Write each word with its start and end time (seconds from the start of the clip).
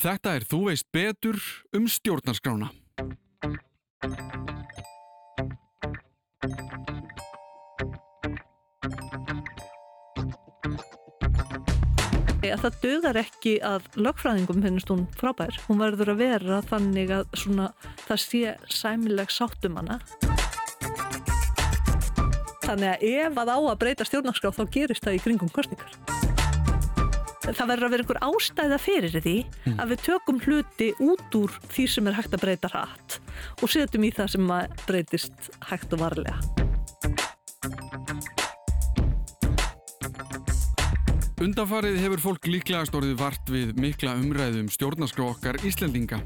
Þetta 0.00 0.32
er 0.38 0.44
Þú 0.48 0.58
veist 0.70 0.86
betur 0.96 1.36
um 1.76 1.84
stjórnarskrána. 1.84 2.70
Það 12.60 12.74
dugar 12.82 13.16
ekki 13.16 13.52
að 13.64 13.86
lögfræðingum 13.96 14.58
finnst 14.64 14.90
hún 14.92 15.06
frábær. 15.16 15.56
Hún 15.64 15.80
verður 15.80 16.12
að 16.12 16.18
vera 16.20 16.58
þannig 16.68 17.12
að 17.16 17.36
svona, 17.40 17.70
það 18.04 18.20
sé 18.24 18.54
sæmileg 18.68 19.32
sáttum 19.32 19.78
hana. 19.80 19.96
Þannig 22.66 22.90
að 22.90 23.06
ef 23.12 23.40
að 23.44 23.54
á 23.56 23.58
að 23.60 23.78
breyta 23.84 24.08
stjórnarskrá 24.08 24.52
þá 24.56 24.64
gerist 24.76 25.08
það 25.08 25.16
í 25.16 25.24
kringum 25.24 25.54
kostningar. 25.56 26.29
Það 27.50 27.70
verður 27.72 27.86
að 27.86 27.94
vera 27.94 28.04
einhver 28.04 28.22
ástæða 28.28 28.78
fyrir 28.80 29.16
því 29.24 29.36
að 29.76 29.92
við 29.92 30.02
tökum 30.06 30.40
hluti 30.44 30.90
út 31.02 31.38
úr 31.40 31.54
því 31.72 31.86
sem 31.94 32.10
er 32.10 32.18
hægt 32.18 32.36
að 32.36 32.44
breyta 32.44 32.70
hratt 32.72 33.20
og 33.60 33.72
setjum 33.72 34.06
í 34.06 34.12
það 34.14 34.34
sem 34.36 34.52
breytist 34.86 35.50
hægt 35.70 35.96
og 35.96 36.04
varlega. 36.04 36.38
Undanfarið 41.40 41.94
hefur 42.02 42.20
fólk 42.20 42.46
líklega 42.52 42.84
stórið 42.84 43.14
vart 43.16 43.48
við 43.48 43.70
mikla 43.80 44.12
umræðum 44.20 44.66
um 44.66 44.72
stjórnarskrá 44.74 45.24
okkar 45.24 45.56
Íslendinga. 45.64 46.18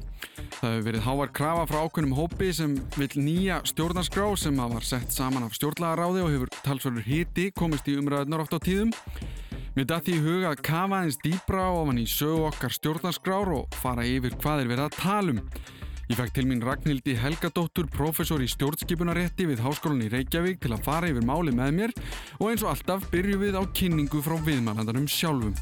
Það 0.57 0.73
hefur 0.73 0.87
verið 0.89 1.05
hávar 1.07 1.31
krafa 1.39 1.69
frá 1.71 1.79
ákveðnum 1.85 2.17
hópi 2.19 2.49
sem 2.57 2.75
vil 2.97 3.09
nýja 3.23 3.61
stjórnarskrá 3.71 4.27
sem 4.43 4.59
var 4.59 4.83
sett 4.83 5.15
saman 5.15 5.47
af 5.47 5.55
stjórnlagaráði 5.55 6.25
og 6.25 6.35
hefur 6.35 6.53
talsverður 6.67 7.07
hiti 7.07 7.47
komist 7.55 7.87
í 7.87 7.95
umræðunar 8.01 8.43
oft 8.43 8.59
á 8.59 8.61
tíðum. 8.67 8.91
Mér 9.75 9.89
dætti 9.91 10.13
í 10.15 10.21
huga 10.23 10.53
að 10.53 10.61
kafa 10.69 11.01
eins 11.03 11.17
dýbra 11.19 11.65
ofan 11.75 11.97
í 11.99 12.05
sögu 12.07 12.45
okkar 12.47 12.71
stjórnarskrár 12.77 13.49
og 13.57 13.75
fara 13.75 14.05
yfir 14.07 14.37
hvað 14.39 14.61
er 14.63 14.69
verið 14.71 14.85
að 14.85 14.99
tala 15.01 15.33
um. 15.35 15.41
Ég 16.07 16.21
fekk 16.21 16.35
til 16.37 16.45
mín 16.47 16.63
Ragnhildi 16.63 17.17
Helgadóttur, 17.19 17.89
professor 17.91 18.39
í 18.39 18.47
stjórnskipunarétti 18.53 19.49
við 19.51 19.65
Háskólan 19.65 20.05
í 20.07 20.13
Reykjavík 20.13 20.61
til 20.63 20.77
að 20.77 20.85
fara 20.87 21.11
yfir 21.11 21.27
máli 21.27 21.51
með 21.59 21.75
mér 21.81 21.95
og 22.37 22.53
eins 22.53 22.63
og 22.63 22.71
alltaf 22.71 23.09
byrju 23.11 23.41
við 23.43 23.59
á 23.59 23.67
kynningu 23.75 24.23
frá 24.23 24.37
viðmælandarum 24.47 25.11
sjálfum. 25.11 25.59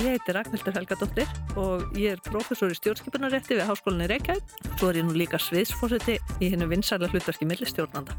Ég 0.00 0.16
heiti 0.16 0.34
Ragnhildur 0.34 0.74
Helgadóttir 0.80 1.30
og 1.54 1.86
ég 1.94 2.16
er 2.16 2.26
professor 2.26 2.72
í 2.72 2.80
stjórnskipunarétti 2.80 3.60
við 3.60 3.68
Háskólan 3.70 4.08
í 4.08 4.10
Reykjavík. 4.16 4.58
Svo 4.74 4.90
er 4.90 5.04
ég 5.04 5.06
nú 5.06 5.14
líka 5.14 5.38
sviðsfórseti 5.38 6.18
í 6.42 6.50
hennu 6.50 6.66
vinsarlega 6.72 7.14
hlutverki 7.14 7.46
millistjórnanda. 7.46 8.18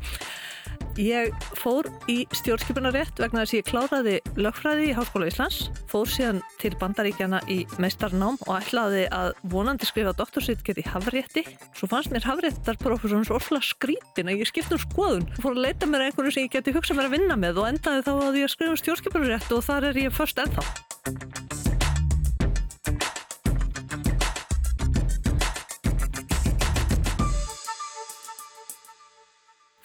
Ég 0.99 1.33
fór 1.57 1.87
í 2.05 2.19
stjórnskipunarétt 2.37 3.17
vegna 3.17 3.41
þess 3.41 3.53
að 3.53 3.57
ég 3.57 3.65
kláraði 3.65 4.13
lögfræði 4.37 4.89
í 4.91 4.93
Háskóla 4.93 5.29
Íslands, 5.31 5.71
fór 5.89 6.09
síðan 6.09 6.41
til 6.61 6.73
bandaríkjana 6.77 7.39
í 7.49 7.63
meistarnám 7.81 8.37
og 8.45 8.51
ætlaði 8.59 9.07
að 9.09 9.31
vonandi 9.49 9.89
skrifa 9.89 10.13
doktorsýtkett 10.19 10.83
í 10.83 10.85
hafrétti. 10.85 11.45
Svo 11.73 11.89
fannst 11.89 12.13
mér 12.13 12.27
hafréttarprofessorinn 12.29 13.25
svo 13.25 13.39
orðslega 13.39 13.69
skrítin 13.71 14.29
að 14.29 14.43
ég 14.43 14.51
skipti 14.51 14.77
um 14.77 14.83
skoðun. 14.85 15.25
Fór 15.39 15.57
að 15.57 15.65
leita 15.65 15.89
mér 15.89 16.07
einhverju 16.11 16.35
sem 16.35 16.45
ég 16.45 16.53
geti 16.59 16.75
hugsað 16.77 17.01
mér 17.01 17.09
að 17.09 17.17
vinna 17.17 17.39
með 17.41 17.63
og 17.63 17.71
endaði 17.71 18.05
þá 18.05 18.13
að 18.19 18.43
ég 18.43 18.53
skrifa 18.53 18.77
stjórnskipunarétt 18.83 19.57
og 19.57 19.65
þar 19.65 19.89
er 19.89 20.03
ég 20.05 20.13
först 20.13 20.45
ennþá. 20.45 21.42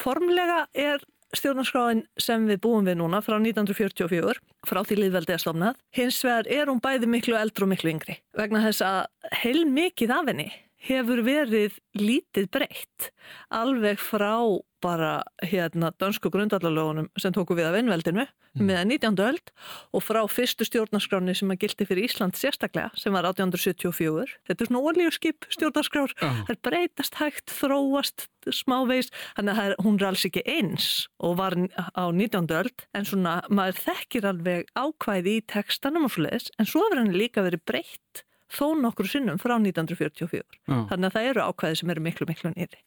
Formlega 0.08 0.62
er 0.72 1.02
stjórnarskráin 1.36 2.06
sem 2.16 2.46
við 2.48 2.62
búum 2.64 2.86
við 2.88 2.96
núna 3.02 3.18
frá 3.20 3.34
1944, 3.36 4.38
frá 4.64 4.80
því 4.80 4.96
liðveldið 5.02 5.34
er 5.34 5.42
stofnað. 5.42 5.82
Hins 5.98 6.20
vegar 6.24 6.48
er 6.48 6.70
hún 6.72 6.80
bæði 6.80 7.10
miklu 7.12 7.36
eldru 7.36 7.66
og 7.66 7.74
miklu 7.74 7.92
yngri. 7.92 8.16
Vegna 8.38 8.62
þess 8.64 8.86
að 8.86 9.34
heil 9.42 9.66
mikið 9.68 10.14
af 10.16 10.30
henni 10.32 10.48
hefur 10.86 11.24
verið 11.26 11.78
lítið 11.98 12.50
breytt 12.54 13.10
alveg 13.54 13.98
frá 14.00 14.38
bara 14.82 15.24
hérna 15.42 15.90
dönsku 15.98 16.30
grundvallarlögunum 16.30 17.08
sem 17.18 17.34
tóku 17.34 17.56
við 17.58 17.66
af 17.66 17.76
innveldinu 17.80 18.24
mm. 18.24 18.62
með 18.62 18.84
19. 18.92 19.16
öld 19.24 19.50
og 19.90 20.04
frá 20.06 20.20
fyrstu 20.30 20.66
stjórnarskráni 20.68 21.34
sem 21.34 21.50
að 21.50 21.64
gildi 21.64 21.86
fyrir 21.88 22.06
Ísland 22.06 22.38
sérstaklega 22.38 22.92
sem 22.98 23.14
var 23.14 23.26
1874. 23.26 24.36
Þetta 24.46 24.64
er 24.64 24.70
svona 24.70 24.82
ólíuskip 24.84 25.48
stjórnarskrár, 25.56 26.14
það 26.20 26.38
uh. 26.44 26.52
er 26.54 26.60
breytast 26.68 27.18
hægt, 27.18 27.54
þróast 27.58 28.28
smávegis, 28.54 29.10
þannig 29.36 29.62
að 29.64 29.74
hún 29.82 29.98
er 29.98 30.08
alls 30.12 30.24
ekki 30.28 30.46
eins 30.46 30.88
og 31.18 31.36
var 31.42 31.58
á 31.58 32.04
19. 32.06 32.46
öld 32.60 32.86
en 32.94 33.08
svona 33.08 33.40
maður 33.50 33.82
þekkir 33.88 34.30
alveg 34.30 34.70
ákvæði 34.78 35.40
í 35.40 35.44
textanum 35.50 36.06
og 36.06 36.14
svoleiðis 36.14 36.52
en 36.56 36.70
svo 36.70 36.86
hefur 36.86 37.02
hann 37.02 37.14
líka 37.18 37.44
verið 37.44 37.66
breytt 37.66 38.24
þó 38.52 38.66
nokkur 38.80 39.08
sinnum 39.10 39.38
frá 39.40 39.56
1944. 39.60 40.44
Já. 40.68 40.76
Þannig 40.90 41.08
að 41.08 41.16
það 41.16 41.30
eru 41.30 41.46
ákvæði 41.48 41.80
sem 41.80 41.92
eru 41.94 42.04
miklu, 42.04 42.28
miklu 42.28 42.52
nýri. 42.54 42.80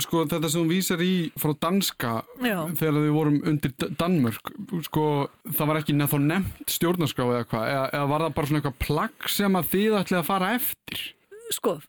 Sko 0.00 0.24
þetta 0.30 0.48
sem 0.48 0.62
þú 0.62 0.70
vísar 0.70 1.02
í 1.04 1.12
frá 1.40 1.52
danska 1.66 2.12
Já. 2.40 2.58
þegar 2.80 2.96
við 2.96 3.12
vorum 3.12 3.38
undir 3.50 3.74
Danmörk, 4.00 4.52
sko 4.86 5.06
það 5.50 5.70
var 5.72 5.80
ekki 5.82 5.96
nefn 5.98 6.28
nefnt 6.30 6.76
stjórnarskrá 6.78 7.26
eða 7.28 7.48
hvað, 7.50 7.66
eða, 7.74 7.86
eða 7.98 8.10
var 8.14 8.24
það 8.24 8.36
bara 8.38 8.50
svona 8.50 8.62
eitthvað 8.62 8.78
plagg 8.86 9.32
sem 9.36 9.58
að 9.60 9.72
þið 9.74 9.98
ætlið 10.00 10.20
að 10.22 10.30
fara 10.30 10.52
eftir? 10.56 11.02
Sko, 11.50 11.80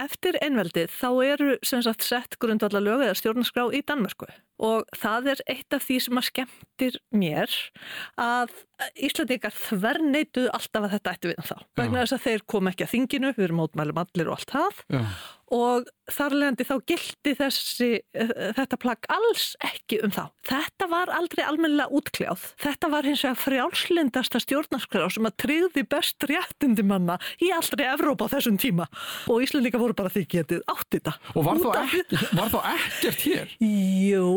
eftir 0.00 0.38
einveldið 0.40 0.92
þá 0.96 1.08
eru 1.26 1.54
sem 1.66 1.82
sagt 1.84 2.06
sett 2.06 2.38
grundvallar 2.40 2.80
lög 2.80 3.02
eða 3.04 3.16
stjórnarskrá 3.18 3.66
í 3.76 3.82
Danmörku 3.84 4.28
og 4.64 4.86
það 4.96 5.28
er 5.32 5.42
eitt 5.50 5.74
af 5.76 5.82
því 5.84 5.96
sem 6.00 6.20
að 6.20 6.26
skemmtir 6.28 6.96
mér 7.12 7.56
að 8.20 8.54
Íslandingar 8.94 9.54
þverneituðu 9.56 10.52
alltaf 10.54 10.86
að 10.86 10.94
þetta 10.94 11.14
ætti 11.14 11.30
við 11.30 11.48
þá. 11.50 11.56
Vegna 11.78 12.04
þess 12.04 12.16
að 12.16 12.24
þeir 12.24 12.44
kom 12.54 12.70
ekki 12.70 12.86
að 12.86 12.92
þinginu, 12.94 13.32
við 13.36 13.46
erum 13.48 13.60
mótmælum 13.62 14.00
allir 14.04 14.30
og 14.30 14.38
allt 14.38 14.54
það 14.54 14.80
Já. 14.94 15.02
Og 15.52 15.88
þarlegandi 16.12 16.64
þá 16.68 16.74
gildi 16.88 17.32
þessi, 17.38 17.88
þetta 18.56 18.78
plagg 18.80 19.06
alls 19.12 19.54
ekki 19.64 20.00
um 20.04 20.12
þá. 20.12 20.28
Þetta 20.44 20.88
var 20.90 21.12
aldrei 21.14 21.44
almennilega 21.46 21.92
útkljáð. 21.96 22.44
Þetta 22.60 22.90
var 22.92 23.08
hins 23.08 23.24
vegar 23.24 23.40
frjálslindasta 23.40 24.40
stjórnarskrá 24.44 25.08
sem 25.12 25.28
að 25.28 25.36
tryggði 25.44 25.84
best 25.88 26.26
réttindi 26.28 26.84
manna 26.86 27.16
í 27.42 27.50
allri 27.56 27.88
Evrópa 27.88 28.28
á 28.28 28.32
þessum 28.36 28.58
tíma 28.60 28.88
og 29.30 29.44
Íslandingar 29.44 29.82
voru 29.82 29.96
bara 29.96 30.12
því 30.12 30.24
getið 30.36 30.64
átt 30.72 30.90
þetta. 30.92 31.16
Og 31.34 31.48
var 31.48 31.62
þá, 31.62 31.68
ekki, 31.84 32.20
var 32.36 32.52
þá 32.52 32.58
ekkert 32.74 33.26
hér? 33.28 33.56
Jú, 33.64 34.28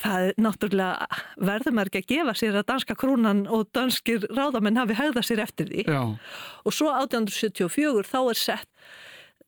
það 0.00 0.28
er 0.28 0.42
náttúrulega 0.44 1.84
ekki 1.84 2.02
að 2.02 2.10
gefa 2.10 2.36
sér 2.38 2.60
að 2.60 2.68
danska 2.72 2.96
krúnan 2.98 3.44
og 3.52 3.68
danskir 3.76 4.24
ráðamenn 4.32 4.80
hafi 4.80 4.96
hægða 4.98 5.24
sér 5.26 5.44
eftir 5.44 5.68
því 5.70 5.84
Já. 5.88 6.02
og 6.64 6.74
svo 6.74 6.92
1874 6.92 8.08
þá 8.08 8.20
er 8.22 8.40
sett 8.40 8.70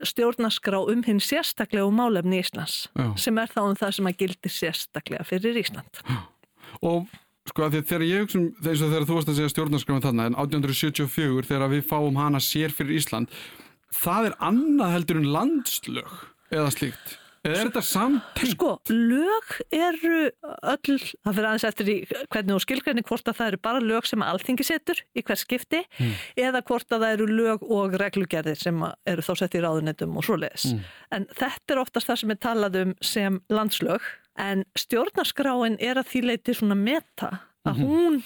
stjórnaskrá 0.04 0.80
um 0.92 1.04
hinn 1.06 1.20
sérstaklega 1.22 1.86
um 1.88 1.96
málefni 1.96 2.40
Íslands 2.42 2.88
Já. 2.92 3.12
sem 3.16 3.38
er 3.38 3.52
þá 3.52 3.60
um 3.64 3.78
það 3.78 3.94
sem 3.98 4.10
að 4.10 4.18
gildi 4.22 4.52
sérstaklega 4.52 5.24
fyrir 5.28 5.60
Ísland. 5.62 6.02
Og 6.84 7.06
sko 7.46 7.66
að 7.66 7.78
þegar 7.80 8.06
ég 8.06 8.24
hugsa 8.24 8.40
um 8.40 8.48
þess 8.62 8.82
að 8.82 8.94
þegar 8.94 9.06
þú 9.08 9.18
varst 9.18 9.30
að 9.30 9.38
segja 9.38 9.52
stjórnarskráin 9.54 10.04
þarna 10.04 10.26
en 10.30 10.38
1874 10.42 11.48
þegar 11.50 11.72
við 11.72 11.86
fáum 11.86 12.18
hana 12.20 12.42
sér 12.42 12.74
fyrir 12.74 12.98
Ísland 12.98 13.30
það 13.94 14.30
er 14.30 14.36
annað 14.48 14.96
heldur 14.96 15.20
en 15.20 15.30
landslög 15.36 16.16
eða 16.50 16.72
slíkt 16.74 17.16
er 17.52 17.68
þetta 17.68 17.82
samtengt? 17.84 18.52
Sko, 18.54 18.70
lög 18.90 19.52
eru 19.74 20.20
öll, 20.26 20.98
það 20.98 21.38
fyrir 21.38 21.48
aðeins 21.50 21.66
eftir 21.68 21.90
í 21.92 21.96
hvernig 22.10 22.56
og 22.56 22.64
skilgræni 22.64 23.06
hvort 23.06 23.30
að 23.30 23.38
það 23.40 23.52
eru 23.52 23.62
bara 23.68 23.82
lög 23.84 24.08
sem 24.10 24.24
alþingi 24.26 24.66
setur 24.66 25.02
í 25.16 25.24
hvers 25.26 25.46
skipti 25.46 25.82
mm. 25.84 26.12
eða 26.46 26.62
hvort 26.66 26.92
að 26.92 27.06
það 27.06 27.16
eru 27.16 27.28
lög 27.32 27.66
og 27.78 27.98
reglugerðir 28.02 28.60
sem 28.60 28.84
eru 29.06 29.26
þá 29.26 29.32
sett 29.42 29.58
í 29.58 29.64
ráðunetum 29.64 30.16
og 30.18 30.26
svoleiðis. 30.28 30.70
Mm. 30.72 30.86
En 31.18 31.28
þetta 31.36 31.76
er 31.76 31.82
oftast 31.82 32.10
það 32.10 32.22
sem 32.22 32.34
er 32.34 32.40
talað 32.48 32.80
um 32.82 32.96
sem 33.04 33.40
landslög 33.52 34.08
en 34.40 34.64
stjórnarskráin 34.78 35.78
er 35.82 36.00
að 36.00 36.10
því 36.12 36.24
leiti 36.30 36.56
svona 36.56 36.76
meta 36.78 37.30
að 37.66 37.80
mhm. 37.80 37.86
hún 37.86 38.20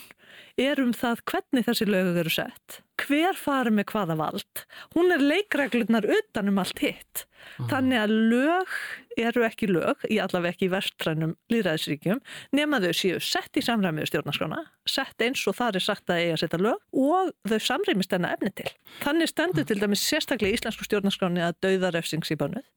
er 0.61 0.81
um 0.83 0.93
það 0.97 1.23
hvernig 1.31 1.67
þessi 1.67 1.87
lögur 1.89 2.21
eru 2.23 2.33
sett, 2.33 2.81
hver 3.05 3.37
fari 3.39 3.73
með 3.75 3.93
hvaða 3.93 4.17
vald. 4.19 4.63
Hún 4.97 5.13
er 5.15 5.23
leikreglunar 5.23 6.07
utanum 6.07 6.61
allt 6.63 6.81
hitt. 6.83 7.25
Þannig 7.71 8.01
að 8.03 8.15
lög 8.31 8.75
eru 9.21 9.45
ekki 9.47 9.69
lög, 9.71 10.03
í 10.13 10.19
allaveg 10.23 10.55
ekki 10.55 10.69
í 10.69 10.73
verstrænum 10.73 11.33
líðræðisríkjum, 11.53 12.21
nema 12.57 12.81
þau 12.85 12.93
séu 12.97 13.21
sett 13.25 13.57
í 13.57 13.65
samræmiðu 13.65 14.11
stjórnarskrána, 14.11 14.61
sett 14.89 15.25
eins 15.25 15.43
og 15.49 15.57
það 15.59 15.81
er 15.81 15.87
sagt 15.87 16.13
að 16.13 16.21
eiga 16.23 16.37
að 16.37 16.43
setja 16.45 16.61
lög 16.61 17.01
og 17.07 17.33
þau 17.49 17.59
samrýmist 17.69 18.15
enna 18.17 18.35
efni 18.37 18.53
til. 18.61 18.69
Þannig 19.05 19.33
stendur 19.33 19.69
til 19.69 19.81
dæmis 19.81 20.05
sérstaklega 20.05 20.53
í 20.53 20.61
íslensku 20.61 20.87
stjórnarskráni 20.89 21.45
að 21.47 21.59
dauða 21.65 21.95
refsings 21.97 22.33
í 22.33 22.39
bánuð. 22.41 22.69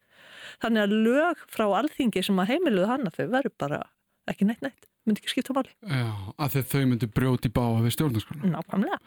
Þannig 0.63 0.85
að 0.85 0.97
lög 1.09 1.45
frá 1.51 1.67
alþingi 1.81 2.23
sem 2.23 2.39
að 2.39 2.55
heimiluðu 2.55 2.89
hana 2.91 3.13
þau 3.13 3.25
verður 3.27 3.55
bara 3.59 3.83
ekki 4.31 4.47
neitt 4.47 4.63
neitt 4.63 4.89
myndi 5.03 5.19
ekki 5.19 5.33
skipta 5.33 5.55
máli. 5.55 5.71
Já, 5.83 6.11
að 6.39 6.59
þau 6.71 6.83
myndu 6.87 7.09
brjóti 7.11 7.51
báa 7.53 7.81
við 7.83 7.97
stjórnarskona. 7.97 8.51
Nákvæmlega. 8.53 8.99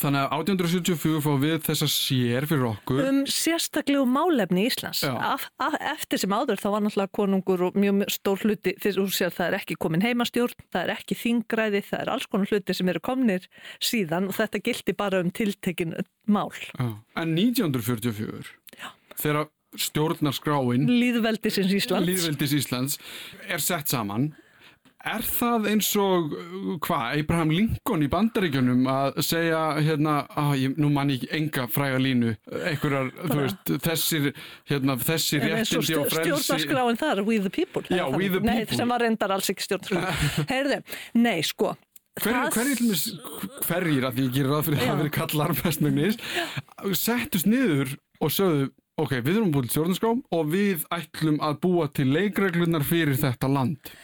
Þannig 0.00 0.22
að 0.24 0.34
1874 0.56 1.18
fá 1.20 1.32
við 1.42 1.56
þessa 1.66 1.86
sér 1.92 2.46
fyrir 2.48 2.64
okkur. 2.70 3.00
Um 3.10 3.18
sérstaklega 3.28 4.06
málefni 4.08 4.64
Íslands. 4.70 5.02
Af, 5.04 5.44
af, 5.60 5.76
eftir 5.92 6.22
sem 6.22 6.32
áður 6.32 6.62
þá 6.62 6.68
var 6.72 6.84
náttúrulega 6.86 7.12
konungur 7.18 7.64
og 7.66 7.76
mjög 7.76 8.06
stór 8.14 8.40
hluti 8.40 8.72
því 8.80 8.94
að 8.96 9.36
það 9.36 9.44
er 9.50 9.56
ekki 9.58 9.76
komin 9.84 10.04
heimastjórn, 10.06 10.64
það 10.72 10.86
er 10.86 10.94
ekki 10.96 11.18
þingræði, 11.20 11.82
það 11.90 12.04
er 12.06 12.12
alls 12.14 12.28
konar 12.32 12.54
hluti 12.54 12.78
sem 12.78 12.88
eru 12.88 13.04
komnir 13.04 13.48
síðan 13.84 14.30
og 14.30 14.38
þetta 14.40 14.62
gildi 14.64 14.96
bara 14.96 15.20
um 15.20 15.28
tiltekin 15.28 15.98
mál. 16.24 16.48
Já. 16.72 16.88
En 17.20 17.36
1944, 17.36 18.56
Já. 18.80 18.88
þegar 19.20 19.52
stjórnarskráin 19.76 20.88
Líðveldisins 20.88 21.72
Íslands. 21.72 22.08
Líðveldis 22.08 22.56
Íslands 22.56 22.98
er 23.48 23.60
sett 23.60 23.92
saman 23.92 24.32
Er 25.02 25.24
það 25.26 25.64
eins 25.66 25.88
og, 25.98 26.34
hvað, 26.84 27.16
Abraham 27.18 27.50
Lincoln 27.50 28.04
í 28.06 28.08
bandaríkjunum 28.10 28.84
að 28.86 29.16
segja, 29.26 29.62
hérna, 29.82 30.12
að 30.38 30.52
ég, 30.60 30.76
nú 30.78 30.92
mann 30.94 31.10
ég 31.10 31.24
enga 31.34 31.64
fræga 31.70 31.98
línu, 31.98 32.36
einhverjar, 32.70 33.10
þú 33.18 33.38
veist, 33.40 33.72
þessir, 33.82 34.28
hérna, 34.70 34.94
þessir 35.02 35.42
réttindi 35.42 35.96
og 35.98 36.06
frelsi. 36.06 36.44
Stjórnarskráin 36.44 37.00
þar, 37.00 37.24
we 37.26 37.40
the 37.42 37.50
people. 37.50 37.82
Já, 37.90 38.04
we 38.14 38.28
the 38.30 38.38
people. 38.38 38.52
Nei, 38.52 38.78
sem 38.78 38.94
var 38.94 39.02
reyndar 39.02 39.34
alls 39.34 39.50
ekki 39.50 39.66
stjórnarskráin. 39.66 40.30
Heyrðu, 40.52 40.78
nei, 41.18 41.40
sko. 41.50 41.74
Hver, 42.22 42.38
hverjir, 43.66 44.06
að 44.06 44.22
ég 44.22 44.32
gerir 44.36 44.50
ráð 44.52 44.66
fyrir 44.68 44.82
að 44.82 44.88
það 44.90 44.98
verið 45.02 45.14
kallar 45.16 45.56
mestmengnis, 45.64 46.18
settust 47.00 47.48
niður 47.48 47.94
og 48.22 48.34
sögðu, 48.36 48.66
ok, 49.00 49.18
við 49.18 49.34
erum 49.34 49.52
búin 49.54 49.70
stjórnarskrá 49.72 50.14
og 50.36 50.50
við 50.52 50.84
ætlum 50.92 51.42
að 51.42 51.62
búa 51.64 51.90
til 51.90 52.10
leikreglunar 52.12 52.84
fyrir 52.86 53.16
þetta 53.18 53.50
land. 53.50 53.94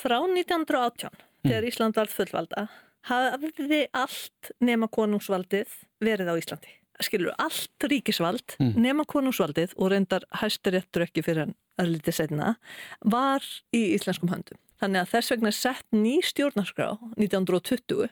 Frá 0.00 0.16
1918, 0.24 1.10
mm. 1.12 1.48
þegar 1.48 1.66
Ísland 1.68 1.98
var 1.98 2.10
fullvalda, 2.12 2.66
hafði 3.08 3.86
allt 3.96 4.52
nema 4.64 4.88
konungsvaldið 4.92 5.72
verið 6.04 6.32
á 6.32 6.34
Íslandi. 6.40 6.76
Skilur, 7.00 7.32
allt 7.40 7.88
ríkisvald 7.88 8.56
mm. 8.60 8.74
nema 8.80 9.06
konungsvaldið 9.08 9.72
og 9.76 9.92
reyndar 9.92 10.26
hæsturéttur 10.40 11.06
ekki 11.06 11.24
fyrir 11.24 11.46
hann 11.46 11.54
að 11.80 11.94
litið 11.94 12.16
setna, 12.16 12.54
var 13.00 13.44
í 13.76 13.86
íslenskum 13.96 14.32
höndum. 14.32 14.60
Þannig 14.80 15.02
að 15.02 15.12
þess 15.14 15.32
vegna 15.34 15.52
sett 15.52 15.86
ný 15.96 16.18
stjórnarskrá 16.24 16.90
1920 17.16 18.10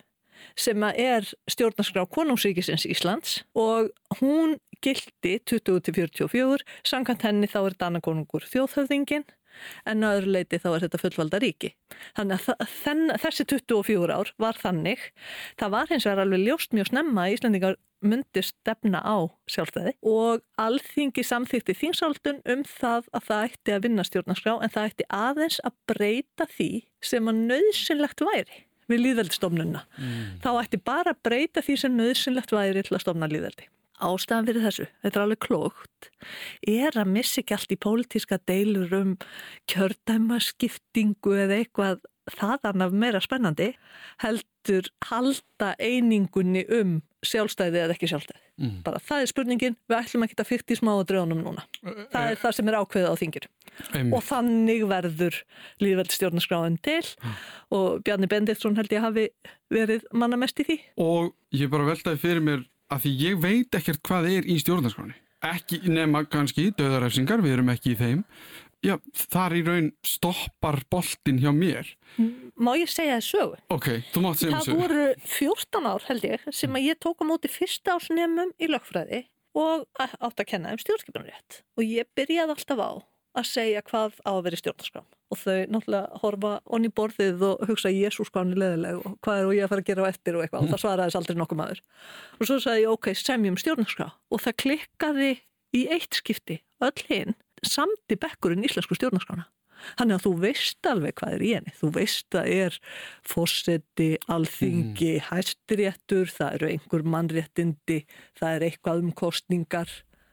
sem 0.59 0.85
er 0.93 1.27
stjórnarskrá 1.51 2.05
konungsríkisins 2.15 2.87
Íslands 2.89 3.43
og 3.59 3.91
hún 4.21 4.57
gildi 4.85 5.39
20-44, 5.51 6.63
samkvæmt 6.87 7.25
henni 7.27 7.49
þá 7.51 7.61
er 7.65 7.77
Danakonungur 7.81 8.47
þjóðhöfðingin 8.47 9.27
en 9.89 10.07
á 10.07 10.09
öðru 10.15 10.35
leiti 10.37 10.61
þá 10.63 10.69
er 10.75 10.87
þetta 10.87 11.03
fullvalda 11.03 11.43
ríki. 11.43 11.73
Þannig 12.19 12.49
að 12.55 12.65
þenn, 12.85 13.05
þessi 13.25 13.47
24 13.55 14.17
ár 14.19 14.33
var 14.41 14.59
þannig, 14.61 15.05
það 15.61 15.75
var 15.77 15.93
hins 15.93 16.09
vegar 16.09 16.25
alveg 16.25 16.45
ljóst 16.47 16.77
mjög 16.77 16.91
snemma 16.93 17.27
að 17.27 17.37
Íslandingar 17.37 17.79
myndi 18.05 18.43
stefna 18.47 19.01
á 19.03 19.27
sjálfstæði 19.51 19.97
og 20.07 20.45
alþingi 20.61 21.25
samþýtti 21.27 21.75
þingsáldun 21.81 22.41
um 22.47 22.63
það 22.69 23.09
að 23.11 23.27
það 23.31 23.47
ætti 23.49 23.75
að 23.75 23.83
vinna 23.89 24.05
stjórnarskrá 24.07 24.55
en 24.63 24.75
það 24.75 24.93
ætti 24.93 25.09
aðeins 25.19 25.59
að 25.67 25.79
breyta 25.91 26.47
því 26.53 26.71
sem 27.11 27.31
að 27.31 27.43
nöðsynlegt 27.51 28.23
væri 28.29 28.63
við 28.89 29.03
líðveldstofnunna. 29.05 29.83
Mm. 29.99 30.39
Þá 30.45 30.51
ætti 30.63 30.81
bara 30.81 31.13
að 31.13 31.25
breyta 31.27 31.65
því 31.65 31.77
sem 31.83 31.99
nöðsynlegt 31.99 32.55
væri 32.55 32.87
til 32.87 32.97
að 32.97 33.05
stofna 33.05 33.29
líðveldi 33.31 33.67
ástæðan 34.05 34.49
fyrir 34.49 34.65
þessu, 34.67 34.87
þetta 35.03 35.19
er 35.19 35.25
alveg 35.25 35.41
klókt, 35.45 36.11
er 36.67 36.99
að 36.99 37.11
missi 37.17 37.43
ekki 37.43 37.57
allt 37.57 37.75
í 37.75 37.81
pólitíska 37.81 38.39
deilur 38.49 38.95
um 38.99 39.17
kjördæmaskiptingu 39.71 41.35
eða 41.45 41.59
eitthvað 41.63 42.07
þaðan 42.37 42.85
af 42.85 42.95
meira 42.95 43.21
spennandi, 43.25 43.73
heldur 44.23 44.89
halda 45.09 45.75
einingunni 45.81 46.65
um 46.79 46.99
sjálfstæði 47.27 47.81
eða 47.83 47.97
ekki 47.97 48.11
sjálfstæði. 48.11 48.43
Mm. 48.59 48.75
Bara 48.87 49.01
það 49.03 49.23
er 49.23 49.31
spurningin, 49.31 49.77
við 49.91 49.97
ætlum 49.99 50.25
ekki 50.27 50.39
að 50.39 50.49
fyrta 50.51 50.75
í 50.75 50.79
smáa 50.79 51.05
dröðunum 51.09 51.43
núna. 51.47 51.65
Það 52.13 52.31
er 52.31 52.41
það 52.43 52.57
sem 52.57 52.71
er 52.71 52.79
ákveðið 52.79 53.11
á 53.11 53.21
þingir. 53.23 53.49
Einmitt. 53.93 54.15
Og 54.15 54.25
þannig 54.27 54.85
verður 54.91 55.39
líðveldstjórnarskráin 55.83 56.79
til 56.83 57.03
mm. 57.03 57.37
og 57.79 58.03
Bjarni 58.07 58.31
Benditsson 58.31 58.79
held 58.79 58.95
ég 58.95 59.05
hafi 59.05 59.29
verið 59.73 60.07
manna 60.13 60.39
mest 60.41 60.63
í 60.63 60.67
því. 60.69 60.79
Og 61.03 61.33
ég 61.55 61.71
bara 61.73 61.87
veltaði 61.89 62.23
fyrir 62.23 62.45
mér 62.45 62.67
að 62.89 63.07
því 63.07 63.17
ég 63.23 63.41
veit 63.43 63.81
ekkert 63.81 64.05
hvað 64.07 64.31
er 64.33 64.49
í 64.49 64.59
stjórnarskráni 64.63 65.17
ekki 65.45 65.83
nema 65.91 66.25
kannski 66.29 66.71
döðarefsingar, 66.79 67.43
við 67.45 67.59
erum 67.59 67.71
ekki 67.73 67.95
í 67.95 67.99
þeim. 67.99 68.25
Já, 68.85 68.95
þar 69.33 69.57
í 69.59 69.63
raun 69.67 69.89
stoppar 70.07 70.79
boltin 70.91 71.41
hjá 71.43 71.51
mér. 71.55 71.89
Má 72.55 72.77
ég 72.79 72.91
segja 72.91 73.19
sögu? 73.25 73.59
Ok, 73.75 73.89
þú 74.13 74.23
mátt 74.23 74.39
segja 74.39 74.55
það 74.55 74.69
sögu. 74.69 74.77
Það 74.77 74.85
voru 74.85 75.07
14 75.35 75.89
ár 75.91 76.07
held 76.07 76.27
ég 76.29 76.47
sem 76.55 76.79
að 76.79 76.87
ég 76.87 77.01
tók 77.03 77.23
á 77.23 77.25
móti 77.27 77.51
fyrsta 77.51 77.97
ásnemum 77.99 78.55
í 78.55 78.71
lögfræði 78.71 79.25
og 79.59 79.89
átt 79.99 80.45
að 80.45 80.47
kenna 80.53 80.77
um 80.77 80.83
stjórnskipunarrétt. 80.83 81.63
Og 81.75 81.91
ég 81.91 82.07
byrjaði 82.15 82.55
alltaf 82.55 82.79
á 82.79 82.91
að 83.39 83.49
segja 83.49 83.85
hvað 83.87 84.19
á 84.27 84.33
að 84.33 84.43
vera 84.47 84.59
í 84.59 84.61
stjórnarskrám. 84.63 85.09
Og 85.29 85.41
þau 85.43 85.57
náttúrulega 85.75 86.21
horfa 86.23 86.53
onni 86.73 86.91
borðið 86.95 87.45
og 87.51 87.67
hugsa 87.69 87.93
Jésús 87.93 88.31
hvað 88.33 88.45
hann 88.45 88.55
er 88.55 88.63
leðileg 88.63 89.03
og 89.03 89.19
hvað 89.25 89.41
er 89.41 89.49
og 89.49 89.57
ég 89.57 89.67
að 89.67 89.73
fara 89.73 89.85
að 89.85 89.91
gera 89.91 90.07
á 90.09 90.11
eftir 90.13 90.39
og 90.39 90.45
eitthvað. 90.45 90.65
Og 90.65 90.73
það 90.73 90.83
svaraðis 90.85 91.19
aldrei 91.19 91.37
nokkuð 91.37 91.61
maður. 91.61 91.83
Og 92.39 92.49
svo 92.49 92.57
sagði 92.65 92.87
ég 92.87 92.95
ok, 92.95 93.11
semjum 93.19 93.61
stjórnarskrá. 93.61 94.09
Og 94.33 94.43
það 94.45 94.59
klikkaði 94.65 95.31
í 95.77 95.85
eitt 95.93 96.17
skipti 96.17 96.63
öll 96.85 97.07
hinn 97.11 97.37
samt 97.67 98.15
í 98.15 98.19
bekkurinn 98.19 98.65
íslensku 98.67 98.97
stjórnarskrána. 98.97 99.49
Þannig 99.99 100.17
að 100.17 100.25
þú 100.25 100.33
veist 100.43 100.89
alveg 100.91 101.17
hvað 101.21 101.35
er 101.37 101.45
í 101.45 101.53
henni. 101.55 101.75
Þú 101.79 101.91
veist 101.95 102.37
að 102.39 102.51
er 102.55 102.79
fósetti, 103.27 104.09
alþingi, 104.31 105.13
mm. 105.19 105.27
hæstiréttur, 105.29 106.33
það 106.35 106.57
eru 106.59 106.71
einhver 106.73 107.07
mannréttindi, 107.15 108.01
það 108.39 108.57
er 108.57 108.67
eitthvað 108.69 109.05
um 109.05 109.13
kostningar, 109.23 109.93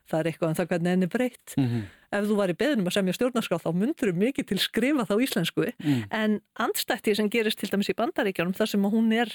það 0.09 0.19
er 0.19 0.31
eitthvað 0.31 0.49
um 0.49 0.57
það 0.59 0.71
hvernig 0.71 0.95
henni 0.95 1.11
breytt. 1.11 1.55
Mm 1.57 1.69
-hmm 1.69 1.85
ef 2.15 2.29
þú 2.29 2.39
var 2.39 2.53
í 2.53 2.57
beðnum 2.57 2.89
að 2.89 2.97
semja 2.99 3.17
stjórnarskrá 3.17 3.59
þá 3.61 3.69
myndur 3.75 4.11
þú 4.11 4.23
mikið 4.23 4.49
til 4.51 4.61
skrifa 4.61 5.07
þá 5.09 5.15
íslensku 5.25 5.67
mm. 5.73 6.07
en 6.15 6.39
andstætti 6.65 7.15
sem 7.17 7.29
gerist 7.31 7.61
til 7.61 7.71
dæmis 7.71 7.91
í 7.91 7.97
bandaríkjánum 7.97 8.55
þar 8.57 8.75
sem 8.75 8.89
hún 8.91 9.13
er 9.15 9.31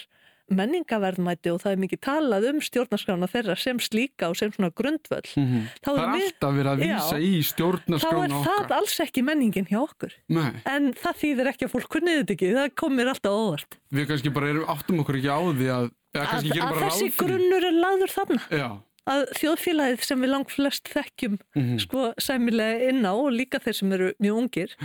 menningaverðmæti 0.50 1.52
og 1.52 1.60
það 1.62 1.76
er 1.76 1.80
mikið 1.84 2.00
talað 2.02 2.46
um 2.48 2.56
stjórnarskrána 2.64 3.28
þeirra 3.30 3.54
sem 3.60 3.78
slíka 3.78 4.32
og 4.32 4.38
sem 4.40 4.50
svona 4.50 4.72
grundvöld 4.74 5.28
mm 5.36 5.44
-hmm. 5.46 5.68
Það 5.84 6.00
er 6.00 6.08
alltaf 6.08 6.54
verið 6.56 6.70
að 6.72 6.82
vísa 6.82 7.18
já, 7.18 7.22
í 7.22 7.42
stjórnarskrána 7.46 8.18
okkar 8.18 8.48
Þá 8.48 8.50
er 8.50 8.66
það 8.66 8.76
alls 8.78 9.00
ekki 9.00 9.22
menningin 9.22 9.70
hjá 9.70 9.78
okkur 9.78 10.12
Nei. 10.26 10.50
en 10.66 10.92
það 10.92 11.14
þýðir 11.22 11.52
ekki 11.52 11.64
að 11.64 11.72
fólk 11.76 11.88
kunnið 11.94 12.18
þetta 12.18 12.32
ekki 12.34 12.52
það 12.58 12.74
komir 12.74 13.06
alltaf 13.06 13.32
óvart 13.32 13.78
Við 13.94 14.08
kannski 14.10 14.34
bara 14.34 14.50
erum 14.50 14.66
áttum 14.66 15.00
okkur 15.00 15.16
ekki 15.20 15.30
á 15.30 15.38
því 15.38 15.68
að, 15.70 15.86
að, 16.18 16.28
að 16.66 16.82
þessi 16.82 17.08
grunnur 17.14 17.62
er 17.70 17.76
laður 17.78 18.10
þarna 18.10 18.42
Já 18.50 18.70
að 19.10 19.24
þjóðfélagið 19.38 20.04
sem 20.06 20.22
við 20.24 20.32
langt 20.34 20.52
flest 20.54 20.90
þekkjum 20.92 21.38
mm 21.38 21.62
-hmm. 21.62 21.78
sko 21.84 22.10
sæmilega 22.18 22.90
inn 22.90 23.06
á 23.06 23.12
og 23.12 23.32
líka 23.34 23.60
þeir 23.62 23.76
sem 23.78 23.92
eru 23.96 24.12
mjög 24.18 24.42
ungir 24.42 24.76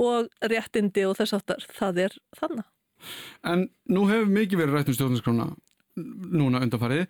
og 0.00 0.30
réttindi 0.40 1.04
og 1.06 1.16
þess 1.18 1.36
aftar, 1.36 1.66
það 1.76 2.04
er 2.06 2.16
þannig. 2.38 2.66
En 3.44 3.68
nú 3.88 4.06
hefur 4.08 4.28
mikið 4.28 4.62
verið 4.62 4.74
rætt 4.74 4.90
um 4.90 4.96
stjórnarskrána 4.96 5.46
núna 5.96 6.60
undanfarið. 6.64 7.06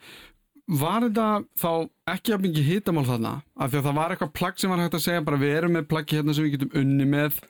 Var 0.70 1.02
þetta 1.08 1.26
þá 1.58 1.70
ekki 2.12 2.32
að 2.34 2.42
mikið 2.44 2.68
hitamál 2.68 3.06
þarna? 3.08 3.32
Af 3.58 3.70
því 3.70 3.78
að 3.78 3.86
það 3.88 3.96
var 3.98 4.12
eitthvað 4.12 4.36
plagg 4.38 4.60
sem 4.60 4.70
var 4.70 4.78
hægt 4.78 4.94
að 4.94 5.06
segja 5.06 5.24
bara 5.26 5.40
við 5.40 5.54
erum 5.56 5.72
með 5.74 5.88
plaggi 5.90 6.18
hérna 6.18 6.34
sem 6.34 6.46
við 6.46 6.52
getum 6.54 6.76
unni 6.78 7.06
með 7.10 7.40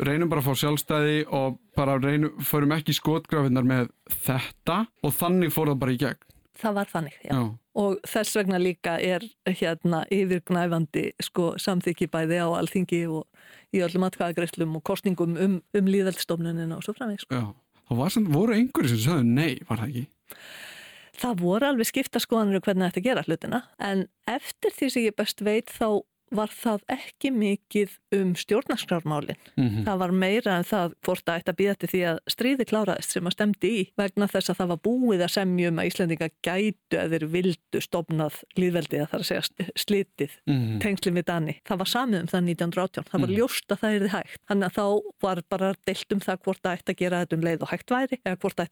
reynum 0.00 0.30
bara 0.32 0.40
að 0.40 0.48
fá 0.48 0.54
sjálfstæði 0.62 1.18
og 1.36 1.58
bara 1.76 1.98
reynum, 2.00 2.32
förum 2.40 2.72
ekki 2.72 2.94
skotgrafinnar 2.96 3.66
með 3.68 3.90
þetta 4.24 4.86
og 5.04 5.12
þannig 5.12 5.52
fór 5.52 5.68
það 5.68 5.82
bara 5.84 5.92
í 5.92 6.00
gegn. 6.00 6.24
Það 6.62 6.78
var 6.78 6.92
þannig, 6.94 7.18
já. 7.20 7.32
já 7.36 7.42
og 7.78 8.00
þess 8.08 8.36
vegna 8.36 8.60
líka 8.60 8.98
er 9.00 9.24
hérna 9.48 10.02
yfirgnæfandi 10.12 11.06
sko 11.24 11.52
samþykki 11.62 12.10
bæði 12.12 12.42
á 12.44 12.48
alþingi 12.58 13.02
og 13.08 13.24
í 13.72 13.82
öllum 13.84 14.06
atkvæðagreislum 14.08 14.76
og 14.78 14.84
kostningum 14.84 15.38
um, 15.40 15.58
um 15.72 15.88
líðveldstofnunina 15.88 16.76
og 16.76 16.84
svo 16.84 16.94
framveg 16.96 17.24
sko. 17.24 17.38
Já, 17.38 17.80
það 17.88 18.02
var, 18.02 18.18
voru 18.36 18.58
einhverju 18.58 18.92
sem 18.92 19.02
sagði 19.06 19.32
nei, 19.32 19.52
var 19.68 19.82
það 19.82 19.88
ekki? 19.92 20.06
Það 21.22 21.42
voru 21.42 21.68
alveg 21.68 21.88
skipta 21.88 22.20
skoðanir 22.22 22.58
um 22.58 22.64
hvernig 22.66 22.90
þetta 22.90 23.04
gera 23.04 23.24
hlutina 23.26 23.62
en 23.80 24.06
eftir 24.30 24.74
því 24.76 24.92
sem 24.92 25.06
ég 25.06 25.16
best 25.16 25.44
veit 25.44 25.72
þá 25.72 26.02
var 26.32 26.50
það 26.52 26.80
ekki 26.92 27.30
mikið 27.34 27.90
um 28.16 28.32
stjórnarskrármálinn. 28.38 29.40
Mm 29.56 29.68
-hmm. 29.68 29.84
Það 29.86 29.96
var 30.02 30.12
meira 30.12 30.56
en 30.56 30.64
það 30.64 30.94
hvort 31.04 31.26
að 31.28 31.36
þetta 31.38 31.58
býða 31.60 31.74
til 31.74 31.88
því 31.92 32.00
að 32.10 32.18
stríði 32.34 32.64
kláraðist 32.70 33.10
sem 33.12 33.26
að 33.26 33.32
stemdi 33.36 33.68
í 33.68 33.82
vegna 33.96 34.26
þess 34.26 34.50
að 34.50 34.58
það 34.60 34.68
var 34.72 34.80
búið 34.88 35.20
að 35.22 35.34
semjum 35.36 35.78
að 35.78 35.86
Íslandinga 35.90 36.28
gætu 36.42 36.96
eða 36.96 37.10
þeir 37.12 37.26
vildu 37.26 37.78
stopnað 37.80 38.34
líðveldið 38.56 39.00
að 39.02 39.08
það 39.10 39.18
er 39.18 39.22
að 39.22 39.30
segja 39.30 39.42
slitið 39.76 40.32
mm 40.46 40.58
-hmm. 40.58 40.78
tengslinn 40.80 41.16
við 41.18 41.26
Dani. 41.26 41.54
Það 41.64 41.78
var 41.78 41.88
samið 41.88 42.20
um 42.20 42.28
það 42.32 42.42
1918. 42.42 43.04
Það 43.04 43.12
var 43.12 43.28
mm 43.28 43.34
-hmm. 43.34 43.38
ljóst 43.38 43.72
að 43.72 43.78
það 43.80 43.92
er 43.92 44.00
þið 44.02 44.12
hægt. 44.16 44.40
Þannig 44.48 44.66
að 44.66 44.74
þá 44.78 44.86
var 45.22 45.38
bara 45.48 45.74
deilt 45.86 46.12
um 46.12 46.20
það 46.20 46.36
hvort 46.44 46.64
að 46.66 46.76
þetta 46.76 46.92
gera 47.00 47.20
þetta 47.20 47.36
um 47.36 47.42
leið 47.42 47.62
og 47.62 47.68
hægt 47.70 47.90
væri 47.90 48.16
eða 48.24 48.36
hvort 48.36 48.58
að 48.58 48.64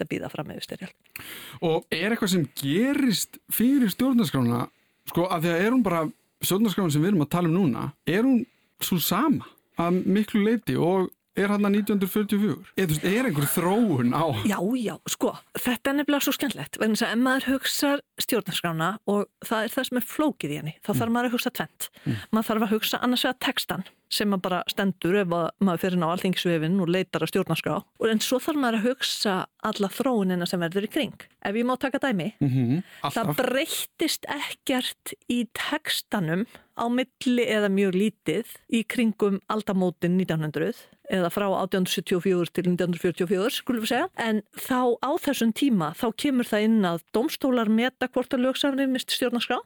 eitthvað 4.40 4.68
sko 5.10 5.26
að 5.30 5.46
því 5.46 5.52
að 5.54 5.64
er 5.64 5.74
hún 5.74 5.84
bara 5.84 6.04
stjórnarskráin 6.44 6.92
sem 6.92 7.02
við 7.02 7.12
erum 7.12 7.24
að 7.26 7.32
tala 7.34 7.50
um 7.50 7.56
núna 7.56 7.86
er 8.08 8.24
hún 8.24 8.44
svo 8.80 9.00
sama 9.02 9.48
að 9.80 10.02
miklu 10.06 10.44
leiti 10.44 10.76
og 10.76 11.10
er 11.40 11.52
hann 11.54 11.68
að 11.68 11.78
1944 11.80 12.74
eða 12.76 12.86
þú 12.90 12.94
veist, 12.94 13.06
er 13.10 13.28
einhver 13.30 13.48
þróun 13.54 14.12
á 14.16 14.24
Já, 14.48 14.58
já, 14.80 14.94
sko, 15.14 15.34
þetta 15.58 15.92
er 15.92 15.98
nefnilega 16.00 16.26
svo 16.26 16.34
skemmtlegt 16.36 16.80
vegna 16.80 16.98
þess 16.98 17.06
að 17.08 17.14
ef 17.16 17.22
maður 17.26 17.48
hugsa 17.54 17.92
stjórnarskrána 18.26 18.90
og 19.10 19.24
það 19.46 19.64
er 19.68 19.74
það 19.76 19.88
sem 19.90 20.00
er 20.02 20.10
flókið 20.10 20.52
í 20.54 20.60
henni 20.60 20.76
þá 20.84 20.92
þarf 20.92 21.14
maður 21.16 21.30
að 21.30 21.36
hugsa 21.38 21.54
tvent. 21.60 21.88
Maður 22.30 22.50
þarf 22.50 22.66
að 22.68 22.76
hugsa 22.76 23.02
annars 23.04 23.24
vegar 23.26 23.40
textan 23.46 23.86
sem 24.10 24.26
maður 24.26 24.42
bara 24.48 24.60
stendur 24.66 25.20
ef 25.20 25.34
að 25.36 25.44
maður 25.62 25.82
fyrir 25.84 26.00
ná 26.02 26.06
alþingisvefin 26.10 26.80
og 26.82 26.88
leitar 26.90 27.22
að 27.22 27.30
stjórnarskrá. 27.30 27.76
Og 28.02 28.10
en 28.10 28.22
svo 28.24 28.40
þarf 28.42 28.58
maður 28.58 28.78
að 28.80 28.86
hugsa 28.88 29.34
alla 29.70 29.90
þróunina 29.94 30.48
sem 30.50 30.62
verður 30.64 30.88
í 30.88 30.90
kring. 30.90 31.14
Ef 31.46 31.58
ég 31.60 31.68
má 31.68 31.76
taka 31.78 32.00
dæmi, 32.02 32.32
mm 32.42 32.80
það 33.04 33.20
alltaf. 33.22 33.38
breyttist 33.38 34.26
ekkert 34.26 35.14
í 35.30 35.44
textanum 35.56 36.42
á 36.74 36.84
milli 36.90 37.44
eða 37.46 37.70
mjög 37.70 37.94
lítið 38.00 38.50
í 38.74 38.82
kringum 38.88 39.38
aldamótin 39.52 40.18
1900 40.18 40.74
eða 41.10 41.32
frá 41.34 41.46
1874 41.48 42.54
til 42.54 42.70
1944 42.70 43.58
skulum 43.58 43.84
við 43.84 43.92
segja 43.94 44.08
en 44.22 44.42
þá 44.54 44.96
á 45.02 45.10
þessum 45.26 45.52
tíma 45.56 45.92
þá 45.98 46.06
kemur 46.24 46.48
það 46.48 46.66
inn 46.68 46.88
að 46.92 47.04
domstólar 47.16 47.72
meta 47.72 48.08
hvort 48.08 48.36
að 48.36 48.46
lögsamrýmist 48.46 49.16
stjórnarskrá 49.16 49.60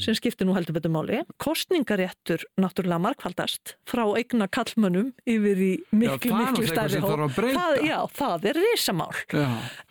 sem 0.00 0.16
skiptir 0.16 0.48
nú 0.48 0.54
heldur 0.56 0.76
betur 0.76 0.92
máli. 0.92 1.20
Kostningaréttur 1.42 2.44
náttúrulega 2.60 3.00
markfaldast 3.02 3.74
frá 3.88 4.04
eigna 4.16 4.48
kallmönnum 4.48 5.10
yfir 5.28 5.60
í 5.60 5.70
miklu, 5.92 6.32
er 6.32 6.38
miklu 6.46 6.68
stærri 6.70 7.02
breyta. 7.02 7.60
Það, 7.60 7.82
já, 7.84 7.98
það 8.16 8.48
er 8.50 8.60
risamál. 8.62 9.10
Já, 9.32 9.46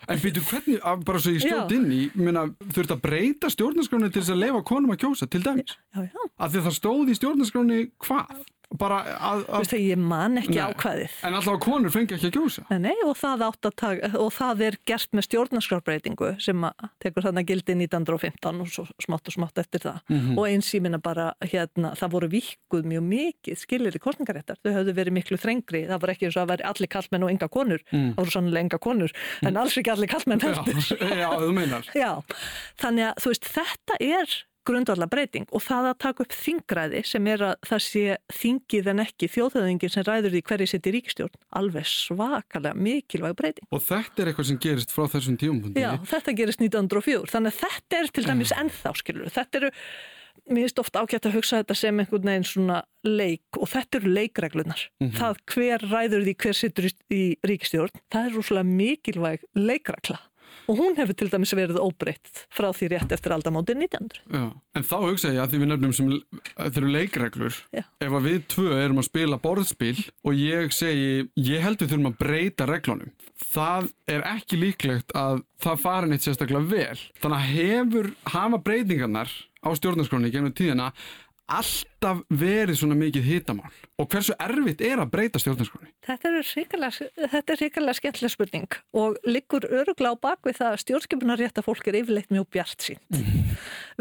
en 0.10 0.24
býtu 0.24 0.44
hvernig, 0.50 0.82
bara 1.06 1.22
svo 1.22 1.36
ég 1.36 1.46
Já. 1.46 1.62
inn 1.76 1.88
í, 1.94 2.02
þurft 2.74 2.96
að 2.98 3.04
breyta 3.06 3.52
stjórnarskráni 3.54 4.10
til 4.10 4.24
þess 4.24 4.34
að 4.34 4.42
leifa 4.42 4.66
konum 4.66 4.96
að 4.96 5.02
kjósa, 5.06 5.30
til 5.30 5.44
dæmis. 5.46 5.78
Já, 5.94 6.08
já. 6.10 6.28
Af 6.36 6.52
því 6.52 6.62
að 6.62 6.68
það 6.70 6.78
stóð 6.80 7.14
í 7.14 7.20
stjórnarskráni 7.22 7.82
hvað? 8.08 8.44
Bara 8.80 9.02
að, 9.20 9.44
að 9.50 9.64
Veistu, 9.64 9.80
ég 9.84 10.00
man 10.02 10.40
ekki 10.42 10.56
Nei. 10.58 10.64
ákvæðið. 10.72 11.18
en 11.28 11.38
alltaf 11.40 11.60
konur 11.64 11.94
fengi 11.94 12.16
ekki 12.18 12.30
að 12.32 12.36
kjósa. 12.38 12.64
Nei, 12.80 12.96
og 13.06 13.16
það, 13.20 13.44
taka, 13.76 14.12
og 14.20 14.32
það 14.34 14.64
er 14.70 14.78
gert 14.90 15.12
með 15.14 15.28
stjórnarskrárbreytingu 15.30 16.32
sem 16.42 16.66
tekur 17.04 17.28
þarna 17.28 17.46
gildi 17.46 17.76
1915 17.76 18.62
og 18.66 18.72
svo 18.72 18.88
smátt 19.06 19.28
og 19.30 19.38
smátt 19.38 19.62
eftir 19.62 19.86
það. 19.86 20.00
Mhm. 20.10 20.38
Og 20.40 20.48
eins 20.50 20.72
ég 20.74 20.82
minna 20.82 20.98
bara, 21.00 21.34
hérna, 21.42 21.94
það 21.96 22.16
voru 22.16 22.32
vikkuð 22.34 22.90
mjög 22.90 23.06
mikið 23.12 23.62
skilir 23.62 23.96
í 23.96 24.02
kostningaréttar. 24.02 24.58
Þau 24.64 24.72
höfðu 24.80 24.96
verið 24.96 25.18
miklu 25.20 25.38
þrengri. 25.38 25.86
Það 25.88 26.02
var 26.02 26.10
ekki 26.16 26.26
eins 26.30 26.38
og 26.38 26.44
að 26.46 26.52
veri 26.56 26.68
allir 26.72 26.92
kallmenn 26.96 27.24
og 27.24 27.30
enga 27.36 27.48
konur. 27.52 27.86
Það 27.92 28.16
voru 28.18 28.32
sannlega 28.32 28.66
enga 28.66 28.80
konur, 28.80 29.12
en 29.46 29.58
alls 29.58 29.78
ekki 29.78 29.92
allir 29.94 30.08
kallmenn 30.12 30.42
Mm. 30.46 30.80
Já, 31.00 31.16
já, 31.24 31.30
þú 31.42 31.54
meinar. 31.56 31.88
Já, 31.96 32.12
þannig 32.82 33.08
að 33.10 33.24
þú 33.24 33.32
veist, 33.34 33.48
þetta 33.56 33.98
er 34.00 34.36
grundvallar 34.66 35.10
breyting 35.12 35.46
og 35.52 35.64
það 35.64 35.90
að 35.92 36.00
taka 36.06 36.26
upp 36.26 36.36
þingræði 36.36 37.04
sem 37.08 37.30
er 37.32 37.44
að 37.50 37.54
það 37.70 37.84
sé 37.86 38.18
þingið 38.40 38.90
en 38.92 39.04
ekki 39.06 39.30
þjóðhauðingin 39.36 39.94
sem 39.94 40.08
ræður 40.08 40.36
því 40.36 40.42
hverju 40.50 40.68
í 40.76 40.94
ríkistjórn. 40.96 41.40
Alveg 41.60 41.88
svakalega 41.90 42.74
mikilvæg 42.88 43.38
breyting. 43.40 43.70
Og 43.72 43.84
þetta 43.86 44.24
er 44.24 44.32
eitthvað 44.32 44.50
sem 44.52 44.60
gerist 44.66 44.94
frá 44.96 45.08
þessum 45.14 45.40
tíumpunkti. 45.42 45.86
Já, 45.86 45.94
þetta 46.12 46.36
gerist 46.42 46.62
1904. 46.64 47.32
Þannig 47.32 47.56
að 47.56 47.64
þetta 47.64 48.02
er 48.02 48.12
til 48.12 48.28
dæmis 48.28 48.54
ennþá, 48.56 48.94
skilur. 49.00 49.32
Þetta 49.36 49.62
eru, 49.62 49.72
mér 50.50 50.68
finnst 50.68 50.84
ofta 50.84 51.04
ágætt 51.04 51.30
að 51.30 51.40
hugsa 51.40 51.62
þetta 51.62 51.80
sem 51.80 52.04
einhvern 52.04 52.30
veginn 52.32 52.48
svona 52.50 52.84
leik 53.06 53.60
og 53.60 53.72
þetta 53.72 54.02
eru 54.02 54.14
leikreglunar. 54.20 54.86
Það 55.20 55.42
hver 55.54 55.90
ræður 55.90 56.26
því 56.28 56.38
hver 56.44 56.60
sittur 56.62 56.90
í, 56.90 56.94
í 57.14 57.24
ríkistjórn, 57.46 58.06
það 58.14 58.30
er 58.30 58.40
rúslega 58.40 58.70
mikilvæg 58.70 59.46
leikregla. 59.58 60.22
Og 60.66 60.80
hún 60.80 60.98
hefur 60.98 61.18
til 61.18 61.30
dæmis 61.30 61.54
verið 61.58 61.82
óbreytt 61.82 62.46
frá 62.54 62.72
því 62.74 62.90
rétt 62.96 63.16
eftir 63.16 63.36
aldamótið 63.36 63.84
1900. 63.86 64.22
Já, 64.34 64.46
en 64.76 64.88
þá 64.88 64.96
hugsa 65.04 65.34
ég 65.34 65.44
að 65.44 65.54
því 65.54 65.62
við 65.62 65.72
nefnum 65.72 65.96
sem 65.96 66.12
þetta 66.56 66.82
eru 66.82 66.94
leikreglur 66.96 67.60
Já. 67.76 67.84
ef 68.08 68.18
að 68.20 68.28
við 68.30 68.40
tvö 68.56 68.80
erum 68.82 69.02
að 69.02 69.10
spila 69.10 69.42
borðspil 69.44 69.98
og 70.26 70.40
ég 70.40 70.74
segi, 70.76 71.26
ég 71.38 71.66
held 71.66 71.82
við 71.82 71.94
þurfum 71.94 72.12
að 72.12 72.20
breyta 72.24 72.70
reglunum 72.70 73.14
það 73.36 73.90
er 74.12 74.24
ekki 74.30 74.60
líklegt 74.60 75.12
að 75.18 75.44
það 75.64 75.82
fari 75.84 76.10
neitt 76.12 76.26
sérstaklega 76.26 76.70
vel 76.72 77.02
þannig 77.22 77.38
að 77.38 77.52
hefur 77.56 78.10
hafa 78.36 78.62
breytingarnar 78.66 79.32
á 79.66 79.70
stjórnarskróni 79.76 80.32
gennum 80.34 80.54
tíðina 80.56 80.92
alltaf 81.46 82.22
verið 82.34 82.80
svona 82.80 82.96
mikið 82.98 83.28
hitamál 83.28 83.70
og 84.02 84.08
hversu 84.10 84.34
erfitt 84.42 84.82
er 84.86 85.02
að 85.02 85.12
breyta 85.14 85.42
stjórnarskróni 85.42 85.92
Þetta 86.06 86.32
er 86.32 86.48
hrikalega, 86.50 87.08
þetta 87.34 87.54
er 87.54 87.62
hrikalega 87.62 87.98
skemmtileg 88.00 88.34
spurning 88.34 88.78
og 88.98 89.20
liggur 89.30 89.68
öruglega 89.70 90.18
á 90.18 90.24
bakvið 90.26 90.60
það 90.60 90.72
að 90.72 90.82
stjórnskipunarétta 90.84 91.66
fólk 91.66 91.90
er 91.90 92.00
yfirleitt 92.02 92.34
mjög 92.34 92.48
bjart 92.56 92.88
sínt. 92.88 93.20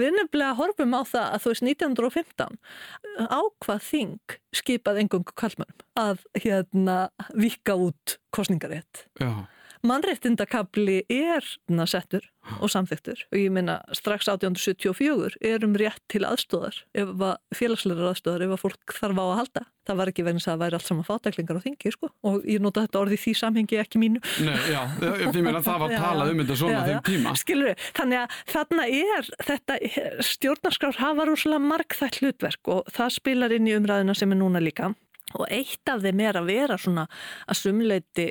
Við 0.00 0.16
nefnilega 0.16 0.56
horfum 0.58 0.96
á 0.96 1.02
það 1.08 1.26
að 1.28 1.44
þú 1.44 1.52
veist 1.52 1.66
1915 1.68 2.58
ákvað 3.28 3.84
þing 3.90 4.36
skipað 4.54 5.02
engungu 5.04 5.36
kallmönnum 5.38 5.86
að 6.00 6.24
hérna 6.40 6.98
vika 7.38 7.76
út 7.78 8.18
kostningarétt. 8.34 9.06
Já, 9.20 9.46
Mannréttindakabli 9.84 11.02
er 11.12 11.44
settur 11.90 12.24
og 12.62 12.70
samþyktur 12.72 13.20
og 13.28 13.36
ég 13.36 13.52
minna 13.52 13.78
strax 13.92 14.30
1874 14.32 15.36
er 15.44 15.64
um 15.66 15.74
rétt 15.76 16.00
til 16.08 16.22
aðstóðar 16.24 16.78
félagsleira 17.56 18.08
aðstóðar 18.14 18.46
ef 18.46 18.54
að 18.56 18.62
fólk 18.62 18.94
þarf 18.96 19.20
á 19.20 19.24
að 19.24 19.36
halda. 19.42 19.64
Það 19.84 20.00
var 20.00 20.10
ekki 20.10 20.24
þess 20.24 20.48
að 20.48 20.62
væri 20.62 20.78
allt 20.78 20.88
saman 20.88 21.04
fátæklingar 21.04 21.60
á 21.60 21.64
þingi 21.66 21.92
sko. 21.92 22.10
Og 22.24 22.48
ég 22.48 22.64
nota 22.64 22.86
þetta 22.86 23.02
orði 23.02 23.20
því 23.20 23.34
samhengi 23.42 23.80
ekki 23.82 24.00
mínu. 24.00 24.24
Nei, 24.46 24.56
já, 24.72 24.80
ég 25.20 25.38
meina 25.44 25.60
það 25.64 25.84
var 25.84 25.94
talað 26.06 26.32
um 26.32 26.40
þetta 26.40 26.58
svona 26.62 26.80
Já, 26.80 26.84
þeim 26.88 27.04
tíma. 27.10 27.36
Skilur 27.42 27.70
við, 27.70 27.86
þannig 28.00 28.22
að 28.22 28.40
þarna 28.54 28.88
er 28.88 29.30
þetta, 29.50 29.78
stjórnarskrár 30.32 31.00
hafa 31.02 31.28
rúslega 31.28 31.68
margþætt 31.68 32.20
hlutverk 32.22 32.72
og 32.72 32.92
það 32.96 33.16
spilar 33.20 33.56
inn 33.56 33.68
í 33.68 33.76
umræðina 33.76 34.16
sem 34.16 34.32
er 34.32 34.40
núna 34.40 34.64
líka. 34.64 34.94
Og 35.36 35.48
eitt 35.52 35.92
af 35.92 36.00
þeim 36.04 36.24
er 36.24 36.40
að 36.40 36.52
vera 36.54 36.80
svona 36.80 37.08
að 37.44 37.60
sumleiti 37.60 38.30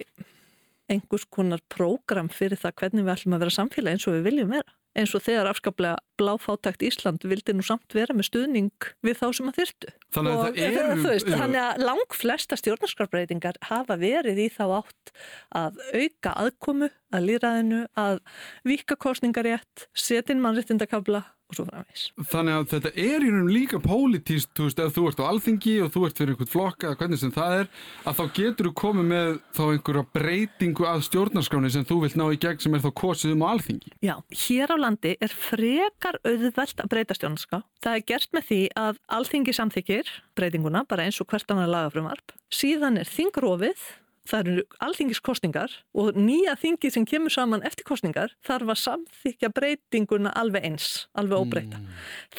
einhvers 0.92 1.26
konar 1.32 1.62
prógram 1.72 2.30
fyrir 2.32 2.60
það 2.60 2.80
hvernig 2.82 3.06
við 3.06 3.14
ætlum 3.16 3.36
að 3.38 3.46
vera 3.46 3.58
samfélag 3.58 3.96
eins 3.96 4.08
og 4.10 4.18
við 4.18 4.26
viljum 4.30 4.56
vera. 4.56 4.76
Eins 4.94 5.10
og 5.18 5.24
þegar 5.26 5.48
afskaplega 5.50 5.98
bláfátækt 6.22 6.84
Ísland 6.86 7.24
vildi 7.26 7.56
nú 7.58 7.64
samt 7.66 7.96
vera 7.98 8.14
með 8.14 8.28
stuðning 8.28 8.90
við 9.02 9.16
þá 9.18 9.26
sem 9.34 9.50
að 9.50 9.58
þyrtu. 9.58 9.94
Þannig 10.14 10.44
að 10.44 10.92
þú 11.02 11.08
veist, 11.08 11.32
þannig 11.34 11.62
að 11.64 11.82
lang 11.88 12.14
flesta 12.14 12.60
stjórnarskrárbreytingar 12.62 13.58
hafa 13.72 13.98
verið 13.98 14.44
í 14.44 14.48
þá 14.54 14.64
átt 14.84 15.14
að 15.58 15.82
auka 15.98 16.36
aðkomu 16.44 16.92
að 17.10 17.26
líraðinu, 17.32 17.82
að 17.98 18.22
vika 18.70 19.00
kostningarétt, 19.02 19.88
setin 19.98 20.46
mannréttindakabla 20.46 21.24
og 21.50 21.58
svo 21.58 21.66
framvegs. 21.68 22.06
Þannig 22.32 22.58
að 22.58 22.68
þetta 22.74 22.92
er 23.04 23.26
í 23.26 23.32
raunum 23.32 23.52
líka 23.52 23.80
pólitíst, 23.84 24.52
þú 24.58 24.68
veist, 24.68 24.82
ef 24.84 24.96
þú 24.96 25.06
ert 25.10 25.22
á 25.22 25.30
alþingi 25.30 25.76
og 25.84 25.92
þú 25.94 26.06
ert 26.08 26.22
fyrir 26.22 26.34
einhvern 26.34 26.52
flokk 26.54 26.86
eða 26.88 27.00
hvernig 27.02 27.22
sem 27.22 27.34
það 27.36 27.58
er, 27.60 27.72
að 28.04 28.20
þá 28.20 28.24
getur 28.40 28.70
þú 28.70 28.74
komið 28.84 29.10
með 29.12 29.32
þá 29.58 29.64
einhverja 29.68 30.06
breytingu 30.18 30.88
að 30.90 31.06
stjórnarskráni 31.10 31.74
sem 31.74 31.88
þú 31.90 32.00
vilt 32.04 32.20
ná 32.20 32.26
í 32.30 32.40
gegn 32.46 32.64
sem 32.64 32.78
er 32.78 32.86
þá 32.86 32.92
kosið 33.04 33.36
um 33.38 33.48
alþingi. 33.50 33.96
Já, 34.04 34.16
hér 34.44 34.74
á 34.74 34.78
landi 34.80 35.16
er 35.20 35.34
frekar 35.34 36.20
auðvelt 36.24 36.84
að 36.84 36.94
breyta 36.94 37.18
stjórnarskrá. 37.18 37.64
Það 37.84 38.00
er 38.00 38.08
gert 38.14 38.32
með 38.34 38.48
því 38.50 38.62
að 38.80 39.02
alþingi 39.18 39.58
samþykir 39.58 40.14
breytinguna, 40.38 40.86
bara 40.90 41.06
eins 41.08 41.20
og 41.22 41.30
hvert 41.30 41.52
annar 41.54 41.70
lagafrumvarp. 41.70 42.34
Síðan 42.54 43.00
er 43.02 43.10
þingrofið, 43.10 43.82
það 44.30 44.50
eru 44.54 44.66
alþingiskostningar 44.86 45.74
og 46.00 46.18
nýja 46.18 46.56
þingi 46.60 46.92
sem 46.94 47.08
kemur 47.08 47.34
saman 47.34 47.64
eftir 47.68 47.88
kostningar 47.88 48.36
þarf 48.46 48.74
að 48.74 48.82
samþykja 48.84 49.52
breytinguna 49.56 50.34
alveg 50.40 50.68
eins, 50.70 51.08
alveg 51.18 51.44
óbreyta. 51.44 51.82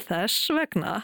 Þess 0.06 0.48
vegna 0.56 1.02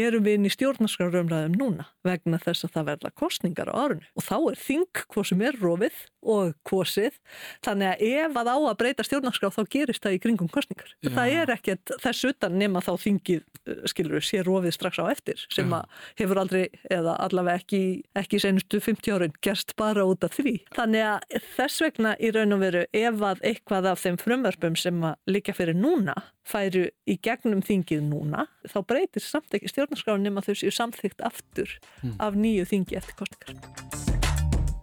erum 0.00 0.24
við 0.26 0.38
inn 0.38 0.48
í 0.48 0.52
stjórnarskrárumræðum 0.54 1.56
núna 1.58 1.88
vegna 2.06 2.40
þess 2.42 2.66
að 2.66 2.74
það 2.76 2.88
verða 2.92 3.10
kostningar 3.18 3.70
á 3.72 3.74
árunu 3.74 4.06
og 4.14 4.24
þá 4.26 4.36
er 4.38 4.60
þing 4.62 5.02
hvað 5.12 5.28
sem 5.30 5.44
er 5.48 5.58
rofið 5.60 5.98
og 6.28 6.54
kosið 6.66 7.18
þannig 7.64 7.92
að 7.92 8.04
ef 8.08 8.38
að 8.40 8.50
á 8.50 8.56
að 8.58 8.78
breyta 8.82 9.06
stjórnarskrá 9.06 9.50
þá 9.54 9.60
gerist 9.70 10.04
það 10.04 10.16
í 10.16 10.20
kringum 10.24 10.50
kostningar. 10.52 10.90
Já. 11.04 11.10
Það 11.14 11.34
er 11.40 11.52
ekkert 11.54 11.92
þess 12.02 12.28
utan 12.28 12.58
nema 12.58 12.82
þá 12.84 12.90
þingið 13.04 13.42
eh, 13.42 13.82
skilur 13.90 14.24
sé 14.24 14.42
rofið 14.46 14.74
strax 14.76 15.00
á 15.00 15.04
eftir 15.12 15.44
sem 15.46 15.70
Já. 15.70 15.78
að 15.78 16.08
hefur 16.22 16.42
aldrei 16.42 16.64
eða 16.90 17.16
allavega 17.26 17.62
ekki, 17.62 17.82
ekki 18.18 18.42
senustu 18.42 18.82
50 18.82 19.14
árin 19.14 19.36
gerst 19.44 19.76
bara 19.78 20.06
út 20.08 20.26
af 20.26 20.34
því. 20.38 20.56
Þannig 20.76 21.06
að 21.12 21.38
þess 21.56 21.84
vegna 21.86 22.16
í 22.18 22.32
raun 22.34 22.56
og 22.56 22.64
veru 22.64 22.84
ef 22.92 23.22
að 23.30 23.46
eitthvað 23.52 23.92
af 23.92 24.02
þeim 24.02 24.18
frumvörpum 24.22 24.78
sem 24.78 25.06
að 25.06 25.36
líka 25.36 25.54
fyrir 25.56 25.78
núna 25.78 26.16
færu 26.48 26.86
í 27.08 27.16
gegnum 27.22 27.60
þingið 27.64 28.04
núna 28.08 28.46
þá 28.68 28.78
breytir 28.88 29.24
samt 29.24 29.54
ekki 29.56 29.70
stjórnarskráin 29.88 30.26
nema 30.26 30.44
þau 30.44 30.54
séu 30.54 30.72
samþygt 30.74 31.24
aftur 31.24 31.78
af 32.20 32.36
nýju 32.36 32.68
þingi 32.68 32.98
eftir 33.00 33.16
kostningar. 33.16 34.18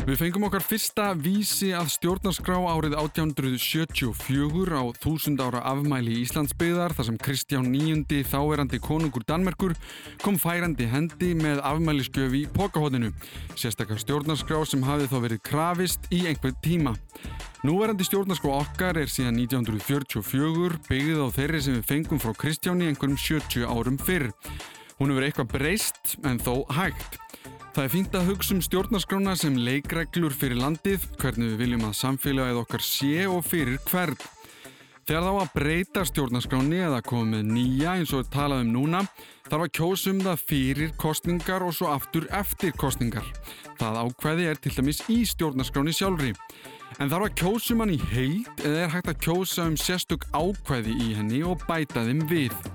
Við 0.06 0.20
fengum 0.20 0.44
okkar 0.46 0.62
fyrsta 0.62 1.06
vísi 1.18 1.72
að 1.74 1.88
stjórnarskrá 1.96 2.60
árið 2.70 2.94
1874 2.94 4.78
á 4.78 4.84
þúsund 5.02 5.42
ára 5.42 5.64
afmæli 5.66 6.20
Íslandsbyðar 6.22 6.94
þar 6.94 7.08
sem 7.08 7.18
Kristján 7.18 7.72
níundi 7.74 8.20
þáverandi 8.22 8.78
konungur 8.86 9.26
Danmerkur 9.26 9.74
kom 10.22 10.38
færandi 10.38 10.86
hendi 10.92 11.32
með 11.34 11.64
afmæliskjöf 11.66 12.38
í 12.38 12.44
pokahóðinu. 12.54 13.10
Sérstakar 13.58 13.98
stjórnarskrá 13.98 14.62
sem 14.70 14.86
hafði 14.86 15.10
þá 15.10 15.18
verið 15.26 15.44
krafist 15.50 16.06
í 16.14 16.28
einhver 16.30 16.54
tíma. 16.62 16.94
Núverandi 17.66 18.06
stjórnarskrá 18.06 18.60
okkar 18.62 19.02
er 19.02 19.10
síðan 19.10 19.42
1944 19.42 20.86
byggðið 20.86 21.26
á 21.26 21.28
þeirri 21.34 21.66
sem 21.66 21.80
við 21.80 21.90
fengum 21.90 22.22
frá 22.22 22.38
Kristjáni 22.38 22.92
einhverjum 22.92 23.18
70 23.18 23.66
árum 23.66 23.98
fyrr. 23.98 24.30
Hún 24.96 25.12
hefur 25.12 25.26
eitthvað 25.28 25.52
breyst 25.52 26.16
en 26.24 26.38
þó 26.40 26.64
hægt. 26.72 27.18
Það 27.76 27.84
er 27.84 27.92
fínt 27.92 28.14
að 28.16 28.30
hugsa 28.30 28.54
um 28.56 28.62
stjórnarskrána 28.64 29.34
sem 29.36 29.58
leikreglur 29.60 30.32
fyrir 30.32 30.62
landið, 30.62 31.04
hvernig 31.20 31.50
við 31.52 31.64
viljum 31.66 31.90
að 31.90 31.98
samfélagið 32.00 32.60
okkar 32.62 32.86
sé 32.88 33.26
og 33.28 33.42
fyrir 33.44 33.82
hvern. 33.90 34.16
Þegar 35.06 35.26
þá 35.28 35.34
að 35.38 35.50
breyta 35.54 36.04
stjórnarskráni 36.08 36.80
eða 36.82 37.02
koma 37.06 37.36
með 37.36 37.50
nýja 37.52 37.98
eins 38.00 38.14
og 38.16 38.30
talað 38.34 38.64
um 38.64 38.72
núna, 38.74 39.02
þarf 39.50 39.66
að 39.68 39.74
kjósum 39.78 40.24
það 40.24 40.46
fyrir 40.54 40.96
kostningar 41.04 41.66
og 41.68 41.76
svo 41.76 41.92
aftur 41.94 42.26
eftir 42.34 42.72
kostningar. 42.80 43.28
Það 43.78 44.00
ákveði 44.06 44.48
er 44.50 44.64
til 44.64 44.74
dæmis 44.80 45.04
í 45.12 45.20
stjórnarskráni 45.30 45.94
sjálfri. 45.94 46.32
En 46.98 47.12
þarf 47.12 47.28
að 47.28 47.38
kjósum 47.44 47.84
hann 47.84 47.94
í 47.94 48.00
heilt 48.16 48.64
eða 48.64 48.88
er 48.88 48.96
hægt 48.96 49.12
að 49.12 49.22
kjósa 49.28 49.68
um 49.68 49.78
sérstök 49.78 50.26
ákveði 50.32 50.96
í 50.96 51.12
henni 51.20 51.44
og 51.46 51.60
bæta 51.68 52.08
þeim 52.08 52.26
við. 52.32 52.75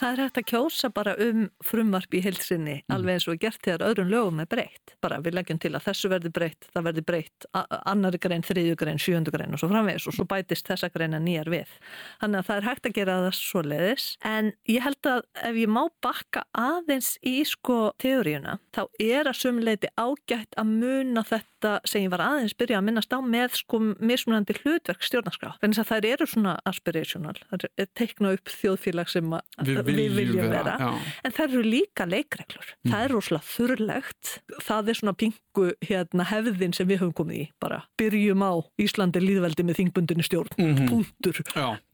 Það 0.00 0.14
er 0.14 0.20
hægt 0.24 0.38
að 0.40 0.44
kjósa 0.48 0.88
bara 0.96 1.12
um 1.20 1.42
frumvarp 1.64 2.14
í 2.16 2.22
heilsinni 2.24 2.76
mm. 2.78 2.92
alveg 2.94 3.18
eins 3.18 3.26
og 3.28 3.40
gert 3.42 3.60
þegar 3.66 3.82
öðrum 3.90 4.08
lögum 4.08 4.38
er 4.40 4.48
breytt. 4.48 4.94
Bara 5.04 5.18
við 5.20 5.36
leggjum 5.36 5.60
til 5.60 5.74
að 5.74 5.84
þessu 5.90 6.08
verði 6.08 6.30
breytt, 6.38 6.68
það 6.72 6.86
verði 6.86 7.04
breytt 7.10 7.46
annari 7.52 8.20
grein, 8.22 8.44
þriðju 8.46 8.78
grein, 8.80 9.00
sjöndu 9.02 9.34
grein 9.34 9.52
og 9.52 9.60
svo 9.60 9.68
framvegis 9.68 10.06
og 10.08 10.16
svo 10.16 10.24
bætist 10.30 10.70
þessa 10.70 10.88
greina 10.94 11.20
nýjar 11.20 11.50
við. 11.52 11.74
Þannig 12.22 12.40
að 12.40 12.48
það 12.48 12.62
er 12.62 12.68
hægt 12.70 12.88
að 12.88 12.96
gera 12.96 13.18
það 13.26 13.36
svo 13.40 13.64
leiðis 13.66 14.06
en 14.30 14.50
ég 14.72 14.86
held 14.86 15.10
að 15.12 15.20
ef 15.50 15.60
ég 15.60 15.74
má 15.76 15.82
bakka 16.06 16.46
aðeins 16.56 17.12
í 17.20 17.36
sko 17.48 17.78
teóriuna 18.00 18.56
þá 18.72 18.82
er 19.04 19.28
að 19.28 19.40
sumleiti 19.42 19.92
ágætt 20.00 20.56
að 20.60 20.72
muna 20.80 21.26
þetta 21.28 21.76
sem 21.84 22.06
ég 22.06 22.14
var 22.14 22.24
aðeins 22.24 22.56
byrja 22.56 22.80
að 22.80 22.86
minnast 22.88 23.12
á 23.12 23.20
með 23.20 23.60
sko 23.60 23.82
mismunandi 24.00 24.56
hlutverk 24.62 25.04
stjórnarskrá. 25.04 25.52
Þannig 25.60 25.82
að 25.82 25.90
það 25.92 26.08
eru 26.14 26.28
svona 26.30 26.56
aspirational, 26.68 27.36
það 27.50 27.68
er 27.68 27.90
teikna 27.98 28.32
upp 28.38 28.52
þjóðfélag 28.54 29.12
sem 29.12 29.36
að 29.36 29.89
við 29.96 30.16
viljum 30.16 30.50
vera, 30.50 30.76
vera. 30.78 30.92
en 31.24 31.36
það 31.36 31.46
eru 31.48 31.62
líka 31.66 32.06
leikreglur. 32.08 32.72
Mm. 32.84 32.92
það 32.92 33.04
er 33.04 33.14
rosalega 33.16 33.48
þurrlegt. 33.50 34.32
Það 34.66 34.90
er 34.90 35.00
svona 35.00 35.16
pingu 35.24 35.68
hérna, 35.90 36.26
hefðin 36.30 36.74
sem 36.76 36.88
við 36.88 37.04
höfum 37.04 37.14
komið 37.20 37.42
í. 37.42 37.46
Bara 37.62 37.84
byrjum 38.00 38.42
á 38.46 38.52
Íslandi 38.80 39.22
líðveldi 39.24 39.66
með 39.66 39.80
þingbundinu 39.82 40.26
stjórn. 40.26 40.58
Mm 40.58 40.74
-hmm. 40.74 40.90
punktur 40.90 41.42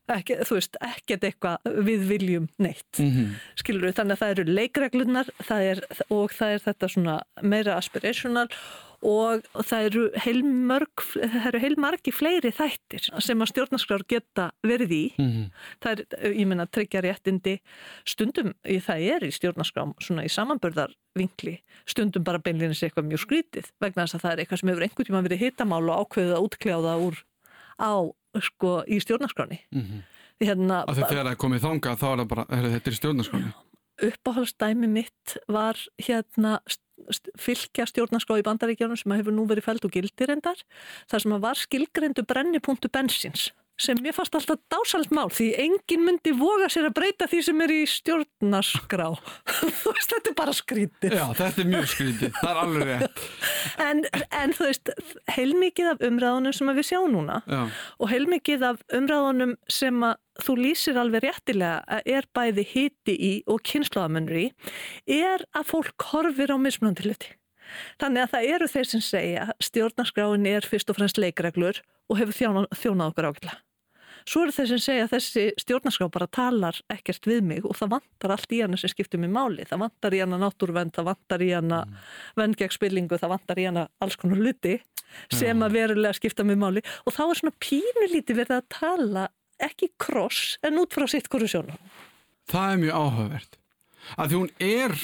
Ekki, 0.07 0.37
þú 0.47 0.55
veist, 0.55 0.77
ekkert 0.87 1.25
eitthvað 1.27 1.71
við 1.83 2.05
viljum 2.07 2.45
neitt. 2.63 2.99
Mm 2.99 3.11
-hmm. 3.11 3.31
skilur 3.59 3.89
við, 3.89 3.95
þannig 3.99 4.15
að 4.15 4.21
það 4.21 4.35
eru 4.35 4.45
leikreglunar 4.59 5.31
það 5.43 5.63
er, 5.71 5.81
og 6.11 6.31
það 6.31 6.53
er 6.55 6.61
þetta 6.63 6.89
svona 6.89 7.17
meira 7.43 7.75
aspirational 7.75 8.47
og 9.03 9.45
það 9.67 9.89
eru 9.91 10.05
heilmörg 10.25 11.05
það 11.15 11.49
eru 11.51 11.63
heilmargi 11.65 12.15
fleiri 12.15 12.53
þættir 12.55 13.09
sem 13.21 13.43
að 13.43 13.53
stjórnarskrár 13.53 14.07
geta 14.09 14.51
verið 14.67 14.93
í. 14.97 15.05
Mm 15.19 15.31
-hmm. 15.31 15.51
það 15.85 15.93
er, 15.93 16.33
ég 16.33 16.47
menna, 16.47 16.67
tryggja 16.67 17.03
réttindi. 17.05 17.59
Stundum, 18.05 18.55
það 18.65 19.09
er 19.17 19.27
í 19.29 19.33
stjórnarskrám 19.33 19.95
svona 20.01 20.25
í 20.25 20.33
samanbörðarvinkli 20.33 21.59
stundum 21.87 22.25
bara 22.25 22.39
beinleginis 22.39 22.83
eitthvað 22.83 23.09
mjög 23.11 23.25
skrítið 23.25 23.71
vegna 23.81 24.07
þess 24.07 24.19
að 24.19 24.25
það 24.25 24.33
er 24.33 24.43
eitthvað 24.43 24.61
sem 24.61 24.73
hefur 24.73 24.87
einhvern 24.87 25.09
tíma 25.09 25.25
verið 25.27 25.45
hitamál 25.45 25.85
og 25.91 26.07
ákveðið 26.07 26.37
að 26.37 26.47
útkljáða 26.47 26.97
úr 27.07 27.23
á, 27.77 27.93
sko, 28.41 28.73
í 28.89 29.01
stjórnarskráni 29.01 29.61
mm 29.71 29.83
-hmm. 29.83 30.03
hérna, 30.41 30.85
Þegar 30.89 31.25
það 31.25 31.33
er 31.33 31.41
komið 31.45 31.65
þanga 31.69 31.97
þá 31.97 32.07
er 32.13 32.19
það 32.19 32.29
bara, 32.29 32.47
er 32.51 32.69
þetta 32.77 32.91
er 32.91 32.99
stjórnarskráni 33.01 33.55
Uppáhaldsdæmi 33.97 34.89
mitt 34.93 35.39
var 35.49 35.77
hérna 35.97 36.61
fylgja 37.41 37.87
stjórnarská 37.91 38.39
í 38.41 38.45
bandaríkjónum 38.47 38.99
sem 39.01 39.15
hefur 39.17 39.35
nú 39.35 39.47
verið 39.51 39.69
fælt 39.69 39.87
og 39.89 39.95
gildir 39.97 40.33
endar 40.33 40.61
þar 41.11 41.25
sem 41.25 41.37
að 41.37 41.47
var 41.47 41.61
skilgrendu 41.61 42.25
brennipunktu 42.27 42.91
bensins 42.93 43.51
sem 43.81 43.99
mér 44.01 44.15
fannst 44.17 44.37
alltaf 44.39 44.61
dásald 44.73 45.13
mál 45.15 45.29
því 45.33 45.49
enginn 45.61 46.05
myndi 46.07 46.33
voga 46.37 46.69
sér 46.73 46.89
að 46.89 46.97
breyta 46.97 47.29
því 47.29 47.41
sem 47.45 47.63
er 47.65 47.75
í 47.75 47.81
stjórnarskrá. 47.91 49.09
Þú 49.83 49.93
veist, 49.93 50.13
þetta 50.15 50.33
er 50.33 50.37
bara 50.39 50.55
skrítið 50.57 51.17
Já, 51.17 51.25
þetta 51.41 51.63
er 51.63 51.71
mjög 51.73 51.89
skrítið, 51.93 52.35
það 52.41 52.51
er 52.53 52.61
alveg 52.65 52.91
rétt. 52.91 53.25
En, 53.87 54.05
en 54.33 54.53
þú 54.57 54.69
veist 54.71 54.91
heilmikið 55.35 55.89
af 55.91 56.05
umræðunum 56.07 56.55
sem 56.57 56.71
við 56.79 56.87
sjáum 56.89 57.13
núna 57.13 57.41
Já. 57.45 57.67
og 58.01 58.11
heilmikið 58.11 58.65
af 58.71 58.85
umræðunum 58.97 59.57
sem 59.73 60.07
að 60.07 60.45
þú 60.47 60.57
lýsir 60.61 61.01
alveg 61.01 61.27
réttilega 61.27 61.81
að 61.99 62.13
er 62.17 62.29
bæði 62.37 62.65
hiti 62.73 63.17
í 63.17 63.33
og 63.51 63.61
kynnslóðamennur 63.67 64.41
í 64.41 64.47
er 65.19 65.45
að 65.57 65.69
fólk 65.73 66.09
horfir 66.13 66.55
á 66.55 66.57
mismunandi 66.61 67.09
hluti. 67.09 67.35
Þannig 68.01 68.25
að 68.25 68.33
það 68.33 68.49
eru 68.55 68.71
þeir 68.71 68.91
sem 68.93 69.05
segja 69.05 69.47
stjórnarskráin 69.69 70.49
er 70.51 70.67
fyrst 70.69 70.93
og 70.93 71.01
fremst 71.01 71.21
leikreglur 71.21 71.83
og 72.07 72.21
hefur 72.21 72.37
þjónað 72.39 73.09
okkur 73.11 73.31
ákveðlega. 73.33 73.66
Svo 74.27 74.43
eru 74.43 74.55
þeir 74.55 74.69
sem 74.73 74.81
segja 74.83 75.05
að 75.07 75.13
þessi 75.15 75.43
stjórnarskrá 75.63 76.09
bara 76.11 76.27
talar 76.27 76.79
ekkert 76.91 77.29
við 77.31 77.45
mig 77.47 77.67
og 77.67 77.77
það 77.79 77.93
vantar 77.95 78.35
allt 78.35 78.55
í 78.57 78.59
hana 78.65 78.79
sem 78.81 78.91
skiptir 78.91 79.21
mig 79.23 79.31
máli. 79.31 79.63
Það 79.69 79.85
vantar 79.85 80.17
í 80.17 80.23
hana 80.25 80.41
náttúruvend, 80.43 80.95
það 80.97 81.09
vantar 81.13 81.45
í 81.47 81.51
hana 81.55 81.81
mm. 81.85 82.01
vendgegspillingu, 82.41 83.21
það 83.23 83.35
vantar 83.37 83.61
í 83.63 83.67
hana 83.69 83.87
alls 84.03 84.19
konar 84.19 84.43
hluti 84.43 84.81
sem 85.33 85.63
að 85.63 85.79
verulega 85.79 86.19
skipta 86.19 86.47
mig 86.47 86.59
máli. 86.59 86.83
Og 87.07 87.15
þá 87.15 87.23
er 87.29 87.41
svona 87.41 87.55
pínulíti 87.63 88.35
verið 88.35 88.59
að 88.59 88.67
tala 88.75 89.29
ekki 89.63 89.93
kross 90.03 90.57
en 90.67 90.83
út 90.83 90.97
frá 90.97 91.07
sitt 91.11 91.31
hverju 91.31 91.53
sjónum. 91.55 91.79
Það 92.51 92.73
er 92.73 92.83
mjög 92.83 92.99
áhugavert. 92.99 93.59
Að 94.17 94.29
því 94.33 94.41
hún 94.41 94.53
er, 94.63 94.97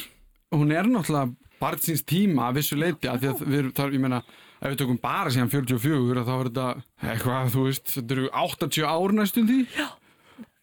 hún 0.55 0.75
er 0.75 0.91
náttúrulega 0.91 1.59
barð 1.63 1.87
síns 1.87 2.03
tíma 2.07 2.49
að 2.49 2.59
vissu 2.59 2.79
leiti 2.79 3.11
að 3.11 3.23
því 3.23 3.31
að 3.31 3.43
við, 3.55 3.71
þar, 3.79 3.95
ég 3.95 4.03
meina, 4.03 4.21
ef 4.63 4.71
við 4.71 4.79
tökum 4.83 5.01
bara 5.03 5.33
síðan 5.35 5.51
44 5.51 6.23
þá 6.29 6.33
er 6.37 6.49
þetta 6.51 6.69
eitthvað, 7.11 7.51
þú 7.57 7.67
veist, 7.67 7.91
þetta 7.97 8.17
eru 8.17 8.31
80 8.45 8.87
ár 8.87 9.15
næstum 9.19 9.49
því. 9.51 9.59
Já, 9.75 9.89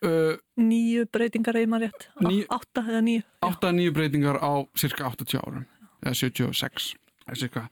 uh, 0.05 0.37
nýju 0.59 1.07
breytingar 1.13 1.59
eða 1.59 1.71
maður 1.73 1.89
rétt, 1.89 2.07
8 2.55 2.85
eða 2.85 3.03
9 3.07 3.25
8 3.49 3.73
nýju 3.77 3.95
breytingar 3.97 4.39
á 4.39 4.51
cirka 4.79 5.09
80 5.11 5.43
árum 5.43 5.65
eða 5.99 6.15
76 6.21 6.93
eða 7.29 7.65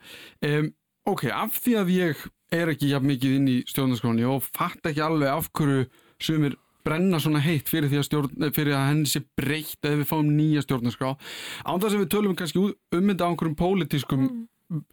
um, 0.44 0.72
ok, 1.08 1.28
af 1.32 1.60
því 1.64 1.76
að 1.82 1.94
ég 1.96 2.28
er 2.54 2.72
ekki 2.72 2.92
jafn 2.92 3.10
mikið 3.10 3.36
inn 3.40 3.50
í 3.52 3.58
stjórnarskóni 3.68 4.28
og 4.28 4.46
fatt 4.46 4.88
ekki 4.88 5.04
alveg 5.04 5.32
af 5.32 5.52
hverju 5.58 5.88
sumir 6.24 6.58
brenna 6.88 7.20
svona 7.20 7.42
heitt 7.44 7.68
fyrir 7.68 7.92
því 7.92 8.00
að, 8.00 8.06
stjórn, 8.08 8.52
fyrir 8.56 8.76
að 8.78 8.86
henni 8.92 9.10
sé 9.12 9.24
breytt 9.36 9.84
eða 9.84 10.02
við 10.02 10.08
fáum 10.08 10.30
nýja 10.32 10.64
stjórnarskrá. 10.64 11.10
Án 11.68 11.82
þess 11.84 11.98
að 11.98 12.04
við 12.04 12.12
tölum 12.14 12.38
kannski 12.40 12.62
um 12.64 13.10
þetta 13.12 13.28
á 13.28 13.30
einhverjum 13.32 13.58
pólitískum 13.60 14.24
mm 14.24 14.46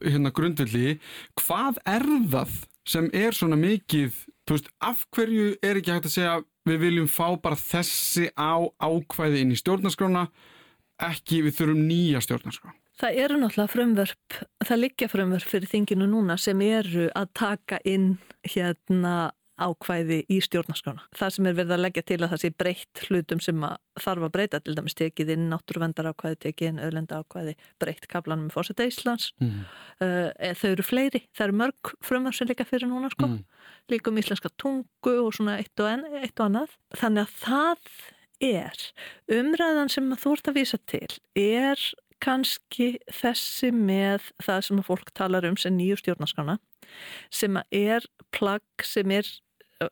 hérna 0.05 0.33
grundvilli, 0.35 0.99
hvað 1.41 1.81
er 1.89 2.07
það 2.33 2.57
sem 2.89 3.09
er 3.17 3.37
svona 3.37 3.57
mikið, 3.59 4.17
veist, 4.51 4.69
af 4.85 5.07
hverju 5.15 5.55
er 5.65 5.81
ekki 5.81 5.95
hægt 5.95 6.09
að 6.11 6.17
segja 6.19 6.35
við 6.69 6.81
viljum 6.85 7.11
fá 7.11 7.35
bara 7.41 7.59
þessi 7.59 8.31
á 8.37 8.61
ákvæði 8.81 9.43
inn 9.45 9.55
í 9.55 9.61
stjórnarskrána, 9.61 10.27
ekki 11.05 11.43
við 11.47 11.59
þurfum 11.59 11.87
nýja 11.89 12.23
stjórnarskrá? 12.25 12.75
Það 12.95 13.17
eru 13.25 13.39
náttúrulega 13.41 13.73
frumvörp, 13.73 14.37
það 14.63 14.81
liggja 14.85 15.09
frumvörp 15.11 15.49
fyrir 15.51 15.71
þinginu 15.73 16.07
núna 16.07 16.37
sem 16.39 16.61
eru 16.63 17.09
að 17.19 17.33
taka 17.35 17.81
inn 17.89 18.13
hérna 18.47 19.33
ákvæði 19.61 20.21
í 20.33 20.41
stjórnarskrána. 20.43 21.05
Það 21.15 21.33
sem 21.37 21.49
er 21.49 21.57
verið 21.59 21.75
að 21.77 21.83
leggja 21.85 22.05
til 22.09 22.19
að 22.19 22.33
það 22.33 22.41
sé 22.43 22.51
breytt 22.59 23.03
hlutum 23.07 23.43
sem 23.45 23.67
þarf 24.03 24.27
að 24.27 24.33
breyta, 24.35 24.61
til 24.65 24.75
dæmis 24.75 24.99
tekið 24.99 25.33
inn 25.37 25.47
náttúruvendar 25.53 26.09
ákvæði, 26.11 26.41
tekið 26.47 26.71
inn 26.73 26.83
öðlenda 26.83 27.21
ákvæði, 27.23 27.55
breytt 27.83 28.09
kaplanum 28.11 28.49
með 28.49 28.57
fórseta 28.57 28.89
Íslands. 28.89 29.31
Mm. 29.43 29.63
Uh, 30.03 30.51
þau 30.59 30.69
eru 30.73 30.87
fleiri, 30.87 31.23
það 31.37 31.47
eru 31.47 31.59
mörg 31.63 31.95
frumar 32.05 32.37
sem 32.37 32.51
líka 32.51 32.67
fyrir 32.69 32.91
núna 32.91 33.13
sko, 33.15 33.31
mm. 33.31 33.71
líka 33.95 34.11
um 34.11 34.21
íslenska 34.23 34.51
tungu 34.59 35.17
og 35.23 35.33
svona 35.39 35.61
eitt 35.63 35.79
og, 35.79 35.91
en, 35.93 36.07
eitt 36.25 36.35
og 36.41 36.49
annað. 36.51 36.77
Þannig 36.99 37.29
að 37.29 37.39
það 37.45 37.95
er 38.45 38.87
umræðan 39.39 39.93
sem 39.93 40.11
þú 40.19 40.35
ert 40.35 40.51
að 40.51 40.59
vísa 40.59 40.81
til 40.91 41.13
er 41.39 41.81
kannski 42.25 42.95
þessi 43.13 43.71
með 43.75 44.31
það 44.43 44.61
sem 44.69 44.83
fólk 44.87 45.11
talar 45.17 45.47
um 45.49 45.57
sem 45.61 45.75
nýju 45.77 45.99
stjórnarskrána 46.01 46.59
sem 47.33 47.59
er 47.71 48.07
plagg 48.35 48.87
sem 48.87 49.11
er 49.15 49.29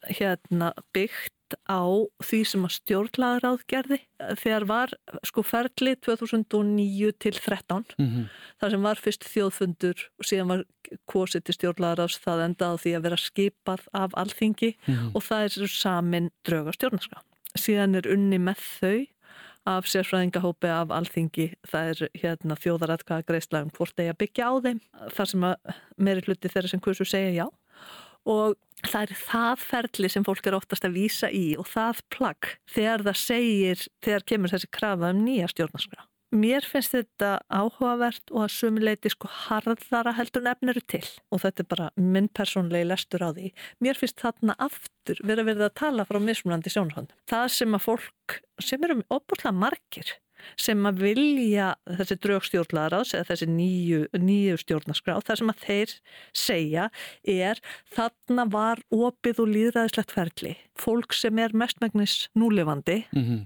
hérna 0.09 0.73
byggt 0.95 1.33
á 1.69 1.85
því 2.25 2.41
sem 2.49 2.65
að 2.67 2.75
stjórnlaður 2.79 3.47
áðgerði 3.51 3.99
þegar 4.41 4.67
var 4.71 4.95
sko 5.27 5.45
ferli 5.45 5.95
2009 6.01 7.13
til 7.21 7.35
13 7.37 7.85
mm 7.99 8.07
-hmm. 8.07 8.29
þar 8.61 8.71
sem 8.71 8.83
var 8.83 9.03
fyrst 9.05 9.29
þjóðfundur 9.29 10.07
og 10.19 10.29
síðan 10.29 10.53
var 10.53 10.65
kosið 11.07 11.45
til 11.45 11.55
stjórnlaður 11.59 12.05
áðs 12.07 12.21
það 12.25 12.45
endað 12.47 12.81
því 12.85 12.95
að 12.97 13.05
vera 13.07 13.21
skipað 13.21 13.83
af 13.93 14.11
alþingi 14.15 14.77
mm 14.77 14.95
-hmm. 14.95 15.11
og 15.15 15.23
það 15.23 15.45
er 15.45 15.69
samin 15.69 16.31
drauga 16.45 16.73
stjórnarská. 16.73 17.19
Síðan 17.55 17.95
er 17.95 18.09
unni 18.09 18.39
með 18.39 18.59
þau 18.81 19.07
af 19.65 19.87
sérfræðingahópi 19.87 20.67
af 20.67 20.91
alþingi 20.91 21.53
það 21.71 21.89
er 21.91 22.09
hérna 22.19 22.57
þjóðaratkvæða 22.59 23.27
greiðslega 23.29 23.65
um 23.65 23.71
hvort 23.71 23.95
þeir 23.97 24.17
byggja 24.19 24.49
á 24.51 24.53
þeim 24.65 24.81
þar 25.15 25.29
sem 25.33 25.45
að 25.47 25.55
meiri 25.97 26.25
hluti 26.27 26.51
þeirra 26.51 26.69
sem 26.69 26.83
kursu 26.83 27.05
segja 27.07 27.31
já 27.31 27.47
og 28.29 28.57
það 28.87 29.03
er 29.03 29.19
það 29.19 29.67
ferli 29.67 30.11
sem 30.11 30.25
fólk 30.27 30.47
er 30.47 30.57
oftast 30.59 30.87
að 30.87 30.97
vísa 30.99 31.31
í 31.31 31.53
og 31.59 31.69
það 31.71 32.01
plagg 32.15 32.55
þegar 32.71 33.05
það 33.09 33.21
segir, 33.23 33.85
þegar 34.05 34.27
kemur 34.33 34.55
þessi 34.55 34.73
krafa 34.75 35.13
um 35.13 35.23
nýja 35.27 35.51
stjórnarskrá. 35.53 36.07
Mér 36.33 36.65
finnst 36.65 36.95
þetta 36.95 37.35
áhugavert 37.53 38.31
og 38.33 38.47
að 38.47 38.55
sumuleiti 38.55 39.11
sko 39.13 39.29
harðara 39.29 40.15
heldur 40.17 40.47
nefniru 40.47 40.81
til 40.89 41.03
og 41.29 41.43
þetta 41.43 41.61
er 41.61 41.69
bara 41.69 41.89
minn 42.01 42.31
persónlegi 42.33 42.89
lestur 42.89 43.21
á 43.21 43.37
því. 43.37 43.51
Mér 43.85 44.01
finnst 44.01 44.23
þarna 44.25 44.57
aftur 44.57 45.21
verið 45.21 45.43
að 45.43 45.51
verða 45.51 45.69
að 45.69 45.77
tala 45.83 46.07
frá 46.09 46.19
mismunandi 46.25 46.73
sjónhónd. 46.73 47.13
Það 47.29 47.45
sem 47.59 47.77
að 47.77 47.85
fólk, 47.85 48.39
sem 48.65 48.89
eru 48.89 48.97
opurlega 49.13 49.53
margir, 49.53 50.15
sem 50.61 50.87
að 50.89 51.03
vilja 51.07 51.73
þessi 51.99 52.19
draugstjórnlaðaráðs 52.27 53.15
eða 53.17 53.29
þessi 53.31 53.49
nýju, 53.51 54.01
nýju 54.19 54.59
stjórnarskrá, 54.63 55.19
það 55.25 55.41
sem 55.41 55.53
að 55.53 55.63
þeir 55.67 55.95
segja 56.43 56.89
er 57.29 57.63
þarna 57.93 58.47
var 58.53 58.83
opið 58.93 59.43
og 59.45 59.53
líðræðislegt 59.53 60.15
ferli, 60.15 60.55
fólk 60.79 61.17
sem 61.17 61.39
er 61.43 61.55
mestmægnis 61.57 62.29
núlefandi 62.39 63.03
mm 63.13 63.23
-hmm. 63.23 63.41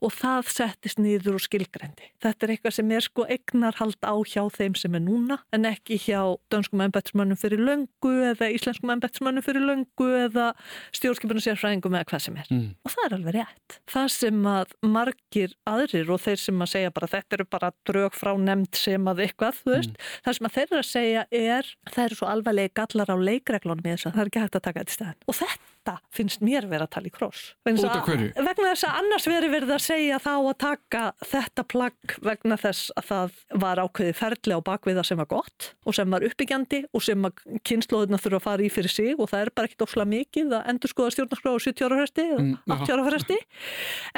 og 0.00 0.12
það 0.16 0.52
settist 0.56 0.98
nýður 0.98 1.38
og 1.38 1.44
skilgrendi. 1.44 2.10
Þetta 2.22 2.46
er 2.46 2.50
eitthvað 2.54 2.76
sem 2.76 2.90
er 2.90 3.00
sko 3.00 3.26
egnarhald 3.28 4.00
á 4.04 4.14
hjá 4.24 4.42
þeim 4.50 4.74
sem 4.74 4.94
er 4.94 5.00
núna 5.00 5.38
en 5.52 5.64
ekki 5.64 5.98
hjá 5.98 6.36
dönskum 6.50 6.80
ennbættismönnum 6.80 7.36
fyrir 7.36 7.60
löngu 7.60 8.12
eða 8.32 8.50
íslenskum 8.50 8.90
ennbættismönnum 8.90 9.44
fyrir 9.44 9.64
löngu 9.64 10.08
eða 10.26 10.52
stjórnskipunum 10.96 11.44
sérfræðingum 11.44 11.96
eða 11.96 12.08
hvað 12.10 12.24
sem 12.26 12.36
er. 12.36 12.48
Mm. 12.50 12.74
Og 12.84 12.94
það 12.94 13.06
er 13.06 13.16
alveg 13.16 13.36
rétt. 13.38 13.78
Það 13.90 14.08
sem 14.16 14.46
að 14.46 14.74
margir 14.82 15.54
aðrir 15.68 16.10
og 16.10 16.22
þeir 16.24 16.39
sem 16.40 16.64
að 16.64 16.72
segja 16.74 16.92
bara 16.96 17.10
þetta 17.14 17.38
eru 17.38 17.46
bara 17.56 17.72
drög 17.88 18.16
frá 18.18 18.32
nefnd 18.40 18.80
sem 18.80 19.10
að 19.10 19.24
eitthvað, 19.26 19.60
þú 19.62 19.74
veist, 19.74 19.94
mm. 19.94 20.10
það 20.26 20.38
sem 20.38 20.48
að 20.48 20.56
þeir 20.56 20.66
eru 20.66 20.80
að 20.80 20.88
segja 20.90 21.24
er 21.40 21.72
það 21.90 22.04
eru 22.04 22.20
svo 22.20 22.30
alvarlega 22.30 22.74
gallar 22.80 23.12
á 23.12 23.16
leikreglunum 23.30 23.86
í 23.86 23.94
þess 23.94 24.10
að 24.10 24.16
það 24.16 24.24
er 24.24 24.32
ekki 24.32 24.44
hægt 24.44 24.58
að 24.60 24.66
taka 24.68 24.84
þetta 24.84 24.94
í 24.94 24.98
stæðin. 24.98 25.20
Og 25.26 25.38
þetta 25.40 25.79
þetta 25.80 26.00
finnst 26.12 26.42
mér 26.44 26.66
verið 26.68 26.84
að 26.86 26.92
tala 26.94 27.08
í 27.08 27.12
kross. 27.14 27.42
Vegna 27.64 28.70
þess 28.70 28.86
að 28.86 28.98
annars 29.00 29.26
verið 29.28 29.54
verið 29.54 29.72
að 29.74 29.82
segja 29.84 30.18
þá 30.20 30.32
að 30.34 30.56
taka 30.60 31.02
þetta 31.30 31.64
plagg 31.70 32.14
vegna 32.26 32.58
þess 32.60 32.92
að 33.00 33.08
það 33.10 33.38
var 33.64 33.82
ákveði 33.84 34.16
ferli 34.18 34.56
á 34.56 34.60
bakviða 34.60 35.04
sem 35.06 35.20
var 35.20 35.30
gott 35.30 35.70
og 35.84 35.96
sem 35.96 36.10
var 36.10 36.26
uppbyggjandi 36.26 36.82
og 36.92 37.04
sem 37.04 37.28
kynnslóðina 37.66 38.20
þurfa 38.20 38.40
að 38.40 38.46
fara 38.46 38.66
í 38.66 38.70
fyrir 38.72 38.92
sig 38.92 39.16
og 39.16 39.30
það 39.32 39.46
er 39.46 39.52
bara 39.56 39.70
ekkit 39.70 39.86
ofslega 39.86 40.12
mikið 40.12 40.54
að 40.58 40.70
endur 40.74 40.92
skoða 40.92 41.16
stjórnarskráðu 41.16 41.64
70 41.66 41.88
ára 41.88 42.00
fresti 42.02 42.26
eða 42.26 42.44
mm, 42.44 42.54
80 42.76 42.94
ára 42.96 43.08
fresti. 43.08 43.40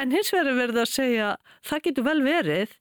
En 0.03 0.15
hins 0.15 0.33
verið 0.35 0.59
verið 0.59 0.83
að 0.83 0.91
segja 0.91 1.33
það 1.63 1.85
getur 1.87 2.09
vel 2.09 2.19
verið 2.25 2.77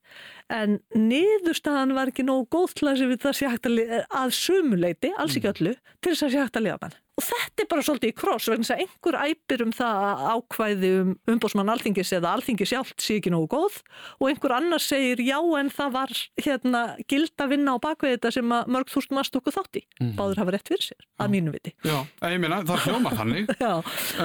en 0.52 0.80
niðurstaðan 0.96 1.94
var 1.96 2.10
ekki 2.12 2.26
nógu 2.26 2.48
góð 2.52 2.76
til 2.80 2.90
að 2.90 3.16
það 3.22 3.38
sé 3.38 3.48
hægt 3.48 3.70
að, 3.70 3.80
að 4.10 4.34
sumuleiti, 4.36 5.14
alls 5.16 5.38
ekki 5.38 5.48
mm. 5.48 5.54
öllu, 5.54 5.74
til 6.02 6.12
þess 6.12 6.26
að 6.26 6.34
sé 6.34 6.42
hægt 6.42 6.60
að 6.60 6.66
lifa 6.66 6.82
mann. 6.82 7.01
Og 7.22 7.28
þetta 7.28 7.62
er 7.62 7.68
bara 7.70 7.84
svolítið 7.86 8.10
í 8.10 8.16
kross 8.18 8.48
vegna 8.50 8.66
þess 8.66 8.74
að 8.74 8.82
einhver 8.82 9.18
æpir 9.22 9.62
um 9.62 9.72
það 9.76 10.06
að 10.08 10.22
ákvæði 10.32 10.90
um 10.98 11.12
umbósmann 11.34 11.72
alþingis 11.72 12.12
eða 12.18 12.32
alþingis 12.36 12.72
sjálft 12.72 13.04
sé 13.04 13.18
ekki 13.20 13.32
nógu 13.32 13.50
góð 13.52 13.78
og 14.18 14.26
einhver 14.30 14.56
annar 14.56 14.82
segir 14.82 15.22
já 15.22 15.38
en 15.60 15.70
það 15.72 15.94
var 15.94 16.14
hérna 16.42 16.82
gild 17.10 17.44
að 17.44 17.54
vinna 17.54 17.76
á 17.76 17.84
bakvið 17.84 18.16
þetta 18.16 18.34
sem 18.38 18.54
að 18.58 18.74
mörg 18.74 18.92
þústum 18.92 19.22
að 19.22 19.28
stóku 19.30 19.54
þátti. 19.54 19.84
Mm. 20.00 20.12
Báður 20.18 20.42
hafa 20.42 20.56
rétt 20.56 20.72
fyrir 20.72 20.86
sér, 20.88 21.08
að 21.22 21.34
mínu 21.36 21.54
viti. 21.54 21.74
Já, 21.86 21.98
ég 22.32 22.42
meina 22.42 22.62
það 22.66 22.86
hljóma 22.88 23.14
þannig. 23.20 23.54
já, 23.62 23.72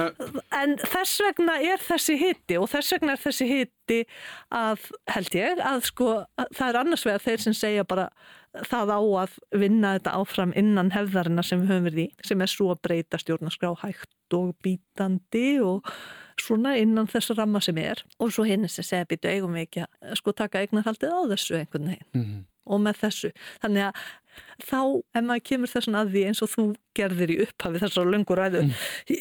uh. 0.02 0.38
en 0.58 0.78
þess 0.82 1.24
vegna 1.28 1.58
er 1.62 1.82
þessi 1.86 2.18
hitti 2.18 2.58
og 2.58 2.70
þess 2.72 2.96
vegna 2.96 3.14
er 3.14 3.26
þessi 3.28 3.50
hitti 3.52 3.77
að 4.54 4.90
held 5.14 5.38
ég 5.38 5.62
að 5.64 5.86
sko 5.88 6.10
að 6.38 6.52
það 6.58 6.68
er 6.68 6.80
annars 6.82 7.06
vegar 7.06 7.24
þeir 7.24 7.44
sem 7.46 7.56
segja 7.56 7.86
bara 7.88 8.08
það 8.68 8.92
á 8.94 9.00
að 9.22 9.34
vinna 9.60 9.94
þetta 9.96 10.14
áfram 10.18 10.54
innan 10.56 10.92
hefðarina 10.94 11.44
sem 11.44 11.60
við 11.62 11.72
höfum 11.72 11.88
verið 11.90 12.04
í 12.04 12.28
sem 12.28 12.44
er 12.44 12.52
svo 12.52 12.70
að 12.72 12.82
breyta 12.86 13.20
stjórnarskrá 13.20 13.74
hægt 13.82 14.36
og 14.36 14.54
bítandi 14.64 15.60
og 15.64 15.88
svona 16.40 16.74
innan 16.80 17.08
þess 17.10 17.34
ramma 17.36 17.60
sem 17.64 17.78
er 17.82 18.02
og 18.18 18.32
svo 18.34 18.46
hinn 18.48 18.68
sem 18.70 18.86
segja 18.86 19.08
býtu 19.08 19.30
eigum 19.30 19.56
við 19.56 19.66
ekki 19.66 19.84
að 19.84 20.14
sko 20.20 20.34
taka 20.36 20.62
eignarhaldið 20.62 21.14
á 21.14 21.20
þessu 21.34 21.58
einhvern 21.58 21.90
veginn 21.92 22.08
mm 22.14 22.24
-hmm. 22.24 22.44
Og 22.68 22.82
með 22.84 23.02
þessu. 23.02 23.30
Þannig 23.62 23.88
að 23.88 24.02
þá 24.62 24.80
ef 25.16 25.24
maður 25.24 25.44
kemur 25.50 25.70
þessan 25.72 25.98
að 25.98 26.12
því 26.14 26.24
eins 26.28 26.42
og 26.44 26.50
þú 26.52 26.64
gerðir 26.98 27.32
í 27.34 27.38
upphafi 27.44 27.82
þessar 27.82 28.10
lungur 28.12 28.40
ræðu 28.40 28.64
mm. 28.66 28.74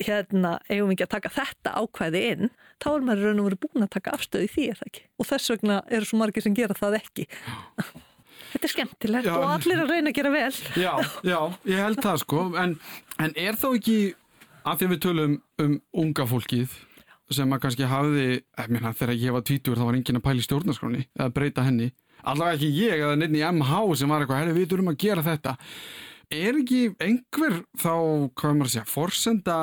hérna 0.07 0.51
eigum 0.69 0.91
við 0.91 0.95
ekki 0.97 1.07
að 1.07 1.13
taka 1.15 1.33
þetta 1.38 1.73
ákvæði 1.81 2.23
inn 2.33 2.51
þá 2.83 2.89
er 2.91 3.07
maður 3.07 3.25
raun 3.25 3.41
og 3.41 3.49
verið 3.49 3.63
búin 3.65 3.88
að 3.88 3.93
taka 3.97 4.13
afstöði 4.17 4.51
því 4.53 4.67
eða 4.73 4.89
ekki? 4.89 5.05
Og 5.17 5.29
þess 5.31 5.53
vegna 5.53 5.79
eru 5.89 6.10
svo 6.10 6.21
margir 6.21 6.45
sem 6.45 6.57
gera 6.57 6.77
það 6.77 6.99
ekki. 7.01 7.27
Þetta 8.47 8.63
er 8.63 8.71
skemmtilegt 8.71 9.27
já, 9.27 9.33
og 9.36 9.49
allir 9.51 9.81
að 9.83 9.89
reyna 9.91 10.12
að 10.13 10.17
gera 10.19 10.29
vel. 10.31 10.60
Já, 10.86 10.91
já, 11.25 11.39
ég 11.67 11.81
held 11.83 11.97
það 12.05 12.19
sko, 12.21 12.43
en, 12.62 12.75
en 13.19 13.33
er 13.36 13.57
þá 13.60 13.65
ekki, 13.73 13.97
af 14.62 14.77
því 14.77 14.88
að 14.88 14.93
við 14.93 15.01
tölum 15.03 15.33
um 15.65 15.73
unga 16.05 16.27
fólkið 16.29 16.77
sem 17.34 17.54
að 17.54 17.62
kannski 17.66 17.88
hafiði, 17.90 18.42
ég 18.42 18.74
meina 18.74 18.94
þegar 18.96 19.22
ég 19.22 19.36
var 19.36 19.46
tvítur 19.48 19.80
þá 19.80 19.86
var 19.88 20.00
engin 20.00 20.20
að 20.20 20.26
pæli 20.28 20.46
stjórnarskráni 20.46 21.06
eða 21.18 21.30
breyta 21.36 21.66
henni, 21.68 21.92
allavega 22.24 22.58
ekki 22.58 22.72
ég 22.78 23.04
eða 23.04 23.20
nefn 23.20 23.40
í 23.40 23.46
MH 23.52 23.84
sem 24.00 24.13
var 24.13 24.24
eitthvað, 24.24 24.42
herri 24.44 24.58
við 24.58 24.70
þurfum 24.72 24.92
að 24.94 25.00
gera 25.04 25.26
þetta. 25.26 25.56
Er 26.38 26.60
ekki 26.60 26.82
einhver 27.04 27.62
þá, 27.80 27.94
hvað 28.36 28.50
er 28.50 28.58
maður 28.58 28.70
að 28.70 28.74
segja, 28.74 28.90
forsenda 28.92 29.60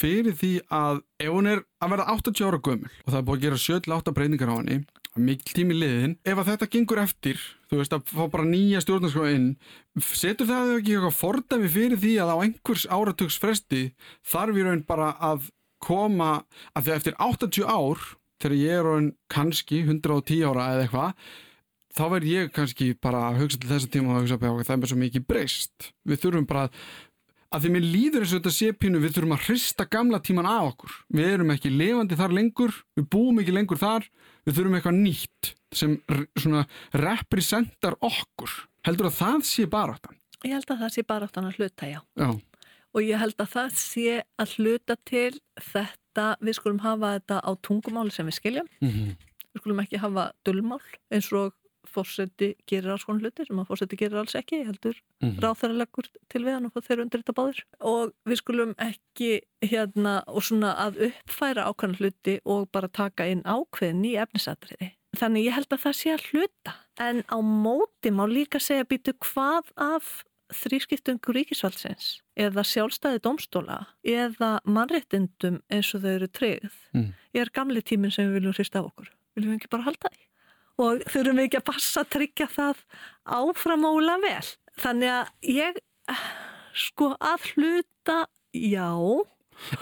fyrir 0.00 0.36
því 0.38 0.54
að 0.72 1.02
ef 1.20 1.34
hún 1.34 1.50
er 1.50 1.64
að 1.82 1.92
verða 1.92 2.14
80 2.14 2.46
ára 2.46 2.60
gömul 2.62 2.88
og 2.88 3.10
það 3.10 3.18
er 3.18 3.26
búin 3.26 3.40
að 3.40 3.44
gera 3.44 3.60
7-8 3.64 4.14
breyningar 4.16 4.52
á 4.54 4.56
henni 4.60 4.78
mikil 5.18 5.56
tími 5.56 5.74
liðin, 5.74 6.16
ef 6.22 6.38
að 6.38 6.52
þetta 6.52 6.68
gengur 6.70 7.00
eftir, 7.02 7.40
þú 7.70 7.80
veist 7.80 7.94
að 7.96 8.10
fá 8.12 8.22
bara 8.30 8.46
nýja 8.46 8.82
stjórnarskráð 8.84 9.32
inn, 9.34 9.48
setur 9.98 10.48
það 10.48 10.74
ekki 10.76 10.94
eitthvað 10.96 11.16
fordæmi 11.18 11.70
fyrir 11.72 12.00
því 12.00 12.12
að 12.22 12.30
á 12.30 12.36
einhvers 12.44 12.84
áratugs 12.86 13.38
fresti 13.42 13.82
þarf 14.30 14.60
ég 14.60 14.68
raun 14.68 14.84
bara 14.86 15.10
að 15.18 15.50
koma 15.82 16.32
að 16.74 16.86
því 16.86 16.92
að 16.92 16.98
eftir 17.00 17.20
80 17.26 17.68
ár 17.68 18.08
þegar 18.40 18.56
ég 18.56 18.78
er 18.78 18.86
raun 18.86 19.12
kannski 19.32 19.84
110 19.84 20.42
ára 20.48 20.72
eða 20.74 20.86
eitthvað 20.86 21.30
þá 21.90 22.02
verð 22.14 22.30
ég 22.30 22.50
kannski 22.54 22.90
bara 23.02 23.28
að 23.28 23.44
hugsa 23.44 23.60
til 23.60 23.70
þessa 23.70 23.92
tíma 23.92 24.12
og 24.12 24.18
að 24.18 24.24
hugsa 24.24 24.38
að 24.38 24.42
það 24.64 24.74
er 24.74 24.82
bara 24.82 24.92
svo 24.92 25.00
mikið 25.00 25.28
breyst 25.28 25.90
við 26.06 26.22
þurfum 26.24 26.48
bara 26.50 26.66
að 27.50 27.64
því 27.64 27.72
mér 27.74 27.86
líður 27.86 28.24
eins 28.24 28.32
og 28.32 28.40
þetta 28.40 28.52
sépínu 28.54 29.00
við 29.02 29.16
þurfum 29.16 29.34
að 29.34 29.46
hrista 29.48 29.86
gamla 29.90 30.20
tíman 30.22 30.48
af 30.48 30.68
okkur 30.70 30.98
við 31.18 31.32
erum 31.34 31.54
ekki 31.54 31.72
levandi 31.74 32.18
þar 32.18 32.36
lengur 32.36 32.76
við 32.98 33.08
búum 33.10 33.40
ekki 33.42 33.56
lengur 33.56 33.80
þar 33.80 34.06
við 34.46 34.54
þurfum 34.56 34.78
eitthvað 34.78 35.00
nýtt 35.00 35.52
sem 35.80 35.96
svona 36.38 36.62
representar 36.94 37.98
okkur 37.98 38.54
heldur 38.86 39.10
að 39.10 39.18
það 39.18 39.42
sé 39.50 39.66
baráttan? 39.70 40.16
Ég 40.46 40.54
held 40.56 40.70
að 40.72 40.86
það 40.86 40.94
sé 40.94 41.04
baráttan 41.04 41.50
að 41.50 41.58
hluta, 41.58 41.90
já. 41.90 42.00
já 42.16 42.30
og 42.94 43.06
ég 43.06 43.20
held 43.20 43.38
að 43.38 43.52
það 43.54 43.78
sé 43.78 44.20
að 44.40 44.54
hluta 44.58 44.96
til 45.08 45.32
þetta, 45.70 46.26
við 46.40 46.58
skulum 46.58 46.82
hafa 46.84 47.14
þetta 47.18 47.40
á 47.46 47.50
tungumáli 47.66 48.14
sem 48.14 48.26
við 48.26 48.38
skiljum 48.40 48.68
mm 48.80 48.90
-hmm. 48.90 49.16
við 49.54 49.62
skulum 49.62 49.82
ekki 49.84 50.02
hafa 50.02 50.30
dullmál 50.44 50.82
eins 51.10 51.32
og 51.32 51.54
fórseti 51.90 52.54
gerir 52.68 52.92
alls 52.92 53.04
konar 53.06 53.24
hluti 53.24 53.46
sem 53.46 53.58
að 53.60 53.68
fórseti 53.70 53.98
gerir 53.98 54.20
alls 54.20 54.36
ekki 54.38 54.62
heldur 54.66 54.96
mm 55.22 55.30
-hmm. 55.30 55.40
ráþærilegur 55.42 56.06
til 56.28 56.44
við 56.44 56.52
hann 56.54 56.66
og 56.66 56.84
þeir 56.86 57.02
undir 57.02 57.22
þetta 57.22 57.38
báður 57.38 57.60
og 57.80 58.12
við 58.28 58.36
skulum 58.42 58.74
ekki 58.78 59.40
hérna 59.62 60.22
og 60.26 60.42
svona 60.42 60.74
að 60.86 61.00
uppfæra 61.08 61.66
ákvæmlega 61.68 61.98
hluti 61.98 62.40
og 62.44 62.70
bara 62.72 62.88
taka 62.88 63.26
inn 63.26 63.42
ákveðin 63.42 64.04
í 64.04 64.16
efnisatriði 64.16 64.92
þannig 65.16 65.46
ég 65.46 65.54
held 65.54 65.72
að 65.72 65.82
það 65.84 65.94
sé 65.98 66.12
að 66.14 66.26
hluta 66.30 66.72
en 67.00 67.22
á 67.26 67.38
móti 67.40 68.10
má 68.10 68.24
líka 68.28 68.60
segja 68.60 68.84
býtu 68.84 69.12
hvað 69.18 69.72
af 69.76 70.24
þrískiptungur 70.56 71.36
ríkisvaldsins 71.38 72.08
eða 72.40 72.64
sjálfstæði 72.66 73.22
domstóla 73.24 73.82
eða 74.06 74.56
mannréttindum 74.64 75.60
eins 75.70 75.92
og 75.94 76.04
þau 76.04 76.10
eru 76.16 76.30
treyð 76.32 76.74
mm. 76.96 77.12
er 77.36 77.52
gamli 77.54 77.84
tíminn 77.84 78.14
sem 78.14 78.28
við 78.28 78.40
viljum 78.40 78.56
hrista 78.58 78.82
á 78.82 78.88
okkur 78.88 79.12
viljum 79.36 79.54
við 79.54 79.60
ekki 79.60 79.72
bara 79.76 79.88
halda 79.88 80.12
því 80.14 80.26
og 80.80 81.04
þurfum 81.10 81.40
við 81.40 81.48
ekki 81.48 81.60
að 81.60 81.66
passa 81.70 82.02
að 82.02 82.12
tryggja 82.16 82.48
það 82.50 82.84
áframóla 83.40 84.16
vel. 84.22 84.46
Þannig 84.80 85.12
að 85.12 85.50
ég, 85.50 85.80
sko, 86.86 87.12
að 87.18 87.48
hluta, 87.54 88.20
já. 88.56 88.88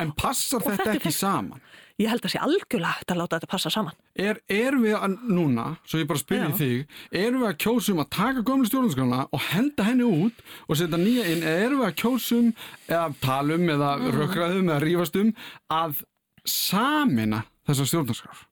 En 0.03 0.15
passar 0.19 0.65
þetta, 0.65 0.79
þetta 0.81 0.97
ekki 0.99 1.15
saman? 1.15 1.63
Ég 1.99 2.07
held 2.13 2.23
að 2.23 2.31
sé 2.31 2.39
algjörlega 2.39 2.95
hægt 2.95 3.11
að 3.11 3.19
láta 3.19 3.39
þetta 3.39 3.51
passa 3.51 3.71
saman. 3.75 3.97
Er, 4.15 4.39
er 4.47 4.77
við 4.79 4.95
að 4.95 5.17
núna, 5.27 5.65
svo 5.83 5.99
ég 5.99 6.07
bara 6.07 6.21
spyrja 6.23 6.51
þig, 6.55 6.85
er 7.11 7.33
við 7.35 7.47
að 7.49 7.57
kjósum 7.65 8.03
að 8.05 8.11
taka 8.15 8.45
gömlu 8.47 8.69
stjórnarskrána 8.71 9.25
og 9.35 9.47
henda 9.49 9.87
henni 9.89 10.07
út 10.07 10.45
og 10.69 10.79
setja 10.79 11.01
nýja 11.01 11.27
inn, 11.27 11.43
eða 11.43 11.65
er 11.65 11.75
við 11.75 11.87
að 11.89 11.97
kjósum, 12.05 12.53
eða 12.87 13.09
talum, 13.25 13.67
eða 13.75 13.91
mm. 13.99 14.11
rökraðum, 14.15 14.71
eða 14.71 14.85
rífastum, 14.85 15.33
að 15.75 16.05
samina 16.47 17.43
þessar 17.67 17.91
stjórnarskrána? 17.91 18.45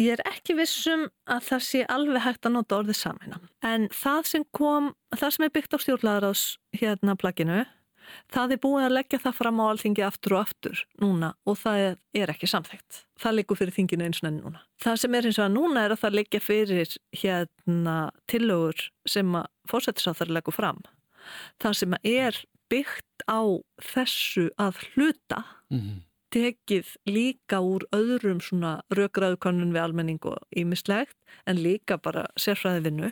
Ég 0.00 0.16
er 0.16 0.22
ekki 0.26 0.54
vissum 0.58 1.08
að 1.30 1.46
það 1.46 1.66
sé 1.66 1.80
alveg 1.94 2.22
hægt 2.24 2.46
að 2.46 2.54
nota 2.56 2.78
orðið 2.80 2.98
samina. 3.04 3.38
En 3.66 3.86
það 3.94 4.30
sem 4.32 4.46
kom, 4.56 4.94
það 5.14 5.36
sem 5.36 5.46
er 5.46 5.52
byggt 5.54 5.76
á 5.76 5.78
stjórnlaðaráðs 5.84 6.44
hérna 6.80 7.14
plaginu, 7.20 7.64
það 8.32 8.54
er 8.54 8.60
búið 8.64 8.86
að 8.86 8.94
leggja 8.96 9.20
það 9.24 9.38
fram 9.38 9.62
á 9.62 9.64
allþingi 9.66 10.04
aftur 10.06 10.36
og 10.36 10.42
aftur 10.44 10.82
núna 11.02 11.32
og 11.46 11.58
það 11.60 11.80
er, 11.86 12.32
ekki 12.34 12.50
samþægt. 12.50 13.02
Það 13.20 13.36
liggur 13.38 13.60
fyrir 13.60 13.76
þinginu 13.76 14.06
eins 14.08 14.22
og 14.22 14.28
enn 14.30 14.42
núna. 14.44 14.62
Það 14.82 15.00
sem 15.02 15.16
er 15.16 15.28
eins 15.28 15.40
og 15.40 15.46
að 15.46 15.56
núna 15.56 15.84
er 15.84 15.94
að 15.94 16.02
það 16.04 16.18
leggja 16.18 16.42
fyrir 16.44 16.94
hérna 17.22 17.96
tillögur 18.30 18.86
sem 19.08 19.34
að 19.40 19.50
fórsættisáþar 19.70 20.34
leggur 20.36 20.56
fram. 20.56 20.84
Það 21.62 21.80
sem 21.82 21.98
er 22.02 22.44
byggt 22.70 23.26
á 23.26 23.42
þessu 23.92 24.48
að 24.58 24.84
hluta 24.94 25.44
mm 25.70 25.80
-hmm 25.80 25.98
tekið 26.34 26.94
líka 27.10 27.60
úr 27.64 27.84
öðrum 27.94 28.40
svona 28.44 28.80
raugraðukönnun 28.94 29.74
við 29.74 29.82
almenning 29.82 30.28
og 30.30 30.38
ímislegt 30.56 31.16
en 31.50 31.60
líka 31.62 31.98
bara 31.98 32.28
sérfræði 32.38 32.84
vinnu 32.86 33.10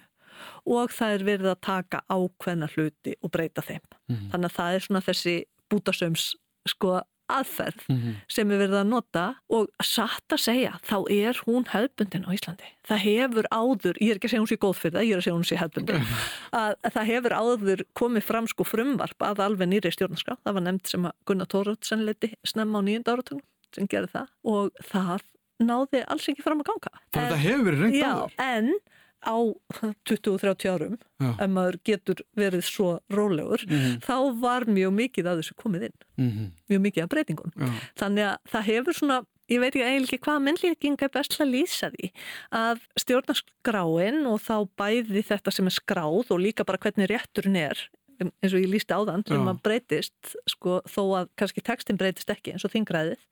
og 0.65 0.95
það 0.95 1.15
er 1.19 1.29
verið 1.29 1.53
að 1.53 1.63
taka 1.69 2.03
ákveðna 2.09 2.71
hluti 2.75 3.15
og 3.23 3.33
breyta 3.35 3.65
þeim. 3.65 3.85
Mm. 4.09 4.27
Þannig 4.33 4.51
að 4.51 4.59
það 4.59 4.75
er 4.75 4.87
svona 4.87 5.07
þessi 5.09 5.37
bútasöms 5.69 6.33
sko 6.69 6.99
aðferð 7.29 7.85
sem 8.33 8.51
er 8.53 8.61
verið 8.63 8.79
að 8.81 8.89
nota 8.89 9.25
og 9.53 9.69
satt 9.85 10.33
að 10.33 10.41
segja, 10.43 10.73
þá 10.87 10.97
er 11.13 11.41
hún 11.45 11.67
hefðbundin 11.69 12.25
á 12.25 12.31
Íslandi. 12.33 12.71
Það 12.89 13.03
hefur 13.05 13.49
áður, 13.53 14.01
ég 14.01 14.13
er 14.13 14.21
ekki 14.21 14.31
að 14.31 14.33
segja 14.33 14.43
hún 14.45 14.51
sé 14.51 14.59
góð 14.63 14.77
fyrir 14.81 14.97
það, 14.97 15.07
ég 15.09 15.13
er 15.13 15.21
að 15.21 15.27
segja 15.27 15.37
hún 15.37 15.49
sé 15.49 15.59
hefðbundin, 15.61 16.09
að, 16.63 16.77
að 16.81 16.97
það 16.97 17.11
hefur 17.13 17.37
áður 17.37 17.85
komið 18.01 18.27
fram 18.31 18.49
sko 18.49 18.69
frumvarp 18.69 19.27
að 19.29 19.43
alveg 19.45 19.73
nýri 19.73 19.93
stjórnarskrá. 19.93 20.39
Það 20.45 20.59
var 20.59 20.67
nefnd 20.69 20.93
sem 20.93 21.09
að 21.11 21.17
Gunnar 21.29 21.51
Tórótsen 21.53 22.07
leiti 22.09 22.33
snemma 22.49 22.81
á 22.81 22.87
nýjunda 22.89 23.17
áratugum 23.17 23.45
sem 23.77 23.91
gerði 23.93 24.15
það 24.15 24.33
og 24.49 24.85
það 24.89 25.27
náði 25.59 26.05
alls 26.09 26.31
ekki 26.31 26.45
fram 26.47 26.63
að 26.63 26.71
ganga. 26.71 27.03
Það 27.13 27.35
en, 27.35 27.43
hefur 27.45 27.67
verið 27.69 27.85
reynd 27.85 27.99
áður. 27.99 28.33
Já, 28.33 28.47
en 28.47 28.73
á 29.25 29.37
20-30 30.09 30.71
árum 30.71 30.99
ef 31.19 31.51
maður 31.51 31.79
getur 31.87 32.23
verið 32.39 32.63
svo 32.67 32.99
rólegur, 33.11 33.65
mm 33.67 33.79
-hmm. 33.79 33.99
þá 34.05 34.41
var 34.41 34.67
mjög 34.67 34.93
mikið 34.95 35.27
að 35.27 35.41
þessu 35.41 35.55
komið 35.59 35.83
inn 35.89 35.99
mm 36.17 36.31
-hmm. 36.31 36.47
mjög 36.69 36.81
mikið 36.87 37.03
af 37.03 37.09
breytingun 37.09 37.53
Já. 37.57 37.69
þannig 37.99 38.25
að 38.25 38.37
það 38.53 38.69
hefur 38.71 38.95
svona, 38.95 39.19
ég 39.49 39.61
veit 39.61 39.75
ekki 39.75 39.85
eiginlega 39.85 40.25
hvað 40.25 40.45
mennlíking 40.47 41.03
er 41.03 41.09
best 41.09 41.41
að 41.41 41.53
lýsa 41.55 41.91
því 41.91 42.13
að 42.53 42.79
stjórnarskráin 43.03 44.27
og 44.27 44.39
þá 44.41 44.57
bæði 44.77 45.23
þetta 45.23 45.51
sem 45.51 45.67
er 45.67 45.75
skráð 45.75 46.31
og 46.31 46.41
líka 46.41 46.65
bara 46.65 46.79
hvernig 46.79 47.11
rétturinn 47.11 47.57
er 47.57 47.89
eins 48.19 48.55
og 48.55 48.61
ég 48.61 48.71
lísti 48.71 48.95
á 48.95 49.01
þann 49.07 49.25
sem 49.29 49.51
að 49.51 49.61
breytist 49.67 50.33
sko, 50.51 50.81
þó 50.89 51.03
að 51.21 51.31
kannski 51.39 51.65
textin 51.65 51.99
breytist 52.01 52.31
ekki 52.33 52.55
eins 52.55 52.67
og 52.67 52.73
þingræðið. 52.75 53.23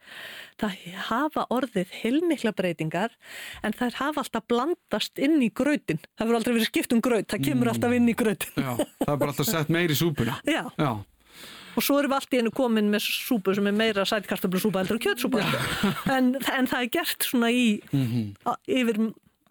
Það 0.63 0.77
hafa 1.09 1.47
orðið 1.55 1.95
heilmikla 2.03 2.55
breytingar 2.57 3.17
en 3.67 3.77
það 3.77 3.99
hafa 4.01 4.25
alltaf 4.25 4.47
blandast 4.51 5.19
inn 5.19 5.41
í 5.43 5.51
gröðin 5.51 6.01
það 6.15 6.23
verður 6.23 6.39
aldrei 6.41 6.55
verið 6.55 6.71
skipt 6.71 6.95
um 6.97 7.03
gröð 7.05 7.27
það 7.33 7.45
kemur 7.51 7.73
alltaf 7.73 7.97
inn 7.97 8.09
í 8.09 8.17
gröðin 8.17 8.57
Já, 8.57 8.73
það 9.03 9.13
er 9.13 9.21
bara 9.21 9.35
alltaf 9.35 9.51
sett 9.51 9.73
meiri 9.73 9.99
súpuna. 9.99 10.41
Já, 10.57 10.65
Já. 10.79 10.91
Og 11.77 11.85
svo 11.85 11.99
erum 12.01 12.15
við 12.15 12.17
allt 12.17 12.33
í 12.33 12.39
einu 12.41 12.51
komin 12.57 12.89
með 12.89 13.05
súpu 13.05 13.53
sem 13.53 13.67
er 13.69 13.75
meira 13.77 14.07
sætkartablusúpa 14.09 14.81
heldur 14.81 14.97
en 14.97 15.03
kjötsúpa. 15.05 15.43
En, 16.17 16.33
en 16.41 16.69
það 16.71 16.87
er 16.87 16.93
gert 16.95 17.27
svona 17.27 17.51
í, 17.53 17.67
mm 17.93 18.07
-hmm. 18.07 18.55
yfir 18.79 19.01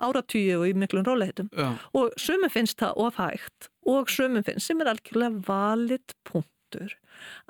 áratýju 0.02 0.60
og 0.60 0.68
í 0.70 0.74
miklum 0.76 1.06
róleitum 1.06 1.50
og 1.96 2.16
sömum 2.20 2.52
finnst 2.52 2.80
það 2.82 2.98
ofhægt 3.06 3.70
og 3.86 4.12
sömum 4.14 4.46
finnst 4.46 4.70
sem 4.70 4.82
er 4.82 4.92
algjörlega 4.92 5.44
valit 5.48 6.16
punktur 6.28 6.96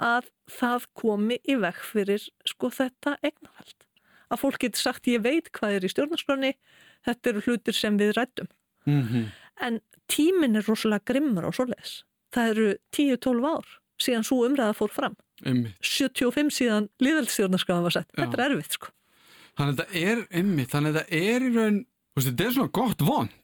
að 0.02 0.30
það 0.52 0.88
komi 1.02 1.40
í 1.48 1.58
vekk 1.62 1.82
fyrir 1.94 2.28
sko 2.48 2.72
þetta 2.74 3.18
eignafælt 3.22 3.88
að 4.30 4.42
fólk 4.42 4.60
getur 4.66 4.82
sagt 4.82 5.10
ég 5.10 5.24
veit 5.26 5.52
hvað 5.56 5.78
er 5.78 5.88
í 5.88 5.94
stjórnarskroni 5.94 6.52
þetta 7.08 7.32
eru 7.32 7.46
hlutir 7.48 7.78
sem 7.78 7.98
við 8.02 8.16
rættum 8.18 8.50
mm 8.86 9.02
-hmm. 9.02 9.26
en 9.68 9.82
tímin 10.12 10.56
er 10.56 10.68
rosalega 10.68 11.06
grimmur 11.14 11.48
á 11.48 11.52
svoleis 11.54 12.04
það 12.36 12.52
eru 12.54 12.70
10-12 12.96 13.50
ár 13.56 13.74
síðan 14.02 14.28
svo 14.28 14.44
umræða 14.48 14.76
fór 14.76 14.92
fram. 14.94 15.16
Einmi. 15.46 15.74
75 15.84 16.54
síðan 16.56 16.90
liðaldstjórnarskráðan 17.04 17.88
var 17.88 17.96
sett, 17.98 18.12
Já. 18.12 18.24
þetta 18.24 18.38
er 18.38 18.46
erfitt 18.50 18.78
sko. 18.78 18.92
Þannig 19.56 19.74
að 19.74 19.82
þetta 19.82 20.04
er 20.12 20.24
ymmið, 20.42 20.70
þannig 20.72 20.92
að 20.92 20.98
þetta 21.00 21.20
er 21.32 21.46
í 21.46 21.52
raun 21.56 21.82
þetta 22.16 22.46
er 22.46 22.56
svona 22.56 22.74
gott 22.76 23.04
vond 23.04 23.36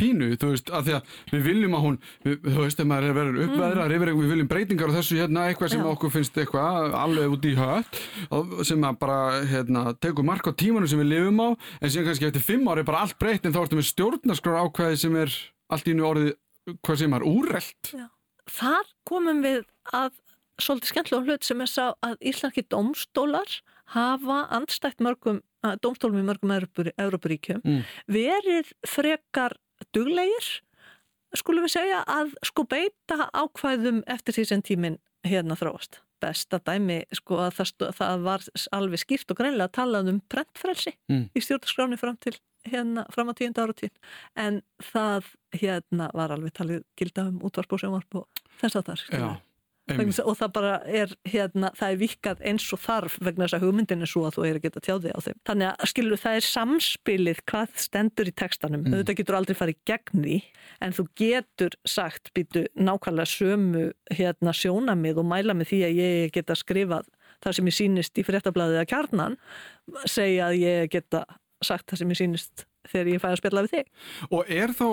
pínu, 0.00 0.30
þú 0.40 0.52
veist, 0.54 0.70
að 0.74 0.86
því 0.88 0.94
að 0.96 1.14
við 1.30 1.44
viljum 1.46 1.76
að 1.76 1.84
hún, 1.86 1.98
við, 2.26 2.36
þú 2.46 2.64
veist, 2.64 2.82
ef 2.82 2.88
maður 2.90 3.08
er 3.10 3.18
verið 3.20 4.14
mm. 4.14 4.20
við 4.20 4.32
viljum 4.34 4.50
breytingar 4.50 4.92
á 4.92 4.96
þessu 4.98 5.18
hérna 5.20 5.46
eitthvað 5.48 5.74
sem 5.74 5.84
Já. 5.84 5.88
okkur 5.92 6.14
finnst 6.14 6.40
eitthvað 6.40 6.96
alveg 7.00 7.36
út 7.36 7.48
í 7.50 7.54
höll 7.58 8.64
sem 8.70 8.86
að 8.88 9.00
bara 9.02 9.20
hérna, 9.50 9.84
tegur 10.02 10.26
mark 10.26 10.48
á 10.48 10.52
tímanu 10.52 10.88
sem 10.90 11.02
við 11.02 11.12
lifum 11.14 11.44
á 11.44 11.48
en 11.80 11.92
sem 11.92 12.06
kannski 12.06 12.30
eftir 12.30 12.46
fimm 12.46 12.70
ári 12.70 12.84
er 12.84 12.88
bara 12.88 13.04
allt 13.04 13.18
breytt 13.20 13.46
en 13.46 13.54
þá 13.54 13.62
ertum 13.64 13.82
við 13.82 13.90
stjórnarskrar 13.90 14.64
ákveði 14.64 15.02
sem 15.04 15.20
er 15.20 15.36
allt 15.70 15.90
í 15.90 15.96
nú 15.96 16.08
orðið, 16.08 16.32
hvað 16.80 17.04
sem 17.04 17.18
er 17.18 17.28
úrreld 17.28 17.94
Þar 18.50 18.88
komum 19.06 19.44
við 19.44 19.60
að 19.94 20.16
svolítið 20.60 20.90
skemmtilega 20.90 21.26
hlut 21.28 21.46
sem 21.46 21.60
er 21.62 21.70
sá 21.70 21.84
að 22.04 22.16
Íslandski 22.30 22.64
domstólar 22.72 23.60
hafa 23.94 24.42
andstætt 24.54 25.02
mörgum 25.02 25.40
domstólum 25.84 26.22
í 26.22 26.26
mörgum 26.26 26.52
Európaríkjum 26.54 27.60
mm. 27.64 27.80
verið 28.10 28.72
frekar 28.88 29.56
duglegir 29.94 30.50
skulum 31.36 31.66
við 31.66 31.74
segja 31.76 32.04
að 32.10 32.34
sko 32.46 32.66
beita 32.68 33.28
ákvæðum 33.30 34.02
eftir 34.10 34.36
því 34.36 34.46
sem 34.50 34.62
tímin 34.66 34.98
hérna 35.26 35.56
þróast. 35.58 36.00
Besta 36.20 36.60
dæmi 36.66 37.00
sko 37.16 37.38
að 37.46 37.60
það, 37.60 37.92
það 37.96 38.24
var 38.26 38.46
alveg 38.76 39.02
skýrt 39.04 39.32
og 39.32 39.40
greinlega 39.40 39.70
að 39.70 39.76
talað 39.78 40.10
um 40.12 40.22
prentfrelsi 40.32 40.94
mm. 41.08 41.26
í 41.32 41.42
stjórnarskráni 41.44 42.00
fram 42.00 42.18
til 42.20 42.34
hérna 42.68 43.06
fram 43.14 43.30
á 43.32 43.34
tíunda 43.38 43.64
ára 43.64 43.76
tíun 43.76 43.94
en 44.36 44.58
það 44.90 45.30
hérna 45.56 46.10
var 46.16 46.34
alveg 46.34 46.52
talið 46.58 46.82
gilda 46.98 47.30
um 47.30 47.40
útvarp 47.48 47.72
og 47.72 47.80
sjónvarp 47.80 48.18
og 48.20 48.42
þess 48.60 48.76
að 48.76 48.90
það 48.90 49.06
er. 49.20 49.38
Já 49.90 50.24
og 50.24 50.36
það 50.38 50.52
bara 50.56 50.72
er 50.86 51.12
hérna, 51.28 51.70
það 51.78 51.94
er 51.94 52.00
vikað 52.00 52.42
eins 52.50 52.66
og 52.74 52.82
þarf 52.82 53.18
vegna 53.20 53.46
þess 53.46 53.58
að 53.58 53.64
hugmyndin 53.66 54.04
er 54.04 54.10
svo 54.10 54.24
að 54.28 54.36
þú 54.36 54.46
er 54.46 54.58
að 54.58 54.66
geta 54.66 54.82
tjáði 54.86 55.14
á 55.14 55.18
þeim. 55.26 55.38
Þannig 55.50 55.70
að 55.70 55.92
skilur 55.92 56.22
það 56.22 56.38
er 56.38 56.46
samspilið 56.48 57.42
hvað 57.50 57.76
stendur 57.84 58.30
í 58.30 58.34
tekstanum 58.42 58.84
mm. 58.84 58.94
auðvitað 58.94 59.20
getur 59.20 59.38
aldrei 59.40 59.58
farið 59.58 59.80
gegn 59.90 60.24
því 60.26 60.40
en 60.86 60.96
þú 60.96 61.06
getur 61.20 61.78
sagt 61.88 62.32
býtu 62.36 62.64
nákvæmlega 62.78 63.30
sömu 63.30 63.86
hérna, 64.14 64.54
sjónamið 64.56 65.22
og 65.22 65.30
mæla 65.30 65.56
með 65.56 65.72
því 65.72 65.82
að 65.88 66.00
ég 66.00 66.34
geta 66.36 66.58
skrifað 66.58 67.10
það 67.40 67.56
sem 67.56 67.70
ég 67.70 67.76
sínist 67.76 68.20
í 68.20 68.26
fréttablaðið 68.26 68.82
að 68.82 68.90
kjarnan 68.90 69.38
segja 70.08 70.50
að 70.50 70.58
ég 70.60 70.90
geta 70.92 71.24
sagt 71.64 71.88
það 71.90 72.02
sem 72.02 72.12
ég 72.12 72.20
sínist 72.20 72.66
þegar 72.90 73.14
ég 73.14 73.22
fæði 73.22 73.36
að 73.36 73.40
spjalla 73.42 73.64
við 73.64 73.74
þig. 73.76 73.90
Og 74.30 74.52
er 74.60 74.74
þá 74.76 74.86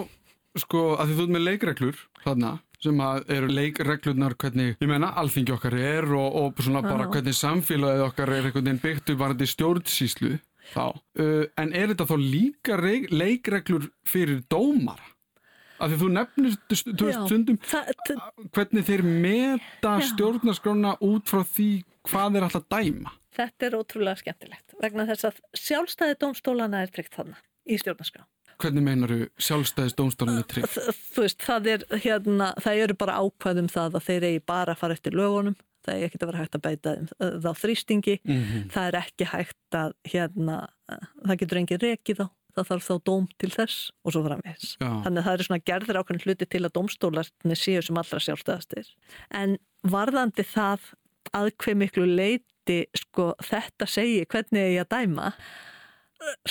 sko 0.58 0.84
að 0.98 1.14
þú 1.18 1.28
með 1.34 1.46
leikreglur 1.46 2.00
þarna 2.24 2.58
sem 2.84 3.00
eru 3.02 3.50
leikreglunar 3.50 4.36
hvernig, 4.38 4.76
ég 4.82 4.90
menna, 4.90 5.10
alþingi 5.18 5.56
okkar 5.56 5.76
er 5.80 6.08
og, 6.14 6.38
og 6.42 6.62
svona 6.62 6.84
bara 6.86 7.10
hvernig 7.10 7.36
samfélagið 7.38 8.06
okkar 8.06 8.32
er 8.32 8.48
einhvern 8.50 8.68
veginn 8.70 8.84
byggt 8.84 9.14
upp 9.14 9.22
varandi 9.24 9.50
stjórnsíslu 9.50 10.34
þá. 10.74 10.86
Uh, 11.18 11.46
en 11.58 11.74
er 11.74 11.94
þetta 11.94 12.10
þá 12.12 12.18
líka 12.22 12.80
leikreglur 12.82 13.90
fyrir 14.08 14.44
dómar? 14.52 15.02
Af 15.78 15.92
því 15.92 15.98
þú 16.02 16.08
nefnist 16.10 16.74
stundum 16.74 17.58
hvernig 18.56 18.86
þeir 18.88 19.04
meta 19.06 19.98
stjórnarskrána 20.10 20.96
út 21.06 21.30
frá 21.30 21.44
því 21.46 21.70
hvað 22.08 22.40
er 22.40 22.48
alltaf 22.48 22.66
dæma. 22.72 23.14
Þetta 23.38 23.68
er 23.68 23.78
ótrúlega 23.78 24.22
skemmtilegt 24.24 24.74
vegna 24.82 25.06
þess 25.10 25.30
að 25.30 25.44
sjálfstæði 25.62 26.18
dómstólana 26.24 26.82
er 26.82 26.94
tryggt 26.94 27.14
þarna 27.18 27.38
í 27.70 27.78
stjórnarskrá. 27.78 28.26
Hvernig 28.58 28.86
meinar 28.86 29.12
þú 29.14 29.28
sjálfstæðis 29.48 29.96
dómstólunni 29.98 30.46
trygg? 30.50 30.72
Þú 31.14 31.26
veist, 31.26 31.44
það, 31.46 31.70
er, 31.76 31.84
hérna, 32.04 32.52
það 32.64 32.82
eru 32.86 32.98
bara 32.98 33.20
ákvæðum 33.22 33.70
það 33.70 34.00
að 34.00 34.08
þeir 34.08 34.28
eigi 34.32 34.42
bara 34.50 34.74
að 34.74 34.82
fara 34.82 34.98
eftir 34.98 35.18
lögunum, 35.18 35.58
það 35.86 35.94
er 35.94 36.08
ekki 36.08 36.20
að 36.20 36.32
vera 36.32 36.42
hægt 36.42 36.58
að 36.58 36.66
beita 36.66 36.96
þá 37.20 37.52
þrýstingi, 37.62 38.18
mm 38.24 38.42
-hmm. 38.42 38.66
það 38.74 38.90
er 38.90 39.00
ekki 39.04 39.30
hægt 39.34 39.78
að, 39.78 39.94
hérna, 40.10 40.58
það 41.22 41.40
getur 41.44 41.62
engin 41.62 41.84
rekið 41.86 42.22
þá, 42.24 42.28
það 42.58 42.70
þarf 42.72 42.90
þá 42.90 42.96
dóm 43.12 43.30
til 43.38 43.52
þess 43.54 43.92
og 44.04 44.16
svo 44.16 44.26
framvegs. 44.26 44.76
Þannig 44.82 45.22
að 45.22 45.28
það 45.28 45.34
eru 45.38 45.48
svona 45.48 45.66
gerðir 45.70 46.02
ákveðin 46.02 46.26
hluti 46.26 46.50
til 46.50 46.64
að 46.66 46.76
dómstólarnir 46.80 47.62
séu 47.62 47.86
sem 47.86 48.02
allra 48.02 48.24
sjálfstæðastir. 48.26 48.94
En 49.30 49.58
varðandi 49.86 50.46
það 50.48 50.92
að 51.36 51.52
hver 51.62 51.78
miklu 51.78 52.08
leiti 52.10 52.86
sko, 52.98 53.36
þetta 53.44 53.86
segi 53.86 54.26
hvernig 54.26 54.74
ég 54.74 54.86
að 54.86 54.94
dæma, 54.96 55.34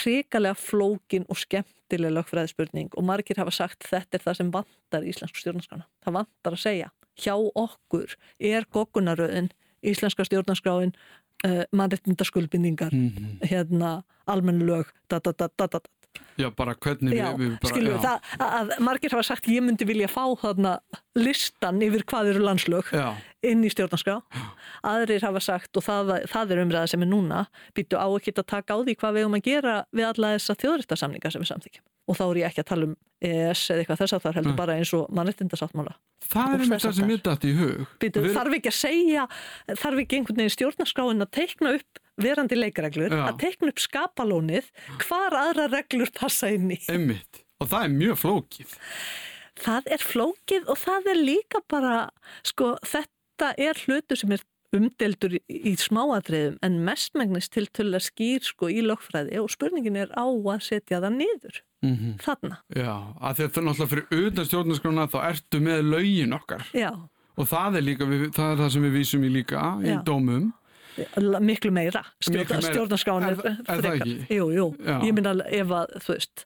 ríkalega 0.05 0.55
flókin 0.55 1.27
og 1.29 1.39
skemmtileg 1.41 2.15
lögfræðspurning 2.15 2.95
og 2.97 3.05
margir 3.05 3.39
hafa 3.41 3.55
sagt 3.55 3.89
þetta 3.91 4.19
er 4.19 4.25
það 4.25 4.39
sem 4.41 4.53
vantar 4.55 5.05
í 5.05 5.13
Íslensku 5.13 5.43
stjórnarskrána. 5.43 5.87
Það 6.05 6.19
vantar 6.21 6.57
að 6.57 6.63
segja 6.63 6.91
hjá 7.17 7.35
okkur 7.37 8.17
er 8.39 8.67
goggunaröðin 8.73 9.51
Íslenska 9.87 10.25
stjórnarskráin 10.27 10.93
uh, 11.47 11.63
mannreitnindaskuldbindingar 11.73 12.95
mm 12.95 13.09
-hmm. 13.09 13.47
hérna 13.47 14.03
almennu 14.27 14.67
lög 14.67 14.87
da, 15.09 15.21
da, 15.25 15.33
da, 15.59 15.81
Já, 16.37 16.51
bara 16.57 16.75
hvernig 16.75 17.17
já, 17.17 17.31
við, 17.33 17.43
við 17.43 17.57
bara, 17.63 17.73
skilur, 17.73 17.99
það, 18.05 18.31
að 18.47 18.73
margir 18.85 19.15
hafa 19.17 19.27
sagt 19.31 19.49
ég 19.53 19.65
myndi 19.65 19.89
vilja 19.89 20.11
fá 20.13 20.23
þarna 20.43 20.77
listan 21.17 21.81
yfir 21.87 22.05
hvað 22.09 22.33
eru 22.35 22.45
landslög 22.45 22.93
já. 22.93 23.07
inn 23.47 23.65
í 23.65 23.73
stjórnarskrá. 23.73 24.19
Aðrir 24.87 25.25
hafa 25.25 25.43
sagt 25.45 25.81
og 25.81 25.87
það, 25.87 26.15
það 26.33 26.55
er 26.55 26.63
umræða 26.65 26.93
sem 26.93 27.07
er 27.07 27.11
núna 27.11 27.45
býtu 27.77 27.97
á 28.01 28.07
ekki 28.09 28.37
að 28.37 28.49
taka 28.53 28.77
á 28.77 28.79
því 28.83 28.97
hvað 29.01 29.17
við 29.17 29.27
erum 29.27 29.39
að 29.39 29.47
gera 29.49 29.77
við 29.97 30.11
alla 30.11 30.35
þessa 30.37 30.59
þjóðrættasamningar 30.65 31.37
sem 31.37 31.45
við 31.45 31.53
samþykjum 31.55 31.87
og 32.07 32.19
þá 32.19 32.25
er 32.27 32.41
ég 32.41 32.51
ekki 32.51 32.63
að 32.63 32.69
tala 32.71 32.87
um 32.87 32.97
ES 33.27 33.63
eða 33.73 33.83
eitthvað 33.83 34.01
þess 34.03 34.15
að 34.15 34.25
það 34.27 34.37
heldur 34.39 34.57
bara 34.59 34.77
eins 34.79 34.93
og 34.95 35.07
mannrettindasáttmála 35.17 35.95
Það 36.27 36.55
er 36.55 36.65
einmitt 36.65 36.85
það 36.85 36.97
sem 36.99 37.13
ég 37.13 37.23
dætti 37.25 37.51
í 37.51 37.57
hug. 37.57 37.93
Býtu, 38.03 38.23
við... 38.25 38.35
Þarf 38.37 38.57
ekki 38.59 38.71
að 38.71 38.77
segja 38.79 39.27
þarf 39.83 40.03
ekki 40.03 40.19
einhvern 40.19 40.41
veginn 40.41 40.55
stjórnarskráin 40.55 41.27
að 41.27 41.33
teikna 41.37 41.75
upp 41.79 42.01
verandi 42.21 42.59
leikreglur 42.59 43.13
Já. 43.13 43.23
að 43.29 43.39
teikna 43.45 43.73
upp 43.73 43.83
skapalónið 43.83 44.73
hvar 45.05 45.37
aðra 45.37 45.69
reglur 45.73 46.13
passa 46.17 46.51
inn 46.55 46.73
í 46.75 46.81
einmitt. 46.89 47.45
og 47.61 47.71
það 47.73 47.89
er 47.89 47.97
mjög 48.03 48.21
flókið 48.25 48.77
Það 49.57 49.87
er 49.95 50.03
flókið 50.05 50.67
og 50.69 50.77
það 50.77 51.07
er 51.15 51.17
líka 51.17 51.63
bara 51.65 51.95
sko 52.45 52.75
þetta 52.85 53.55
er 53.57 53.79
hlutu 53.87 54.19
sem 54.21 54.35
er 54.37 54.43
umdeldur 54.77 55.37
í 55.49 55.73
smáadriðum 55.81 56.59
en 56.67 56.79
mestmægnist 56.85 57.55
til 57.55 57.89
að 57.89 58.05
skýr 58.09 58.45
sko 58.45 58.69
í 58.73 58.83
lokfræði 58.85 59.41
og 59.41 59.51
spurningin 59.53 59.99
er 60.03 60.13
á 60.13 60.27
að 60.27 60.65
setja 60.67 61.01
það 61.01 61.19
niður 61.21 61.61
mm 61.85 61.95
-hmm. 61.97 62.15
þarna. 62.23 62.59
Já, 62.75 62.95
að 63.21 63.37
þetta 63.41 63.61
er 63.61 63.67
náttúrulega 63.67 63.93
fyrir 63.93 64.07
auðvitað 64.13 64.49
stjórnarskrána 64.51 65.09
þá 65.09 65.19
ertu 65.31 65.61
með 65.61 65.83
laugin 65.93 66.33
okkar 66.33 66.67
Já. 66.75 66.93
og 67.37 67.49
það 67.49 67.77
er 67.77 67.83
líka, 67.83 68.05
það 68.33 68.53
er 68.53 68.59
það 68.63 68.73
sem 68.73 68.83
við 68.83 68.93
vísum 68.99 69.25
í 69.25 69.31
líka 69.31 69.61
í 69.83 69.93
Já. 69.95 70.03
dómum 70.05 70.53
miklu 71.45 71.71
meira 71.73 72.03
Miklu 72.27 72.45
meira. 72.45 72.61
stjórnarskráin 72.63 73.27
Er 73.29 73.37
það- 73.37 73.59
er 73.69 73.83
það 73.83 74.01
ekki? 74.01 74.15
Jú, 74.37 74.47
jú, 74.55 74.67
Já. 74.85 74.97
ég 75.05 75.15
minna 75.15 75.35
ef 75.47 75.69
að 75.69 75.97
þú 76.05 76.15
veist, 76.15 76.45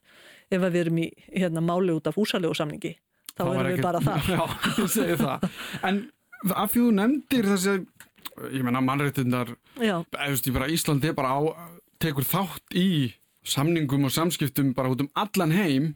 ef 0.51 0.61
að 0.61 0.71
við 0.75 0.81
erum 0.85 0.97
í 0.99 1.07
hérna 1.35 1.61
máli 1.63 1.91
út 1.95 2.07
af 2.07 2.15
húsalegu 2.15 2.55
samningi 2.55 2.95
þá 3.37 3.43
Það 3.43 3.53
erum 3.53 3.65
við 3.65 3.71
ekkert- 3.71 3.83
bara 3.83 3.99
þar 3.99 4.21
Já, 4.35 4.41
ég 4.81 4.89
segi 4.89 5.15
það. 5.21 5.49
En 5.83 6.11
af 6.55 6.71
því 6.73 6.79
þú 6.81 6.91
nefndir 6.99 7.45
þessi, 7.51 7.75
ég 8.57 8.63
menna 8.63 8.81
bara 10.53 10.67
Íslandi 10.67 11.07
er 11.07 11.13
bara 11.13 11.31
á, 11.37 11.39
tekur 12.01 12.23
þátt 12.25 12.75
í 12.75 13.13
samningum 13.43 14.05
og 14.05 14.11
samskiptum 14.11 14.73
bara 14.75 14.89
út 14.89 15.01
um 15.01 15.09
allan 15.15 15.51
heim, 15.51 15.95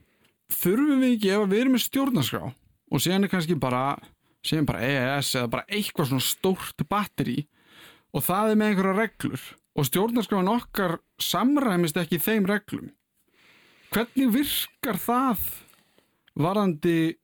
þurfum 0.50 1.02
við 1.02 1.18
ekki 1.18 1.32
ef 1.34 1.42
að 1.44 1.52
við 1.52 1.62
erum 1.62 1.74
með 1.76 1.84
stjórnarskrá 1.90 2.44
og 2.92 3.02
síðan 3.02 3.24
er 3.26 3.32
kannski 3.34 3.56
bara, 3.60 3.98
síðan 4.46 4.66
bara 4.70 4.80
EES 4.86 5.32
eða 5.36 5.50
bara 5.50 5.66
eitthvað 5.70 6.10
svona 6.12 6.22
stórt 6.26 6.86
batteri 6.90 7.48
og 8.16 8.24
það 8.24 8.52
er 8.52 8.60
með 8.60 8.72
einhverja 8.72 8.98
reglur. 9.02 9.46
Og 9.76 9.88
stjórnarskráin 9.90 10.48
okkar 10.48 11.00
samræmist 11.20 11.98
ekki 12.00 12.22
þeim 12.24 12.48
reglum. 12.48 12.92
Hvernig 13.92 14.32
virkar 14.32 15.00
það 15.00 15.44
varandi 16.40 17.16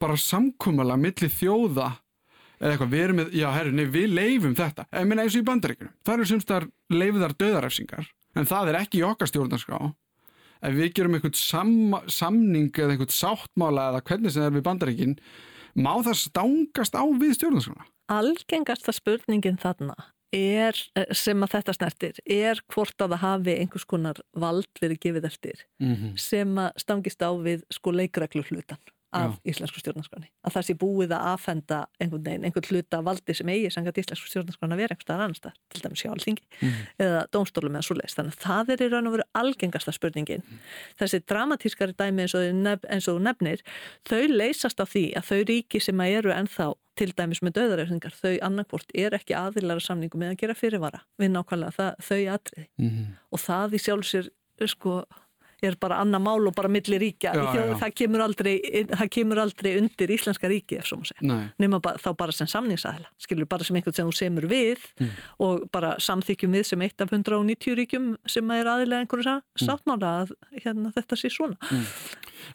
bara 0.00 0.16
samkúmala 0.20 0.96
milli 1.00 1.28
þjóða 1.32 1.90
eða 2.60 2.74
eitthvað, 2.74 2.92
við 2.92 3.02
erum 3.04 3.18
með, 3.20 3.30
já 3.40 3.46
herru, 3.54 3.72
nei, 3.72 3.86
við 3.88 4.12
leifum 4.12 4.54
þetta, 4.56 4.84
ég 4.92 5.08
meina 5.08 5.24
eins 5.24 5.36
og 5.36 5.40
í 5.40 5.46
bandaríkunum 5.48 5.94
það 6.04 6.14
eru 6.14 6.28
semstar 6.28 6.66
leifiðar 6.92 7.34
döðarefsingar 7.40 8.10
en 8.36 8.48
það 8.50 8.70
er 8.70 8.78
ekki 8.82 9.00
í 9.00 9.06
okkar 9.08 9.30
stjórnarskrá. 9.30 9.80
Ef 10.60 10.76
við 10.76 10.92
gerum 10.98 11.16
eitthvað 11.16 11.38
sam, 11.40 11.72
samning 12.04 12.68
eða 12.76 12.94
eitthvað 12.94 13.16
sáttmála 13.16 13.86
eða 13.94 14.04
hvernig 14.10 14.34
sem 14.34 14.44
er 14.44 14.54
við 14.54 14.66
bandaríkin 14.68 15.16
má 15.80 15.94
það 16.04 16.20
stangast 16.20 16.98
á 17.00 17.04
við 17.08 17.36
stjórnarskrána? 17.38 17.88
Algengasta 18.12 18.92
spurningin 18.92 19.60
þarna 19.60 19.96
er, 20.32 20.74
eh, 20.96 21.10
sem 21.12 21.40
að 21.42 21.56
þetta 21.56 21.74
snertir, 21.74 22.20
er 22.26 22.62
hvort 22.72 22.96
að 23.02 23.14
það 23.14 23.24
hafi 23.24 23.58
einhvers 23.58 23.86
konar 23.86 24.22
vald 24.34 24.70
verið 24.80 25.00
gefið 25.00 25.24
eftir 25.24 25.66
mm 25.80 25.94
-hmm. 25.94 26.18
sem 26.18 26.54
að 26.54 26.72
stangist 26.76 27.22
á 27.22 27.30
við 27.34 27.62
sko 27.70 27.90
leikreglu 27.90 28.42
hlutan 28.50 28.78
af 29.12 29.38
íslensku 29.44 29.80
stjórnarskráni. 29.80 30.28
Að 30.46 30.52
það 30.54 30.66
sé 30.66 30.74
búið 30.78 31.10
að 31.16 31.24
afhenda 31.32 31.86
einhvern 32.00 32.22
veginn, 32.22 32.44
einhvern 32.44 32.68
hluta 32.70 33.00
valdi 33.02 33.34
sem 33.34 33.48
eigi 33.48 33.70
sangat 33.74 33.98
íslensku 33.98 34.28
stjórnarskráni 34.30 34.76
að 34.76 34.82
vera 34.84 34.94
einhvern 34.94 35.06
staðar 35.06 35.24
annars 35.24 35.40
til 35.40 35.82
dæmis 35.82 36.02
sjálfþingi 36.04 36.44
Mhm. 36.60 36.86
eða 36.98 37.26
dómstólum 37.32 37.74
eða 37.74 37.82
svo 37.82 37.94
leiðist. 37.98 38.16
Þannig 38.16 38.36
að 38.36 38.44
það 38.46 38.70
er 38.70 38.82
í 38.84 38.90
raun 38.90 39.06
og 39.06 39.12
veru 39.12 39.26
algengasta 39.34 39.92
spurningin. 39.92 40.42
Þessi 40.98 41.20
dramatískari 41.26 41.92
dæmi 41.92 42.22
eins 42.22 42.34
og, 42.34 42.54
nef, 42.54 42.78
eins 42.88 43.08
og 43.08 43.20
nefnir, 43.20 43.60
þau 44.04 44.28
leysast 44.28 44.78
á 44.78 44.86
því 44.86 45.14
að 45.16 45.26
þau 45.26 45.44
ríki 45.44 45.82
sem 45.82 45.96
að 45.98 46.16
eru 46.18 46.30
ennþá 46.30 46.74
til 46.96 47.12
dæmis 47.16 47.40
með 47.42 47.52
döðarefningar, 47.60 48.12
þau 48.12 48.38
annarkvort 48.42 48.90
er 48.94 49.10
ekki 49.16 49.34
aðilara 49.38 49.80
samningum 49.80 50.20
með 50.20 50.34
að 50.34 50.40
gera 50.44 50.54
fyrirvara 50.58 51.00
við 51.20 51.30
nákvæmlega 51.36 51.76
það, 51.78 51.94
þau 52.08 52.20
atriði 52.36 52.68
Mhm. 52.78 53.06
og 53.32 53.38
það 53.40 53.74
í 53.74 53.78
sjálf 53.86 54.04
sér 54.10 54.30
sko, 54.68 55.04
er 55.62 55.76
bara 55.76 55.98
annað 56.00 56.22
mál 56.24 56.46
og 56.48 56.54
bara 56.56 56.68
milli 56.68 56.96
ríkja 56.98 57.34
Já, 57.34 57.52
Þjóð, 57.52 57.66
já. 57.68 57.74
Það, 57.82 57.94
kemur 58.00 58.20
aldrei, 58.24 58.54
það 58.96 59.10
kemur 59.12 59.38
aldrei 59.42 59.76
undir 59.76 60.08
íslenska 60.08 60.48
ríki 60.48 60.78
nema 61.60 61.80
þá 61.80 62.16
bara 62.16 62.32
sem 62.32 62.46
samningsæðila 62.46 63.06
skilur 63.20 63.46
bara 63.48 63.62
sem 63.64 63.76
einhvern 63.76 63.94
sem 63.94 64.08
þú 64.08 64.14
semur 64.16 64.48
við 64.48 64.78
Mm. 65.00 65.10
og 65.38 65.70
bara 65.70 65.96
samþykjum 66.00 66.54
við 66.56 66.64
sem 66.64 66.80
eitt 66.80 67.00
af 67.00 67.10
190 67.12 67.74
ríkjum 67.76 68.16
sem 68.26 68.50
er 68.50 68.64
aðilega 68.64 69.04
einhverju 69.06 69.42
Mm. 69.60 69.68
sáttmála 69.68 70.24
að 70.24 70.32
hérna, 70.64 70.92
þetta 70.94 71.16
sé 71.16 71.28
svona 71.30 71.56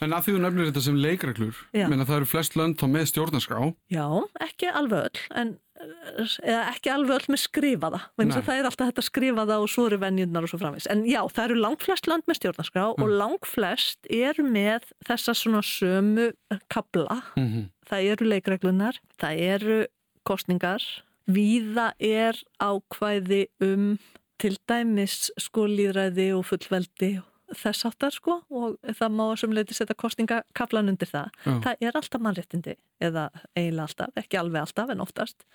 en 0.02 0.15
að 0.15 0.26
því 0.26 0.36
þú 0.36 0.41
nefnir 0.45 0.71
þetta 0.71 0.86
sem 0.88 0.98
leikreglur 1.02 1.62
menna 1.74 2.08
það 2.08 2.17
eru 2.21 2.32
flest 2.32 2.58
lönd 2.60 2.80
þá 2.80 2.88
með 2.91 3.06
stjórnarskrá. 3.12 3.62
Já, 3.93 4.08
ekki 4.45 4.71
alveg 4.71 5.08
öll 5.10 5.24
en 5.41 5.56
eða 5.76 6.62
ekki 6.71 6.91
alveg 6.93 7.17
öll 7.17 7.34
með 7.34 7.41
skrifaða. 7.43 8.00
Það 8.15 8.52
er 8.54 8.67
alltaf 8.69 8.91
þetta 8.91 9.04
skrifaða 9.06 9.58
og 9.62 9.71
svo 9.71 9.88
eru 9.89 10.00
venjurnar 10.02 10.48
og 10.48 10.52
svo 10.52 10.60
framvegis. 10.62 10.88
En 10.91 11.04
já, 11.10 11.19
það 11.36 11.50
eru 11.50 11.58
langflest 11.65 12.10
land 12.10 12.28
með 12.30 12.39
stjórnarskrá 12.39 12.86
og 12.93 13.12
langflest 13.12 14.10
eru 14.10 14.45
með 14.48 14.88
þessa 15.08 15.36
svona 15.36 15.62
sömu 15.65 16.30
kabla 16.71 17.19
mm 17.36 17.48
-hmm. 17.48 17.65
það 17.89 18.10
eru 18.13 18.30
leikreglunar, 18.32 19.00
það 19.21 19.43
eru 19.52 19.80
kostningar, 20.24 20.84
víða 21.28 21.93
er 22.00 22.39
ákvæði 22.60 23.48
um 23.62 23.98
til 24.39 24.58
dæmis 24.67 25.32
líðræði 25.56 26.34
og 26.36 26.45
fullveldi 26.45 27.21
þess 27.53 27.88
áttar 27.89 28.15
sko 28.15 28.39
og 28.49 28.77
það 28.88 29.15
má 29.17 29.25
sem 29.39 29.53
leiti 29.53 29.77
setja 29.77 29.97
kostningakaflan 29.97 30.91
undir 30.93 31.10
það. 31.10 31.34
Já. 31.45 31.55
Það 31.67 31.88
er 31.88 31.99
alltaf 31.99 32.23
mannréttindi 32.25 32.77
eða 33.03 33.29
eiginlega 33.55 33.88
alltaf, 33.89 34.15
ekki 34.21 34.39
alveg 34.41 34.62
alltaf 34.65 34.93
en 34.93 35.03
oftast 35.05 35.45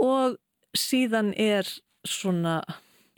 og 0.00 0.38
síðan 0.76 1.32
er 1.38 1.68
svona 2.04 2.60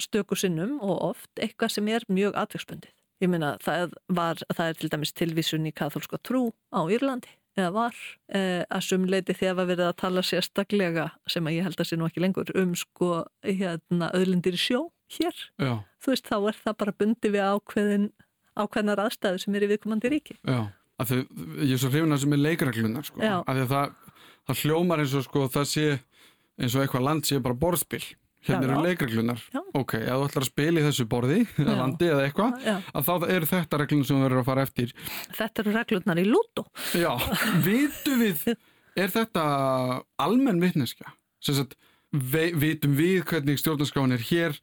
stöku 0.03 0.37
sinnum 0.37 0.77
og 0.85 1.01
oft 1.13 1.41
eitthvað 1.41 1.73
sem 1.79 1.89
er 1.89 2.05
mjög 2.13 2.37
atvegsbundið. 2.37 2.93
Ég 3.25 3.33
meina 3.33 3.55
það, 3.65 3.95
var, 4.13 4.43
það 4.53 4.69
er 4.69 4.79
til 4.81 4.91
dæmis 4.93 5.15
tilvísun 5.17 5.69
í 5.69 5.73
katholska 5.73 6.21
trú 6.21 6.51
á 6.69 6.85
Írlandi 6.85 7.33
eða 7.57 7.71
var 7.73 8.01
eh, 8.37 8.63
að 8.69 8.85
sumleiti 8.85 9.37
þegar 9.37 9.57
var 9.63 9.69
verið 9.71 9.87
að 9.89 9.99
tala 10.03 10.25
sérstaklega 10.27 11.07
sem 11.33 11.47
að 11.49 11.57
ég 11.57 11.65
held 11.65 11.81
að 11.81 11.89
sé 11.89 11.97
nú 11.97 12.09
ekki 12.09 12.21
lengur 12.21 12.53
um 12.61 12.75
sko 12.77 13.11
hérna 13.47 14.11
öðlindir 14.17 14.59
í 14.59 14.61
sjó 14.61 14.83
hér. 15.19 15.35
Já, 15.63 15.75
Þú 16.03 16.13
veist 16.15 16.27
þá 16.31 16.37
er 16.51 16.59
það 16.65 16.77
bara 16.83 16.93
bundi 17.01 17.31
við 17.35 17.47
ákveðin 17.53 18.09
ákveðnar 18.57 19.03
aðstæður 19.07 19.41
sem 19.43 19.55
er 19.59 19.65
í 19.67 19.71
viðkomandi 19.75 20.11
ríki. 20.13 20.37
já 20.47 20.61
að 20.97 21.11
því, 21.11 21.17
ég 21.69 21.73
er 21.77 21.81
svo 21.83 21.89
hrifin 21.93 22.15
að 22.17 22.21
sem 22.23 22.33
er 22.33 22.41
leikreglunar 22.41 23.05
sko. 23.05 23.21
Að 23.21 23.51
því 23.59 23.65
að 23.67 23.73
það, 23.75 23.91
það 24.49 24.61
hljómar 24.65 25.03
eins 25.03 25.17
og 25.19 25.25
sko, 25.27 25.43
það 25.53 25.67
sé 25.69 25.83
eins 26.57 26.77
og 26.79 26.85
eitthvað 26.87 27.05
land 27.05 27.27
sé 27.29 27.41
bara 27.45 27.59
borðspil 27.61 28.01
hérna 28.47 28.63
Já, 28.63 28.71
eru 28.71 28.79
leikreglunar 28.87 29.43
Já. 29.53 29.61
ok, 29.77 29.93
ef 29.99 30.07
þú 30.17 30.25
ætlar 30.31 30.45
að 30.47 30.49
spila 30.49 30.81
í 30.81 30.85
þessu 30.87 31.05
borði 31.11 31.39
Já. 31.59 31.69
landi 31.77 32.09
eða 32.09 32.25
eitthvað 32.31 32.69
að 32.97 33.09
þá 33.11 33.13
eru 33.37 33.49
þetta 33.51 33.81
reglunum 33.83 34.07
sem 34.09 34.17
þú 34.17 34.23
verður 34.25 34.41
að 34.41 34.49
fara 34.49 34.65
eftir 34.65 34.95
Þetta 35.37 35.63
eru 35.65 35.75
reglurnar 35.77 36.23
í 36.23 36.27
lútu. 36.31 36.65
Já, 36.97 37.11
vitum 37.67 38.23
við 38.25 38.47
er 38.97 39.13
þetta 39.19 39.45
almenn 40.25 40.63
vitneskja 40.65 41.13
sem 41.45 41.59
sagt, 41.61 41.77
ve- 42.13 42.53
vitum 42.55 42.95
við 42.97 43.25
hvernig 43.25 43.59
stjórnarskráin 43.61 44.13
er 44.15 44.23
hér 44.31 44.55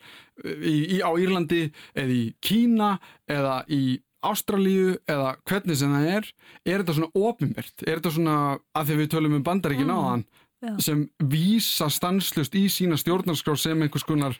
í, 0.45 0.97
í, 0.97 1.01
á 1.03 1.11
Írlandi 1.19 1.71
eða 1.95 2.13
í 2.15 2.33
Kína 2.41 2.99
eða 3.29 3.63
í 3.69 3.99
Ástralíu 4.23 4.93
eða 5.11 5.33
hvernig 5.43 5.75
sem 5.75 5.91
það 5.91 6.05
er 6.15 6.27
er 6.65 6.83
þetta 6.83 6.93
svona 6.95 7.11
ofinbert 7.19 7.83
er 7.83 7.97
þetta 7.99 8.11
svona, 8.15 8.35
að 8.73 8.87
því 8.87 8.95
við 9.01 9.09
tölum 9.11 9.35
um 9.35 9.43
bandaríkin 9.43 9.89
Mm, 9.91 9.97
áðan 9.99 10.23
já. 10.63 10.79
sem 10.79 11.09
vísa 11.19 11.89
stanslust 11.91 12.55
í 12.55 12.69
sína 12.71 12.95
stjórnarskrá 12.95 13.57
sem 13.59 13.81
einhvers 13.83 14.05
konar 14.07 14.37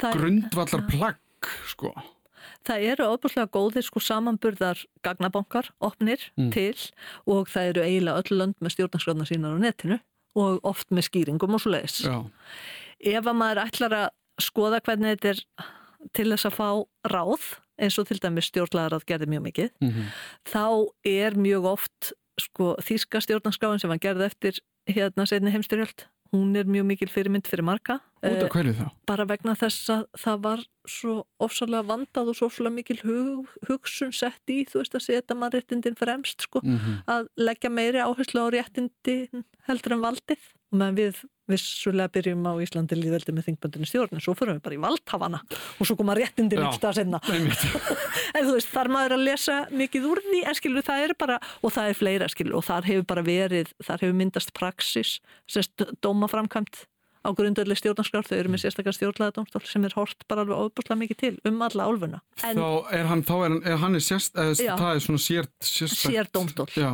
grundvallar 0.00 0.86
plagg 0.90 1.50
sko. 1.66 1.90
Það 2.66 2.82
eru 2.92 3.04
ofbúrslega 3.10 3.50
góðir 3.50 3.82
sko 3.86 4.00
samanburðar 4.02 4.78
gagnabankar, 5.02 5.70
opnir 5.80 6.18
Mm. 6.38 6.50
til 6.52 6.74
og 7.26 7.48
það 7.50 7.68
eru 7.70 7.82
eiginlega 7.82 8.22
öll 8.22 8.38
lönd 8.38 8.54
með 8.62 8.74
stjórnarskrána 8.76 9.26
sínar 9.26 9.54
á 9.54 9.58
netinu 9.58 9.98
og 10.36 10.60
oft 10.68 10.92
með 10.94 11.08
skýringum 11.08 11.56
og 11.56 11.62
svo 11.62 11.72
leiðis. 11.74 12.02
Ef 13.00 13.24
að 13.26 13.38
maður 13.40 13.62
ætlar 13.66 13.96
að 14.02 14.08
skoða 14.46 14.82
hvernig 14.84 15.16
þetta 15.16 15.32
er 15.32 15.40
til 16.16 16.28
þess 16.30 16.48
að 16.50 16.56
fá 16.58 16.68
ráð, 17.12 17.46
eins 17.80 17.96
og 18.00 18.06
til 18.08 18.18
dæmis 18.22 18.48
stjórnlagarað 18.52 19.06
gerði 19.08 19.30
mjög 19.32 19.42
mikið, 19.50 19.70
mm 19.80 19.90
þá 20.46 20.64
er 21.04 21.36
mjög 21.36 21.64
oft 21.72 22.12
sko 22.40 22.74
þýska 22.84 23.20
stjórnarskráin 23.24 23.80
sem 23.80 23.90
var 23.90 23.98
gerð 23.98 24.26
eftir 24.28 24.60
hérna 24.88 25.24
setni 25.26 25.50
heimstyrjöld. 25.54 26.06
Hún 26.36 26.56
er 26.60 26.68
mjög 26.68 26.86
mikil 26.92 27.08
fyrirmynd 27.12 27.48
fyrir 27.48 27.64
marga. 27.64 27.96
út 28.26 28.32
Eh, 28.32 28.44
af 28.44 28.50
hverju 28.50 28.72
þá? 28.74 28.86
bara 29.06 29.24
vegna 29.28 29.54
þess 29.54 29.90
að 29.92 30.04
það 30.18 30.38
var 30.42 30.62
svo 30.88 31.14
ofsalega 31.40 31.84
vandað 31.86 32.30
og 32.32 32.36
svo 32.38 32.46
ofsalega 32.50 32.74
mikil 32.74 32.96
hug, 33.04 33.46
hugsun 33.68 34.12
sett 34.12 34.42
í, 34.50 34.64
þú 34.66 34.80
veist 34.82 34.96
að 34.98 35.04
setja 35.04 35.36
mannréttindin 35.36 35.96
fremst 35.98 36.42
sko, 36.42 36.60
Mm 36.64 37.02
að 37.06 37.28
leggja 37.36 37.70
meiri 37.70 38.00
áherslu 38.02 38.40
á 38.42 38.48
réttindi 38.50 39.16
heldur 39.68 39.92
en 39.94 40.02
valdið 40.02 40.42
meðan 40.74 40.96
við 40.98 41.20
vissulega 41.46 42.10
byrjum 42.10 42.46
á 42.50 42.52
Íslandi 42.64 42.96
líðveldi 42.98 43.34
með 43.36 43.46
þingböndinu 43.50 43.86
stjórn 43.86 44.16
en 44.18 44.24
svo 44.24 44.34
fyrir 44.34 44.56
við 44.56 44.64
bara 44.64 44.74
í 44.74 44.80
valdhafana 44.82 45.42
og 45.46 45.86
svo 45.86 45.94
koma 45.98 46.16
réttindin 46.18 46.64
ekki 46.64 46.80
stað 46.80 46.98
senna 46.98 47.20
en 47.30 48.48
þú 48.48 48.56
veist, 48.56 48.72
þar 48.72 48.90
maður 48.96 49.14
að 49.14 49.24
lesa 49.28 49.60
mikið 49.70 50.08
úr 50.10 50.22
því 50.26 50.42
en 50.42 50.58
skilur 50.58 50.86
það 50.88 51.04
er 51.04 51.14
bara, 51.22 51.38
og 51.62 51.74
það 51.76 51.92
er 51.92 52.00
fleira 52.00 52.30
skilur 52.32 52.58
og 52.58 52.66
þar 52.66 52.90
hefur 52.90 53.06
bara 53.14 53.24
verið, 53.26 53.70
þar 53.78 54.02
hefur 54.02 54.18
myndast 54.18 54.52
praxis, 54.58 55.16
sérst 55.46 55.86
dómaframkvæmt 56.02 56.82
á 57.26 57.30
grundöldi 57.34 57.76
stjórnarskrár, 57.78 58.26
þau 58.26 58.38
eru 58.38 58.52
með 58.54 58.62
sérstakar 58.62 58.94
stjórnlega 58.94 59.44
sem 59.66 59.84
er 59.86 59.94
hort 59.98 60.26
bara 60.30 60.44
alveg 60.44 60.62
óbúslega 60.62 60.98
mikið 61.02 61.20
til 61.22 61.32
um 61.50 61.60
alla 61.66 61.88
álfuna. 61.90 62.22
En 62.46 62.60
þá 62.60 62.94
er 62.94 63.10
hann, 63.10 63.24
þá 63.26 63.34
er 63.36 63.44
hann, 63.48 63.60
er 63.66 63.80
hann 63.82 63.98
er 63.98 64.04
sérst, 64.06 64.34
eða, 64.38 64.54
Já. 64.62 64.72
það 64.78 64.92
er 64.92 65.04
svona 65.06 65.22
sér, 65.24 65.50
sér 65.66 66.30
dómstól. 66.34 66.68
Já, 66.76 66.92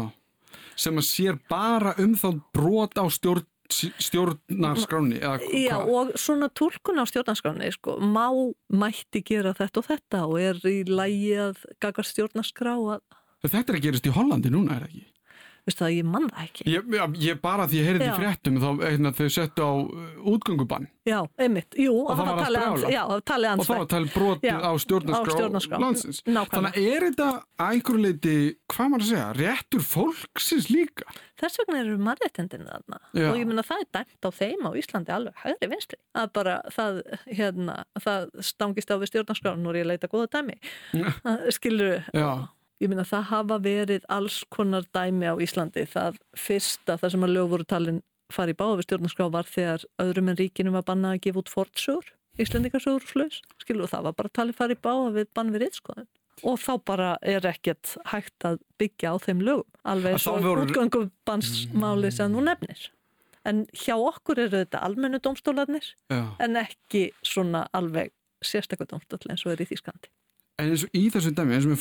sem 0.81 1.01
að 1.01 1.09
sér 1.11 1.41
bara 1.53 1.95
um 2.01 2.15
þá 2.17 2.29
brot 2.57 2.97
á 2.97 3.05
stjórn, 3.13 3.45
stjórnarskráni 3.71 5.21
Já, 5.21 5.77
og 5.81 6.13
svona 6.19 6.49
túlkun 6.53 7.01
á 7.01 7.05
stjórnarskráni, 7.09 7.71
sko, 7.73 7.99
má 8.01 8.29
mætti 8.69 9.23
gera 9.25 9.55
þetta 9.57 9.83
og 9.83 9.89
þetta 9.89 10.25
og 10.29 10.37
er 10.41 10.61
í 10.69 10.83
lægi 10.89 11.33
að 11.49 11.65
gagast 11.83 12.17
stjórnarskrá 12.17 12.77
að 12.77 13.01
Þetta 13.43 13.73
er 13.73 13.79
að 13.79 13.87
gerast 13.89 14.07
í 14.07 14.13
Hollandi 14.15 14.51
núna, 14.55 14.77
er 14.79 14.85
ekki? 14.87 15.01
Vistu 15.63 15.85
það, 15.85 15.93
ég 15.95 16.07
mann 16.11 16.25
það 16.33 16.43
ekki. 16.43 16.65
Ég, 16.67 16.95
ég 17.23 17.37
bara 17.43 17.69
því 17.71 17.77
ég 17.79 17.85
heyrði 17.87 18.07
Já. 18.09 18.13
í 18.13 18.19
fréttum 18.19 18.57
þá 18.59 18.69
hérna, 18.83 19.13
þau 19.15 19.29
settu 19.31 19.63
á 19.63 19.71
uh, 19.79 20.33
útgöngubann 20.33 20.89
Já, 21.07 21.19
einmitt, 21.39 21.75
jú, 21.79 21.93
Og 22.03 22.15
það 22.19 22.29
var 22.31 22.41
að 22.43 22.57
ans- 22.63 22.87
Já, 22.91 23.03
það 23.11 23.23
talið 23.27 23.53
og 23.53 23.63
það 23.67 23.71
var 23.73 23.79
ansvægt. 23.83 23.93
talið 23.93 24.13
brotið 24.17 24.49
Já, 24.51 24.57
á 24.63 24.73
stjórnarskrá, 24.83 25.79
landsins. 25.83 26.21
Nákvæmlega. 26.27 26.53
Þannig 26.53 26.77
að 26.79 26.89
er 26.97 27.07
þetta 27.09 27.27
að 27.63 27.73
einhverju 27.77 28.03
leiti, 28.07 28.35
hvað 28.75 28.91
maður 28.93 29.03
að 29.03 29.11
segja, 29.13 29.29
réttur 29.39 29.85
fólksins 29.87 30.69
líka? 30.71 31.07
Þess 31.43 31.59
vegna 31.63 31.81
eru 31.83 31.97
mannréttindin 31.99 32.67
þarna 32.71 33.01
Já. 33.19 33.29
og 33.33 33.39
ég 33.41 33.51
meina 33.51 33.67
það 33.67 33.83
er 33.83 33.91
dæmt 33.99 34.27
á 34.27 34.31
þeim 34.39 34.63
á 34.63 34.71
Íslandi 34.79 35.15
alveg 35.17 35.43
hægri 35.43 35.71
vinstri. 35.75 35.99
Að 36.15 36.33
bara 36.39 36.57
það, 36.71 37.03
hérna, 37.27 37.77
það 37.99 38.29
stangist 38.47 38.91
á 38.95 38.97
við 39.03 39.11
stjórnarskráin 39.11 39.67
og 39.67 39.79
ég 39.79 39.87
leita 39.91 40.11
góða 40.11 40.31
dæmi. 40.39 40.59
Skilur, 41.55 42.03
ég 42.83 42.91
meina 42.91 43.05
það 43.07 43.29
hafa 43.31 43.59
verið 43.63 44.07
alls 44.13 44.41
konar 44.53 44.87
dæmi 44.95 45.29
á 45.31 45.35
Íslandi. 45.39 45.85
Það 45.91 46.19
fyrsta, 46.39 46.97
það 46.99 47.15
sem 47.15 47.27
að 47.29 47.35
lög 47.37 47.53
voru 47.53 47.67
talin 47.69 48.01
fari 48.33 48.55
í 48.55 48.59
báða 48.59 48.79
við 48.81 48.87
stjórnarskrá 48.89 49.29
var 49.33 49.47
þegar 49.49 49.85
öðrum 50.03 50.31
en 50.33 50.39
ríkinu 50.41 50.73
var 50.75 50.85
bannað 50.89 51.17
að 51.19 51.23
gefa 51.27 51.43
út 51.43 51.53
fortsögur, 51.53 52.09
Íslandingarsögur 52.41 53.05
og 53.05 53.11
slaus. 53.13 53.43
Skilur, 53.61 53.85
og 53.87 53.93
það 53.93 54.07
var 54.09 54.15
bara 54.19 54.33
talið 54.39 54.57
fari 54.59 54.77
í 54.79 54.81
báða 54.83 55.11
við 55.19 55.29
bann 55.37 55.53
við 55.53 55.67
reytskoðun. 55.67 56.09
Og 56.49 56.57
þá 56.59 56.73
bara 56.89 57.11
er 57.23 57.45
ekkert 57.47 57.93
hægt 58.09 58.47
að 58.49 58.57
byggja 58.81 59.13
á 59.13 59.17
þeim 59.21 59.43
lögum. 59.45 59.69
Alveg 59.85 60.17
og 60.27 60.41
voru- 60.43 60.65
útgöngubannsmáli 60.65 62.11
sem 62.13 62.33
þú 62.33 62.45
nefnir. 62.49 62.89
En 63.45 63.67
hjá 63.75 63.95
okkur 63.99 64.39
eru 64.39 64.63
þetta 64.63 64.81
almennu 64.87 65.19
dómstólarnir 65.21 65.85
já. 66.11 66.23
en 66.41 66.57
ekki 66.57 67.11
svona 67.23 67.67
alveg 67.75 68.11
sérstaklega 68.43 68.95
dómstóll 68.97 69.31
eins 69.31 69.45
og 69.47 69.53
er 69.53 69.63
í 69.63 69.67
Þýskandi. 69.69 70.09
En 70.59 70.71
eins 70.71 70.85
og 70.87 70.91
í 70.95 71.11
þessu 71.11 71.35
dæmi, 71.35 71.55
eins 71.57 71.67
og 71.67 71.73
með 71.75 71.81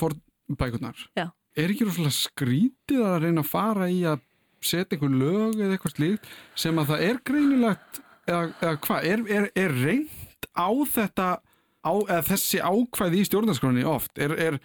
fórbækurnar, 0.52 0.98
Já. 1.18 1.32
er 1.56 1.72
ekki 1.72 1.88
rosalega 1.88 2.16
skrítið 2.16 3.06
að 3.06 3.22
reyna 3.26 3.44
að 3.44 3.52
fara 3.52 3.90
í 3.92 4.02
að 4.08 4.22
setja 4.62 4.98
einhver 4.98 5.16
lög 5.18 5.58
eða 5.58 5.76
eitthvað 5.76 5.96
slíkt 5.96 6.28
sem 6.56 6.78
að 6.78 6.92
það 6.92 7.06
er 7.08 7.22
greinilegt 7.26 8.02
eða, 8.28 8.44
eða 8.62 8.76
hvað, 8.86 9.08
er, 9.10 9.24
er, 9.38 9.50
er 9.58 9.74
reynd 9.82 10.48
á 10.54 10.70
þetta, 10.92 11.30
á, 11.82 11.94
eða 11.96 12.22
þessi 12.30 12.62
ákvæði 12.62 13.22
í 13.22 13.28
stjórnarskráni 13.30 13.88
oft, 13.90 14.14
er, 14.22 14.36
er 14.38 14.60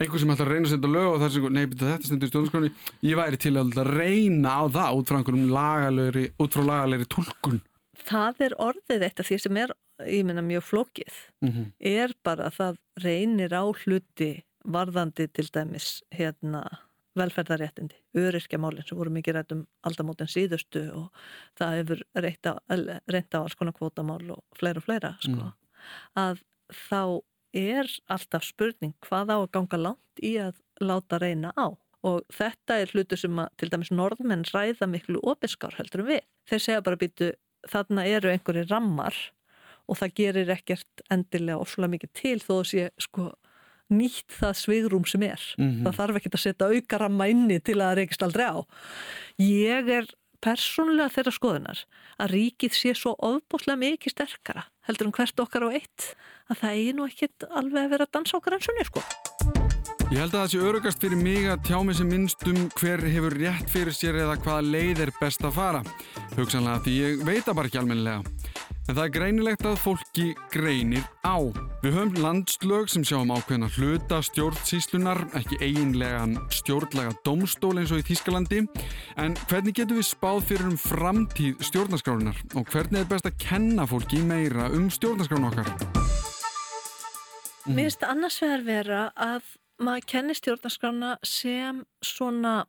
einhver 0.00 0.20
sem 0.20 0.32
ætlar 0.34 0.50
að 0.50 0.56
reyna 0.56 0.68
að 0.68 0.74
setja 0.74 0.92
lög 0.92 1.08
og 1.08 1.18
það 1.20 1.28
er 1.28 1.34
sem, 1.36 1.48
nei, 1.56 1.64
byrja, 1.72 1.96
þetta 1.96 2.10
stendur 2.10 2.28
í 2.28 2.32
stjórnarskráni, 2.32 2.72
ég 3.08 3.20
væri 3.20 3.40
til 3.40 3.54
að 3.60 3.82
reyna 3.88 4.56
á 4.58 4.62
það 4.76 4.98
út 4.98 5.12
frá 5.12 5.20
einhverjum 5.20 5.52
lagalegri, 5.52 6.26
út 6.42 6.56
frá 6.56 6.66
lagalegri 6.68 7.08
tólkun. 7.12 7.62
Það 8.02 8.44
er 8.48 8.54
orðið 8.58 9.04
eitt 9.06 9.20
af 9.22 9.28
því 9.28 9.38
sem 9.44 9.58
er, 9.62 9.74
ég 10.08 10.24
meina, 10.26 10.42
mjög 10.44 10.64
flókið. 10.66 11.18
Mm 11.44 11.68
er 11.78 12.14
bara 12.24 12.48
að 12.48 12.56
það 12.58 12.80
reynir 13.04 13.52
á 13.54 13.64
hluti 13.84 14.32
varðandi 14.64 15.28
til 15.32 15.48
dæmis 15.54 16.00
hérna 16.14 16.64
velferðaréttindi, 17.18 17.98
öryrkjamálinn 18.16 18.86
sem 18.88 18.96
voru 18.96 19.12
mikið 19.12 19.36
rætt 19.36 19.52
um 19.52 19.66
aldamótin 19.84 20.30
síðustu 20.32 20.86
og 20.96 21.24
það 21.60 21.74
hefur 21.80 22.04
reynt 22.24 22.48
á, 22.48 23.40
alls 23.42 23.56
konar 23.58 23.76
kvótamál 23.76 24.22
og 24.32 24.40
fleira 24.56 24.80
og 24.80 24.86
fleira 24.86 25.12
sko. 25.20 25.50
að 26.16 26.40
þá 26.72 27.20
er 27.52 27.90
alltaf 28.08 28.46
spurning 28.48 28.94
hvað 29.04 29.34
á 29.34 29.38
að 29.42 29.50
ganga 29.58 29.80
langt 29.88 30.24
í 30.24 30.38
að 30.40 30.56
láta 30.80 31.20
reyna 31.20 31.52
á 31.52 31.76
og 32.02 32.24
þetta 32.32 32.80
er 32.80 32.94
hlutu 32.94 33.18
sem 33.20 33.38
að 33.38 33.52
til 33.60 33.68
dæmis 33.70 33.92
norðmenn 33.92 34.48
ræða 34.48 34.88
miklu 34.90 35.20
opiskár 35.22 35.76
heldur 35.78 36.06
við. 36.08 36.24
Þeir 36.48 36.64
segja 36.64 36.82
bara 36.82 36.98
býtu 36.98 37.30
þarna 37.70 38.06
eru 38.10 38.32
einhverju 38.32 38.64
rammar 38.70 39.14
og 39.86 39.98
það 40.00 40.16
gerir 40.18 40.50
ekkert 40.56 41.04
endilega 41.12 41.60
ofslega 41.62 41.92
mikið 41.92 42.12
til 42.18 42.38
þó 42.42 42.54
að 42.56 42.68
sé 42.72 42.88
sko 43.02 43.28
nýtt 43.92 44.34
það 44.40 44.58
svigrum 44.62 45.06
sem 45.08 45.22
er. 45.28 45.42
Mhm. 45.58 45.84
Það 45.86 45.98
þarf 46.00 46.18
ekki 46.20 46.32
að 46.32 46.44
setja 46.46 46.72
aukaramma 46.72 47.28
inni 47.30 47.60
til 47.60 47.78
að 47.78 47.86
það 47.86 47.96
reykist 48.00 48.26
aldrei 48.26 48.46
á. 48.48 48.58
Ég 49.38 49.88
er 49.98 50.10
persónulega 50.42 51.14
þeirra 51.14 51.32
skoðunar 51.38 51.84
að 52.18 52.34
ríkið 52.34 52.74
sé 52.74 52.94
svo 52.98 53.14
ofbúslega 53.22 53.78
mikið 53.78 54.16
sterkara 54.16 54.66
heldur 54.88 55.06
en 55.06 55.16
hvert 55.16 55.44
okkar 55.44 55.68
á 55.70 55.74
eitt 55.78 56.14
að 56.50 56.62
það 56.64 56.76
eigi 56.76 56.94
nú 56.98 57.06
ekkit 57.06 57.50
alveg 57.50 57.84
að 57.86 57.92
vera 57.94 58.08
að 58.08 58.14
dansa 58.18 58.38
okkar 58.40 58.58
ensunni 58.58 58.88
sko. 58.90 59.61
Ég 60.12 60.18
held 60.20 60.34
að 60.36 60.42
það 60.42 60.50
sé 60.52 60.58
örugast 60.68 61.00
fyrir 61.00 61.16
mig 61.16 61.46
að 61.48 61.62
tjá 61.64 61.78
mig 61.88 61.96
sem 61.96 62.10
minnst 62.12 62.42
um 62.44 62.66
hver 62.76 63.00
hefur 63.00 63.32
rétt 63.32 63.70
fyrir 63.72 63.94
sér 63.96 64.18
eða 64.20 64.34
hvaða 64.44 64.64
leið 64.74 64.98
er 65.06 65.12
best 65.16 65.44
að 65.48 65.54
fara. 65.56 65.80
Hugsanlega 66.34 66.82
því 66.84 66.96
ég 66.98 67.22
veit 67.24 67.46
það 67.46 67.56
bara 67.56 67.70
ekki 67.70 67.80
almennilega. 67.80 68.50
En 68.90 68.98
það 68.98 69.00
er 69.06 69.14
greinilegt 69.14 69.64
að 69.70 69.78
fólki 69.80 70.26
greinir 70.52 71.06
á. 71.24 71.40
Við 71.80 71.96
höfum 71.96 72.20
landslög 72.20 72.92
sem 72.92 73.06
sjáum 73.08 73.32
ákveðna 73.32 73.70
hluta 73.78 74.18
stjórnsíslunar, 74.28 75.22
ekki 75.40 75.56
eiginlegan 75.64 76.36
stjórnlega 76.52 77.16
domstól 77.24 77.72
eins 77.80 77.94
og 77.96 78.04
í 78.04 78.06
Þýskalandi. 78.10 78.66
En 79.16 79.38
hvernig 79.46 79.80
getum 79.80 79.96
við 80.02 80.10
spáð 80.10 80.42
fyrir 80.50 80.68
um 80.74 80.76
framtíð 80.76 81.64
stjórnarskrárunar 81.70 82.44
og 82.52 82.68
hvernig 82.68 83.00
er 83.00 83.08
best 83.16 83.32
að 83.32 83.40
kenna 83.46 83.88
fólki 83.88 84.20
meira 84.20 84.68
um 84.76 84.92
stjórnarskrárun 84.92 85.48
okkar? 85.54 85.72
Mér 87.64 87.86
finnst 87.86 88.04
annars 88.04 88.42
vegar 88.42 88.68
vera 88.68 89.02
að 89.16 89.46
maður 89.84 90.08
kenni 90.14 90.36
stjórnarskrána 90.38 91.16
sem 91.26 91.82
svona 92.04 92.62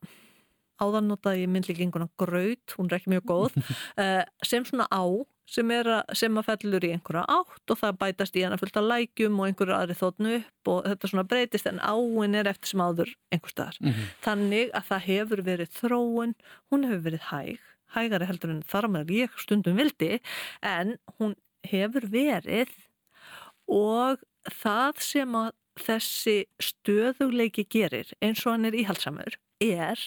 áðannotaði 0.81 1.45
í 1.45 1.51
myndlíkinguna 1.51 2.09
graut, 2.19 2.75
hún 2.77 2.89
er 2.89 2.97
ekki 2.97 3.13
mjög 3.13 3.27
góð, 3.29 3.59
eh, 4.01 4.23
sem 4.45 4.65
svona 4.67 4.87
á 4.89 5.03
sem, 5.49 5.71
að, 5.75 5.91
sem 6.17 6.39
að 6.39 6.47
fellur 6.47 6.85
í 6.87 6.91
einhverja 6.95 7.23
átt 7.29 7.73
og 7.73 7.79
það 7.79 7.99
bætast 8.01 8.37
í 8.39 8.43
hana 8.45 8.57
fullt 8.59 8.79
af 8.79 8.87
lækjum 8.87 9.39
og 9.39 9.49
einhverju 9.49 9.75
aðri 9.75 9.97
þóttnu 9.99 10.35
upp 10.39 10.71
og 10.73 10.79
þetta 10.87 11.11
svona 11.11 11.25
breytist 11.29 11.69
en 11.69 11.81
áin 11.83 12.37
er 12.39 12.49
eftir 12.51 12.73
sem 12.73 12.83
áður 12.83 13.13
einhver 13.33 13.53
staðar. 13.53 13.79
Mhm. 13.83 14.09
Þannig 14.25 14.73
að 14.73 14.89
það 14.89 15.07
hefur 15.09 15.43
verið 15.49 15.73
þróun, 15.79 16.35
hún 16.71 16.87
hefur 16.87 17.03
verið 17.09 17.27
hæg, 17.31 17.65
hægari 17.97 18.29
heldur 18.29 18.55
en 18.55 18.63
þar 18.71 18.89
með 18.95 19.15
ég 19.19 19.41
stundum 19.43 19.79
vildi, 19.79 20.13
en 20.61 20.97
hún 21.19 21.35
hefur 21.67 22.07
verið 22.11 22.71
og 23.71 24.23
það 24.49 25.03
sem 25.03 25.35
að 25.39 25.51
þessi 25.79 26.43
stöðugleiki 26.61 27.65
gerir 27.69 28.11
eins 28.21 28.43
og 28.45 28.55
hann 28.55 28.69
er 28.69 28.77
íhaldsamur 28.77 29.39
er 29.63 29.99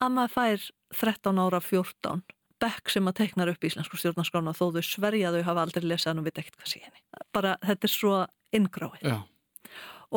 að 0.00 0.12
maður 0.16 0.34
fær 0.34 0.66
13 1.00 1.40
ára 1.40 1.60
14 1.64 2.22
bekk 2.60 2.92
sem 2.92 3.08
að 3.08 3.18
teiknar 3.22 3.50
upp 3.52 3.64
íslensku 3.64 3.96
stjórnarskrána 3.96 4.52
þó 4.56 4.66
þau 4.74 4.84
sverja 4.84 5.32
þau 5.32 5.42
hafa 5.46 5.64
aldrei 5.64 5.86
lesað 5.88 6.20
og 6.20 6.28
veit 6.28 6.40
ekkert 6.42 6.58
hvað 6.60 6.72
sé 6.74 6.82
henni. 6.84 7.02
Bara 7.32 7.56
þetta 7.64 7.88
er 7.88 7.94
svo 7.94 8.14
inngráið 8.56 9.10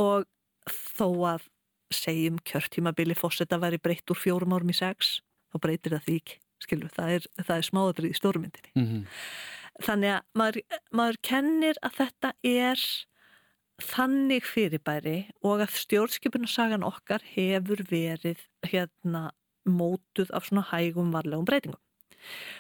og 0.04 0.26
þó 0.98 1.08
að 1.34 1.48
segjum 1.94 2.40
kjörtímabili 2.48 3.16
fórseta 3.16 3.60
væri 3.62 3.80
breytt 3.80 4.10
úr 4.12 4.20
fjórum 4.20 4.56
árum 4.58 4.74
í 4.74 4.76
sex 4.76 5.20
þá 5.54 5.60
breytir 5.64 5.94
það 5.96 6.08
því 6.08 6.16
ekki, 6.20 6.38
skilur, 6.66 6.94
það 6.96 7.18
er, 7.18 7.28
er 7.46 7.68
smáðrið 7.68 8.12
í 8.16 8.20
stórmyndinni. 8.20 8.74
Mm 8.76 9.04
Þannig 9.82 10.12
að 10.14 10.26
maður, 10.38 10.58
maður 10.94 11.16
kennir 11.26 11.78
að 11.82 11.96
þetta 11.98 12.30
er 12.46 12.82
þannig 13.82 14.46
fyrirbæri 14.46 15.18
og 15.42 15.64
að 15.64 15.78
stjórnskipunarsagan 15.82 16.86
okkar 16.86 17.24
hefur 17.34 17.82
verið 17.90 18.44
hérna 18.68 19.32
mótuð 19.66 20.34
af 20.36 20.48
svona 20.48 20.66
hægum 20.70 21.14
varlegum 21.14 21.48
breytingum. 21.48 21.82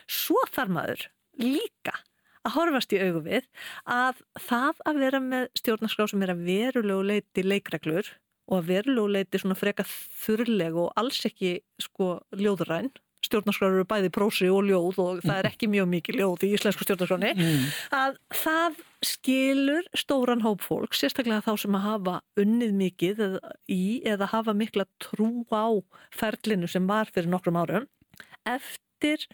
Svo 0.07 0.39
þarf 0.51 0.73
maður 0.73 1.05
líka 1.39 1.95
að 2.43 2.55
horfast 2.57 2.93
í 2.95 2.99
augu 2.99 3.23
við 3.27 3.47
að 3.89 4.19
það 4.47 4.81
að 4.89 4.99
vera 5.05 5.21
með 5.23 5.47
stjórnarskrá 5.59 6.07
sem 6.11 6.25
er 6.25 6.33
að 6.33 6.43
verulegu 6.47 7.07
leiti 7.11 7.45
leikreglur 7.45 8.09
og 8.51 8.57
að 8.59 8.69
verulegu 8.71 9.13
leiti 9.15 9.39
svona 9.39 9.59
freka 9.59 9.85
þurrleg 9.87 10.75
og 10.79 10.91
alls 10.99 11.21
ekki 11.29 11.55
sko 11.81 12.17
ljóðræn 12.35 12.91
stjórnarskráður 13.33 13.79
eru 13.81 13.87
bæði 13.89 14.11
prósi 14.13 14.47
og 14.53 14.63
ljóð 14.69 14.99
og 15.03 15.21
það 15.25 15.39
er 15.41 15.49
ekki 15.49 15.69
mjög 15.73 15.89
mikið 15.97 16.19
ljóð 16.21 16.45
í 16.47 16.51
íslensku 16.55 16.85
stjórnarskráni 16.87 17.33
Mm. 17.33 17.65
að 17.97 18.17
það 18.43 18.77
skilur 19.03 19.89
stóran 19.97 20.43
hóp 20.45 20.61
fólk, 20.63 20.93
sérstaklega 20.95 21.43
þá 21.43 21.57
sem 21.59 21.75
að 21.75 21.83
hafa 21.89 22.15
unnið 22.39 22.71
mikið 22.79 23.19
eða, 23.27 23.51
í 23.67 23.81
eða 24.07 24.29
hafa 24.31 24.53
mikla 24.55 24.85
trú 25.03 25.43
á 25.51 25.67
ferlinu 26.15 26.69
sem 26.71 26.85
var 26.87 27.11
fyrir 27.11 27.27
nokkrum 27.33 27.57
árum 27.59 27.89
eftir 28.45 29.25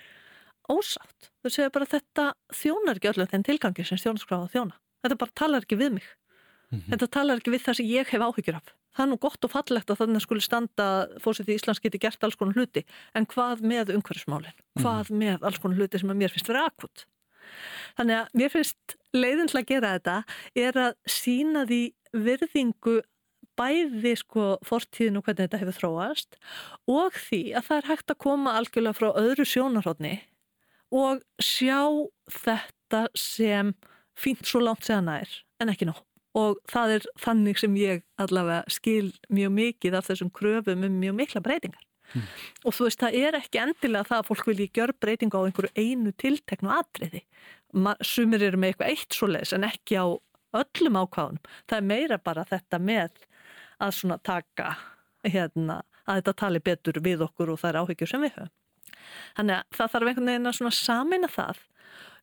ósátt. 0.70 1.30
Þau 1.44 1.50
segja 1.52 1.72
bara 1.74 1.86
þetta 1.90 2.26
þjónar 2.54 3.00
ekki 3.00 3.10
öllum 3.14 3.30
þenn 3.32 3.46
tilgangi 3.48 3.86
sem 3.88 3.98
stjórnarskráða 3.98 4.50
þjóna. 4.54 4.76
Þetta 5.04 5.18
bara 5.22 5.38
talar 5.42 5.66
ekki 5.66 5.78
við 5.80 5.94
mig. 5.98 6.10
Þetta 6.92 7.08
talar 7.10 7.40
ekki 7.42 7.54
við 7.56 7.64
það 7.66 7.78
sem 7.80 7.88
ég 7.90 8.12
hef 8.14 8.22
áhyggjur 8.22 8.58
af. 8.60 8.74
Það 8.96 9.06
er 9.06 9.12
nú 9.12 9.20
gott 9.22 9.46
og 9.46 9.54
fallegt 9.54 9.92
að 9.92 10.02
þannig 10.02 10.24
skuli 10.26 10.44
standa 10.44 10.88
fórsett 11.22 11.50
í 11.52 11.56
Íslands 11.60 11.82
geti 11.84 12.02
gert 12.02 12.24
alls 12.26 12.38
konar 12.40 12.58
hluti 12.58 12.84
en 13.18 13.28
hvað 13.30 13.62
með 13.62 13.94
umhverfismálinn? 13.96 14.58
Hvað 14.82 15.14
með 15.14 15.46
alls 15.46 15.62
konar 15.62 15.80
hluti 15.80 16.02
sem 16.02 16.12
að 16.12 16.22
mér 16.24 16.34
finnst 16.34 16.50
vera 16.50 16.66
akut? 16.70 17.06
Þannig 18.00 18.18
að 18.18 18.34
mér 18.42 18.52
finnst 18.54 18.98
leiðin 19.16 19.52
til 19.52 19.62
að 19.62 19.70
gera 19.70 19.94
þetta 19.98 20.18
er 20.66 20.82
að 20.88 20.98
sína 21.10 21.66
því 21.70 21.82
virðingu 22.26 23.00
bæði 23.60 24.16
sko 24.20 24.50
fortíðin 24.66 25.20
og 25.20 25.26
hvernig 25.28 25.48
þetta 25.48 25.62
hefur 25.62 25.78
þróast 25.78 26.38
og 26.90 27.18
því 27.28 27.42
að 27.60 27.70
það 27.70 27.82
er 27.82 27.90
hægt 27.92 28.14
að 28.14 28.22
koma 28.26 28.56
algjörlega 28.60 28.98
frá 28.98 29.10
öðru 29.20 29.46
sjónarhóttni 29.48 30.16
og 30.96 31.24
sjá 31.44 31.82
þetta 32.40 33.06
sem 33.18 33.74
fínt 34.20 34.48
svo 34.48 34.64
langt 34.64 34.88
segja 34.88 35.04
nær 35.06 35.42
en 35.60 35.74
ekki 35.74 35.90
nóg. 35.90 36.00
Og 36.40 36.58
það 36.70 36.96
er 36.96 37.06
þannig 37.20 37.60
sem 37.62 37.78
ég 37.80 38.04
allavega 38.22 38.64
skil 38.72 39.12
mjög 39.34 39.54
mikið 39.58 40.00
af 40.00 40.10
þessum 40.10 40.34
kröfum 40.36 40.86
um 40.88 41.00
mjög 41.02 41.18
mikla 41.18 41.44
breytingar. 41.46 41.86
og 42.66 42.74
þú 42.74 42.88
veist, 42.88 43.02
það 43.04 43.18
er 43.20 43.38
ekki 43.38 43.62
endilega 43.62 44.08
það 44.10 44.22
að 44.22 44.30
fólk 44.30 44.48
vilji 44.50 44.70
gjör 44.78 44.94
breytingu 45.02 45.42
á 45.42 45.46
einhverju 45.46 45.72
einu 45.78 46.14
tilteknu 46.18 46.72
atriði. 46.74 47.24
Sumir 48.02 48.46
eru 48.48 48.58
með 48.58 48.74
eitthvað 48.74 48.94
eitt 48.94 49.18
svoleiðis 49.18 49.54
en 49.54 49.68
ekki 49.68 50.00
á 50.02 50.08
öllum 50.58 50.98
ákváðunum. 50.98 51.44
Það 51.70 51.78
er 51.78 51.90
meira 51.92 52.18
bara 52.18 52.46
þetta 52.50 52.80
með 52.82 53.26
að 53.80 53.96
svona 54.00 54.18
taka 54.26 54.72
hérna, 55.28 55.82
að 56.08 56.22
þetta 56.22 56.38
tali 56.42 56.64
betur 56.64 57.02
við 57.06 57.26
okkur 57.28 57.54
og 57.54 57.62
það 57.62 57.70
er 57.72 57.82
áhyggjur 57.84 58.12
sem 58.12 58.26
við 58.26 58.38
höfum. 58.38 58.56
Þannig 59.38 59.56
að 59.56 59.78
það 59.78 59.92
þarf 59.94 60.10
einhvern 60.10 60.32
veginn 60.32 60.50
að 60.50 60.58
svona 60.58 60.76
samina 60.76 61.30
það. 61.32 61.62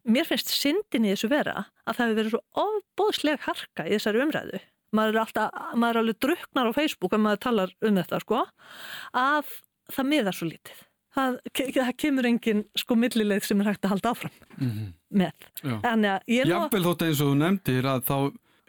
Mér 0.07 0.27
finnst 0.29 0.53
syndin 0.55 1.07
í 1.07 1.13
þessu 1.15 1.31
vera 1.33 1.57
að 1.87 1.99
það 1.99 2.03
hefur 2.05 2.19
verið 2.21 2.35
svo 2.35 2.43
ofbóðsleg 2.63 3.45
harka 3.47 3.87
í 3.87 3.95
þessari 3.97 4.23
umræðu. 4.23 4.61
Maður 4.97 5.17
er, 5.17 5.21
alltaf, 5.25 5.63
maður 5.75 5.97
er 5.99 6.03
alveg 6.05 6.19
druknar 6.23 6.69
á 6.71 6.73
Facebook 6.77 7.17
ef 7.17 7.23
maður 7.25 7.41
talar 7.43 7.73
um 7.83 7.97
þetta 7.99 8.21
sko, 8.23 8.43
að 9.19 9.51
það 9.97 10.09
miðar 10.13 10.37
svo 10.39 10.49
lítið. 10.51 10.85
Það, 11.17 11.37
það 11.75 11.91
kemur 12.03 12.29
engin 12.29 12.63
sko 12.77 12.97
millileið 13.01 13.47
sem 13.49 13.61
er 13.65 13.71
hægt 13.71 13.87
að 13.89 13.95
halda 13.95 14.13
áfram 14.13 14.35
með. 15.17 15.47
Já. 15.65 15.77
Að 15.81 16.07
ég 16.29 16.43
er 16.43 16.51
nú 16.51 16.55
Jafnvel 16.55 16.83
þótt 16.87 17.05
eins 17.07 17.23
og 17.25 17.31
þú 17.31 17.37
nefndir 17.43 17.89
að 17.89 18.03
þá 18.11 18.17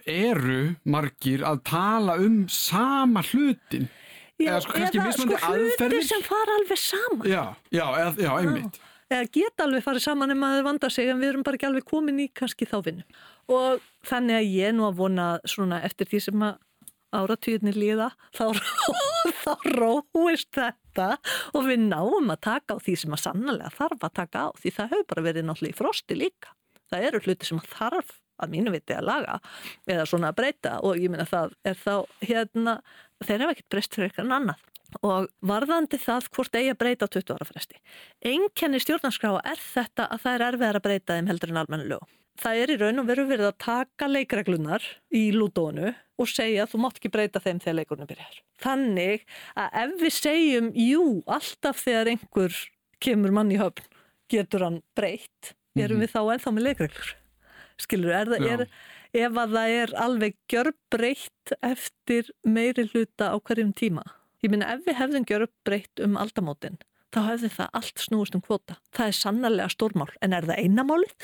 eru 0.08 0.60
margir 0.88 1.44
að 1.44 1.62
tala 1.68 2.16
um 2.24 2.38
sama 2.50 3.24
hlutin. 3.30 3.90
Já, 4.38 4.54
eða 4.54 4.62
sko 4.64 4.78
eða 4.80 5.12
sko 5.18 5.26
hluti 5.28 5.40
aðferðir. 5.50 6.06
sem 6.08 6.24
fara 6.24 6.58
alveg 6.62 6.80
saman. 6.80 7.28
Já, 7.28 7.44
já, 7.74 7.86
eða, 8.00 8.12
já, 8.22 8.32
einmitt. 8.38 8.80
Eða 9.12 9.32
geta 9.32 9.66
alveg 9.66 9.86
farið 9.86 10.06
saman 10.06 10.34
ef 10.34 10.40
maður 10.40 10.68
vandar 10.68 10.94
sig 10.94 11.10
en 11.12 11.20
við 11.22 11.32
erum 11.32 11.46
bara 11.48 11.60
ekki 11.60 11.70
alveg 11.70 11.88
komin 11.88 12.22
í 12.24 12.30
kannski 12.36 12.68
þá 12.70 12.78
vinnu. 12.86 13.06
Og 13.52 13.84
þannig 14.08 14.40
að 14.40 14.50
ég 14.52 14.72
er 14.72 14.78
nú 14.78 14.88
að 14.88 15.00
vona 15.02 15.28
svona 15.48 15.82
eftir 15.88 16.10
því 16.12 16.24
sem 16.28 16.48
að 16.48 16.58
áratýðinni 17.16 17.72
líða 17.78 18.10
þá, 18.36 18.52
þá 19.44 19.54
róist 19.78 20.52
þetta 20.56 21.10
og 21.56 21.68
við 21.70 21.86
náum 21.88 22.32
að 22.34 22.42
taka 22.50 22.76
á 22.76 22.84
því 22.84 22.96
sem 23.04 23.16
að 23.16 23.24
sannlega 23.24 23.74
þarf 23.78 24.08
að 24.10 24.16
taka 24.20 24.44
á 24.44 24.50
því 24.60 24.74
það 24.76 24.94
hefur 24.94 25.10
bara 25.14 25.28
verið 25.30 25.48
náttúrulega 25.48 25.76
í 25.76 25.78
frosti 25.78 26.18
líka. 26.20 26.56
Það 26.92 27.10
eru 27.10 27.24
hluti 27.24 27.48
sem 27.48 27.62
að 27.62 27.70
þarf 27.76 28.16
að 28.38 28.54
mínu 28.54 28.74
viti 28.76 28.94
að 28.94 29.08
laga 29.08 29.40
eða 29.90 30.06
svona 30.10 30.32
að 30.32 30.40
breyta 30.42 30.78
og 30.86 31.00
ég 31.00 31.12
meina 31.12 31.26
það 31.28 31.56
er 31.66 31.80
þá 31.80 31.94
hérna, 32.22 32.76
þeir 33.24 33.44
hafa 33.44 33.56
ekkert 33.56 33.72
breyst 33.74 33.98
fyrir 33.98 34.12
eitthvað 34.12 34.36
annað. 34.38 34.66
Og 35.04 35.28
varðandi 35.44 36.00
það 36.00 36.30
hvort 36.36 36.56
eigi 36.56 36.72
að 36.72 36.80
breyta 36.80 37.08
á 37.08 37.14
20 37.14 37.36
ára 37.36 37.48
fresti. 37.48 37.82
Einkenni 38.24 38.80
stjórnarskráa 38.82 39.42
er 39.44 39.60
þetta 39.60 40.08
að 40.08 40.24
það 40.24 40.38
er 40.38 40.46
erfiðar 40.48 40.80
að 40.80 40.86
breyta 40.88 41.18
þeim 41.18 41.32
heldur 41.32 41.54
en 41.54 41.62
almennu 41.64 41.90
lög. 41.92 42.16
Það 42.38 42.60
er 42.62 42.72
í 42.72 42.78
raun 42.78 43.02
og 43.02 43.08
veru 43.08 43.26
verið 43.28 43.50
að 43.50 43.60
taka 43.64 44.08
leikreglunar 44.12 44.84
í 45.16 45.24
lúdónu 45.34 45.92
og 46.22 46.30
segja 46.30 46.64
að 46.64 46.74
þú 46.74 46.82
mátt 46.84 47.00
ekki 47.00 47.12
breyta 47.14 47.42
þeim 47.42 47.62
þegar 47.64 47.78
leikurinn 47.80 48.10
byrjar. 48.10 48.42
Þannig 48.62 49.24
að 49.58 49.78
ef 49.84 49.96
við 50.02 50.14
segjum, 50.16 50.68
jú, 50.78 51.06
alltaf 51.26 51.82
þegar 51.82 52.12
einhver 52.14 52.60
kemur 53.04 53.34
mann 53.34 53.54
í 53.54 53.58
höfn, 53.62 53.90
getur 54.30 54.68
hann 54.68 54.84
breytt, 54.98 55.56
erum 55.78 56.04
við 56.04 56.14
þá 56.14 56.22
ennþá 56.36 56.54
með 56.54 56.70
leikreglur. 56.70 57.12
Skilur, 57.82 58.14
er 58.18 58.32
það, 58.32 58.48
er, 58.54 58.64
ef 59.18 59.42
að 59.42 59.58
það 59.58 59.76
er 59.82 59.96
alveg 60.06 60.38
gjörbreytt 60.50 61.58
eftir 61.66 62.32
meiri 62.46 62.88
hluta 62.90 63.34
á 63.34 63.38
hverjum 63.38 63.74
tíma. 63.78 64.06
Ég 64.46 64.52
minna 64.54 64.70
ef 64.76 64.84
við 64.86 64.98
hefðum 65.00 65.26
gjörbreytt 65.30 66.04
um 66.06 66.18
aldamótin, 66.22 66.78
þá 67.16 67.20
hefði 67.32 67.50
það 67.56 67.70
allt 67.80 68.04
snúist 68.04 68.36
um 68.38 68.42
kvota. 68.46 68.76
Það 68.94 69.12
er 69.12 69.16
sannarlega 69.18 69.74
stórmál, 69.74 70.10
en 70.22 70.34
er 70.38 70.46
það 70.50 70.60
einamálið? 70.64 71.16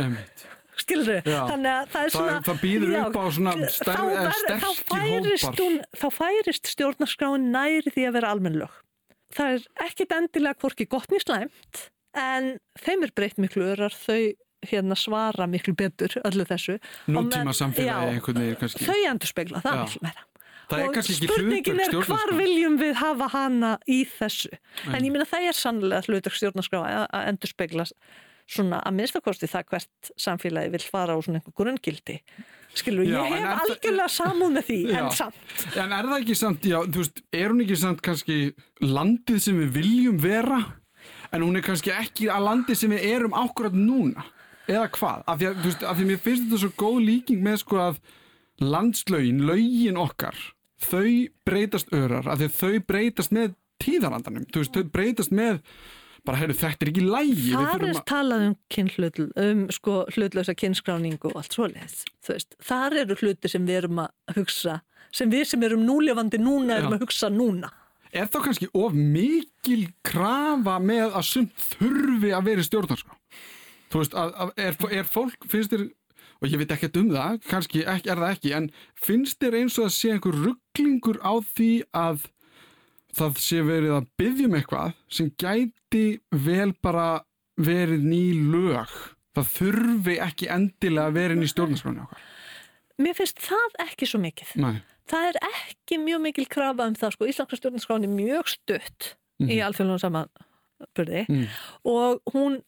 Einmitt. 0.00 0.44
Skilur, 0.74 1.20
Já. 1.22 1.44
þannig 1.46 1.70
að 1.70 1.90
það 1.92 2.00
er 2.06 2.10
Það- 2.10 2.14
svona... 2.16 2.38
það 2.48 2.56
býður 2.64 2.92
Já, 2.94 3.02
upp 3.06 3.14
á 3.14 3.24
svona 3.36 3.52
þá 3.54 3.68
sterkir 3.70 4.80
færist 4.90 5.44
hópar. 5.44 5.76
Þá 6.00 6.06
færist 6.16 6.70
stjórnarskráin 6.72 7.44
næri 7.54 7.92
því 7.94 8.06
að 8.08 8.16
vera 8.16 8.32
almennlög. 8.34 8.80
Það 9.34 9.52
er 9.54 9.68
ekkit 9.86 10.14
endilega 10.16 10.58
hvorki 10.64 10.88
gott 10.90 11.06
nýr 11.14 11.22
slæmt, 11.22 11.84
en 12.18 12.50
þeim 12.82 13.06
er 13.06 13.12
breytt 13.14 13.38
miklu 13.42 13.68
örar, 13.70 13.94
þau 13.94 14.34
hérna 14.64 14.96
svara 14.98 15.46
miklu 15.50 15.74
betur 15.78 16.14
öllu 16.24 16.46
þessu. 16.48 16.78
Nútíma 17.06 17.52
samfélagi 17.54 18.16
einhvern 18.16 18.40
veginn 18.42 18.58
kannski. 18.62 18.86
Þau 18.88 19.00
endur 19.12 19.30
spegla 19.30 19.60
það 19.62 19.80
miklu 19.84 20.02
meira. 20.08 20.26
Og 20.72 20.96
spurningin 21.04 21.80
er 21.84 21.92
hvar 22.08 22.32
viljum 22.38 22.78
við 22.80 22.94
hafa 23.00 23.28
hana 23.34 23.72
í 23.90 24.04
þessu? 24.08 24.52
En 24.88 25.02
ég 25.04 25.10
minna 25.12 25.26
það 25.28 25.48
er 25.50 25.58
sannlega 25.58 26.06
hlutverk 26.08 26.38
stjórnarskrá 26.38 26.80
að, 26.88 27.04
endur 27.28 27.50
spegla 27.52 27.84
svona 28.44 28.78
að 28.84 28.96
minnstakosti 28.98 29.48
það 29.48 29.66
hvert 29.72 30.10
samfélagi 30.20 30.72
vil 30.74 30.82
fara 30.84 31.14
á 31.16 31.18
svona 31.24 31.40
einhver 31.40 31.54
grunngildi. 31.56 32.18
Skilur, 32.76 33.04
Já, 33.06 33.20
ég 33.22 33.26
en 33.26 33.32
hef 33.32 33.44
það- 33.44 33.62
algjörlega 33.64 34.08
samúð 34.12 34.50
með 34.56 34.64
því 34.68 34.78
Já. 34.90 34.98
en 35.04 35.10
samt. 35.10 35.76
En 35.76 35.92
er 35.92 36.08
það 36.10 36.18
ekki 36.20 36.36
samt, 36.36 36.62
já, 36.68 36.78
þú 36.84 36.98
veist, 37.04 37.22
er 37.32 37.48
hún 37.48 37.62
ekki 37.64 37.76
samt 37.80 38.02
kannski 38.02 38.38
landið 38.82 39.38
sem 39.40 39.60
við 39.62 39.70
viljum 39.78 40.18
vera, 40.20 40.60
en 41.32 41.42
hún 41.42 41.56
er 41.56 41.62
kannski 41.62 41.90
ekki 41.94 42.28
að 42.28 42.44
landið 42.48 42.76
sem 42.76 42.90
við 42.90 43.04
erum 43.14 43.32
ákvörðat 43.32 43.78
núna, 43.80 44.24
eða 44.68 44.88
hvað? 44.90 45.24
Af 45.26 45.38
því 45.40 45.46
að, 45.48 45.56
þú 45.62 45.64
veist, 45.70 45.82
af 45.84 45.96
því 45.96 46.04
að 46.04 46.10
mér 46.12 46.20
finnst 46.26 46.44
þetta 46.44 46.60
svo 46.64 46.72
góð 46.84 47.00
líking 47.08 47.40
með 47.44 47.56
sko 47.64 47.76
að 47.76 47.98
landslögin, 48.62 49.42
lögin 49.48 49.98
okkar, 50.00 50.38
þau 50.84 51.28
breytast 51.46 51.92
örar, 51.96 52.28
af 52.30 52.40
því 52.40 52.48
þau 52.54 52.80
breytast 52.88 53.34
með 53.34 53.54
tíðarandanum, 53.82 54.46
þú 54.52 54.62
veist, 54.62 54.74
þau 54.76 54.90
breytast 54.94 55.34
með, 55.34 55.60
bara, 56.24 56.40
heyrðu, 56.40 56.58
þetta 56.62 56.86
er 56.86 56.92
ekki 56.92 57.06
lægi, 57.06 57.52
þar 57.52 57.86
er 57.86 57.86
að, 57.90 58.00
talað 58.08 58.48
um, 58.48 58.56
kynhlut, 58.72 59.22
um 59.44 59.62
sko, 59.74 60.00
hlutlösa 60.14 60.56
kynskráningu 60.58 61.32
og 61.32 61.40
allt 61.42 61.56
svoleiðis 61.56 62.04
þar 62.64 63.00
eru 63.04 63.18
hluti 63.20 63.50
sem 63.50 63.66
við 63.68 63.82
erum 63.82 64.04
að 64.06 64.38
hugsa 64.38 64.80
sem 65.14 65.30
við 65.30 65.48
sem 65.52 65.66
erum 65.66 65.84
núlefandi 65.86 66.40
núna 66.42 66.78
erum 66.78 66.94
Já. 66.94 66.98
að 66.98 67.04
hugsa 67.04 67.30
núna 67.30 67.70
er 68.14 68.30
þá 68.30 68.38
kannski 68.46 68.70
of 68.78 68.94
mikil 68.94 69.88
krafa 70.06 70.78
með 70.82 71.18
að 71.18 71.28
sumt 71.28 71.66
þurfi 71.74 72.32
að 72.34 72.48
vera 72.48 72.62
í 72.62 72.68
stjórnarskrá? 72.68 73.18
Þú 73.92 74.00
veist, 74.00 74.16
að, 74.18 74.32
að 74.42 74.52
er, 74.64 74.78
er 75.00 75.08
fólk, 75.08 75.46
finnst 75.50 75.74
þér, 75.74 75.84
og 76.40 76.48
ég 76.50 76.58
veit 76.60 76.72
ekkert 76.74 76.96
um 77.00 77.10
það, 77.14 77.40
kannski 77.48 77.84
ekki, 77.88 78.10
er 78.12 78.20
það 78.22 78.34
ekki, 78.36 78.52
en 78.58 78.70
finnst 79.06 79.38
þér 79.42 79.58
eins 79.60 79.78
og 79.78 79.86
að 79.88 79.94
sé 79.96 80.12
einhver 80.14 80.38
rugglingur 80.44 81.18
á 81.24 81.34
því 81.54 81.70
að 81.94 82.26
það 83.14 83.36
sé 83.44 83.60
verið 83.62 83.92
að 83.98 84.08
byggja 84.18 84.48
um 84.50 84.56
eitthvað 84.58 84.94
sem 85.18 85.28
gæti 85.38 86.04
vel 86.46 86.72
bara 86.82 87.08
verið 87.56 88.02
ný 88.02 88.22
lög. 88.50 88.90
Það 89.34 89.52
þurfi 89.58 90.16
ekki 90.22 90.48
endilega 90.50 91.08
að 91.10 91.16
vera 91.18 91.34
inn 91.36 91.42
í 91.46 91.50
stjórnarskráni 91.50 92.02
okkar. 92.04 92.24
mér 93.02 93.14
finnst 93.18 93.40
það 93.42 93.72
ekki 93.88 94.06
svo 94.06 94.20
mikið 94.22 94.50
Nei. 94.62 94.76
það 95.10 95.24
er 95.32 95.38
ekki 95.48 95.96
mjög 95.98 96.20
mikil 96.22 96.44
krafa 96.46 96.86
um 96.86 96.94
það 96.94 97.14
sko, 97.16 97.26
Íslandska 97.26 97.58
stjórnarskráin 97.58 98.04
er 98.06 98.12
mjög 98.14 98.52
stutt 98.52 99.08
í 99.42 99.56
alþjóðlunum 99.66 99.98
samanburði 100.02 101.24
Mm. 101.28 101.48
og 101.90 102.20
hún 102.34 102.60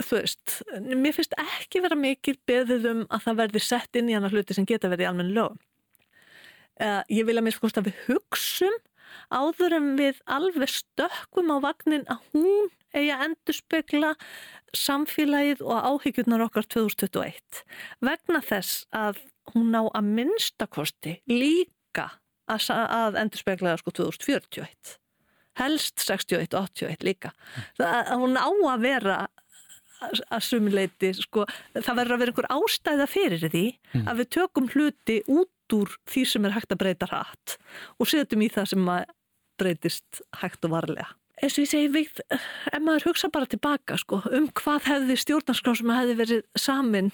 þú 0.00 0.20
veist, 0.20 0.58
mér 0.78 1.14
finnst 1.16 1.34
ekki 1.40 1.82
vera 1.84 1.98
mikil 1.98 2.36
beðið 2.48 2.90
um 2.92 3.00
að 3.10 3.24
það 3.26 3.40
verði 3.42 3.62
sett 3.66 3.98
inn 3.98 4.10
í 4.10 4.16
hana 4.16 4.30
hluti 4.30 4.54
sem 4.56 4.68
geta 4.68 4.90
verið 4.92 5.06
í 5.06 5.10
almenn 5.10 5.32
lögum 5.36 5.58
uh, 6.80 7.02
ég 7.10 7.26
vil 7.26 7.36
að 7.36 7.46
mér 7.46 7.56
sko 7.56 7.70
að 7.72 7.90
við 7.90 8.02
hugsum 8.06 8.76
áður 9.32 9.78
en 9.78 9.88
við 9.98 10.20
alveg 10.30 10.70
stökkum 10.70 11.50
á 11.50 11.56
vagnin 11.64 12.06
að 12.12 12.22
hún 12.34 12.68
eigi 12.96 13.10
að 13.12 13.24
endurspegla 13.28 14.12
samfélagið 14.76 15.64
og 15.66 15.88
áhyggjurnar 15.90 16.44
okkar 16.46 16.68
2021 16.70 17.64
vegna 18.06 18.42
þess 18.44 18.84
að 18.94 19.22
hún 19.54 19.72
ná 19.74 19.82
að 19.86 20.12
minnstakosti 20.18 21.18
líka 21.30 22.12
að, 22.50 22.70
að 22.70 23.18
endurspegla 23.22 23.74
það 23.74 23.82
sko 23.82 23.96
2041 24.02 24.96
helst 25.56 26.02
61 26.04 26.52
og 26.52 26.68
81 26.68 27.04
líka. 27.06 27.32
Það, 27.78 28.10
hún 28.20 28.36
á 28.36 28.48
að 28.50 28.82
vera 28.84 29.16
að 30.04 30.22
að 30.36 30.46
sumuleiti 30.46 31.12
sko, 31.16 31.44
það 31.74 31.98
verður 32.00 32.16
að 32.16 32.22
vera 32.22 32.32
einhver 32.32 32.50
ástæða 32.56 33.06
fyrir 33.10 33.44
því 33.46 33.66
að 34.02 34.22
við 34.22 34.32
tökum 34.38 34.70
hluti 34.72 35.20
út 35.26 35.76
úr 35.76 35.94
því 36.06 36.24
sem 36.30 36.46
er 36.46 36.56
hægt 36.56 36.74
að 36.74 36.82
breyta 36.82 37.10
hratt 37.10 37.56
og 37.98 38.10
setjum 38.10 38.44
í 38.46 38.50
það 38.54 38.72
sem 38.74 38.90
að 38.92 39.14
breytist 39.56 40.20
hægt 40.42 40.66
og 40.68 40.74
varlega. 40.76 41.08
Eins 41.36 41.56
og 41.58 41.66
ég 41.66 41.68
segi, 41.68 41.88
við, 41.92 42.20
ef 42.32 42.80
maður 42.80 43.10
hugsa 43.10 43.28
bara 43.32 43.48
tilbaka 43.48 43.98
sko, 44.00 44.22
um 44.32 44.46
hvað 44.56 44.86
hefði 44.88 45.16
stjórnarskrá 45.20 45.74
sem 45.76 45.90
hefði 45.92 46.14
verið 46.20 46.44
samin 46.56 47.10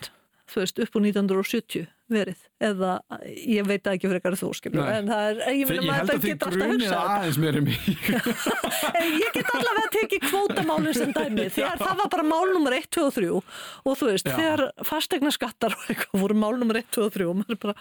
þú 0.52 0.62
veist, 0.62 0.80
upp 0.82 0.98
úr 0.98 1.06
1970 1.08 1.88
verið 2.14 2.40
eða 2.62 2.92
ég 3.32 3.66
veit 3.68 3.82
það 3.82 3.96
ekki 3.96 4.10
eitthvað 4.12 4.38
þú 4.40 4.50
skilur 4.58 4.80
Nei. 4.82 4.92
en 4.98 5.10
það 5.10 5.26
er, 5.26 5.42
ég, 5.56 5.72
ég 5.72 5.84
maður 5.86 6.02
að 6.02 6.10
þið 6.12 6.26
getur 6.30 6.52
alltaf 6.52 6.72
hugsað 6.72 7.12
aðeins 7.16 7.40
mér 7.42 7.58
um 7.60 7.70
ég 9.22 9.36
get 9.36 9.52
allavega 9.56 9.84
að 9.84 9.92
tekið 9.98 10.26
kvótamálinn 10.28 10.98
sem 10.98 11.14
dæmi 11.16 11.46
þegar 11.56 11.82
það 11.82 12.00
var 12.02 12.10
bara 12.16 12.26
mál 12.28 12.52
nummer 12.54 12.76
1, 12.78 12.88
2 12.96 13.06
og 13.08 13.14
3 13.18 13.30
og 13.36 14.00
þú 14.00 14.10
veist, 14.10 14.28
Já. 14.30 14.36
þegar 14.38 14.64
fastegna 14.88 15.32
skattar 15.34 15.76
og 15.76 15.86
eitthvað 15.92 16.24
voru 16.26 16.38
mál 16.38 16.58
nummer 16.60 16.80
1, 16.80 16.90
2 16.96 17.06
og 17.06 17.14
3 17.16 17.28
og 17.30 17.38
maður 17.40 17.56
er 17.56 17.62
bara, 17.66 17.76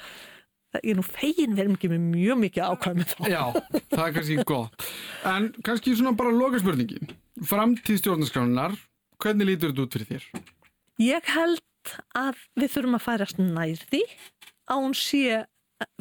það 0.72 0.88
er 0.92 1.00
nú 1.00 1.06
fegin 1.08 1.58
verðum 1.58 1.78
ekki 1.78 1.92
með 1.92 2.06
mjög 2.12 2.40
mikið 2.46 2.70
ákvæmi 2.72 3.08
þá 3.12 3.18
Já, 3.32 3.44
það 3.92 4.06
er 4.06 4.16
kannski 4.18 4.38
gott. 4.48 4.88
En 5.28 5.50
kannski 5.66 5.96
svona 5.98 6.16
bara 6.18 6.32
loka 6.36 6.62
spurningi. 6.62 7.02
Framtíð 7.48 8.00
stjórnarskránunar, 8.02 8.78
hvernig 9.22 9.52
lítur 9.52 9.74
þetta 9.74 9.86
út 9.86 9.98
fyrir 9.98 10.10
þér? 10.14 10.48
Ég 11.02 11.30
held 11.36 11.64
að 12.18 12.42
við 12.60 12.74
þurfum 12.76 12.98
að 12.98 13.06
færast 13.08 13.42
nær 13.42 13.86
því 13.92 14.02
að 14.72 14.84
hún 14.84 14.98
sé 14.98 15.46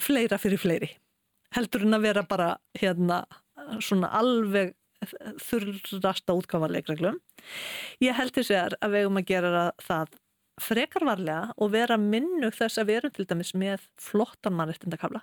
fleira 0.01 0.39
fyrir 0.41 0.61
fleiri 0.61 0.91
heldur 1.57 1.87
en 1.87 1.97
að 1.97 2.07
vera 2.07 2.27
bara 2.29 2.51
hérna 2.79 3.25
svona 3.83 4.11
alveg 4.19 4.75
þurrasta 5.41 6.35
útgáfa 6.37 6.69
leikreglum. 6.69 7.17
Ég 8.05 8.17
held 8.19 8.35
þess 8.37 8.53
að 8.53 8.93
við 8.93 9.05
hefum 9.05 9.21
að 9.21 9.31
gera 9.31 9.63
það 9.81 10.19
frekarvarlega 10.61 11.55
og 11.57 11.73
vera 11.73 11.97
minnug 12.01 12.53
þess 12.57 12.81
að 12.81 12.91
við 12.91 13.01
erum 13.01 13.15
til 13.17 13.27
dæmis 13.31 13.55
með 13.57 13.87
flottan 14.01 14.57
mannrettindakafla 14.59 15.23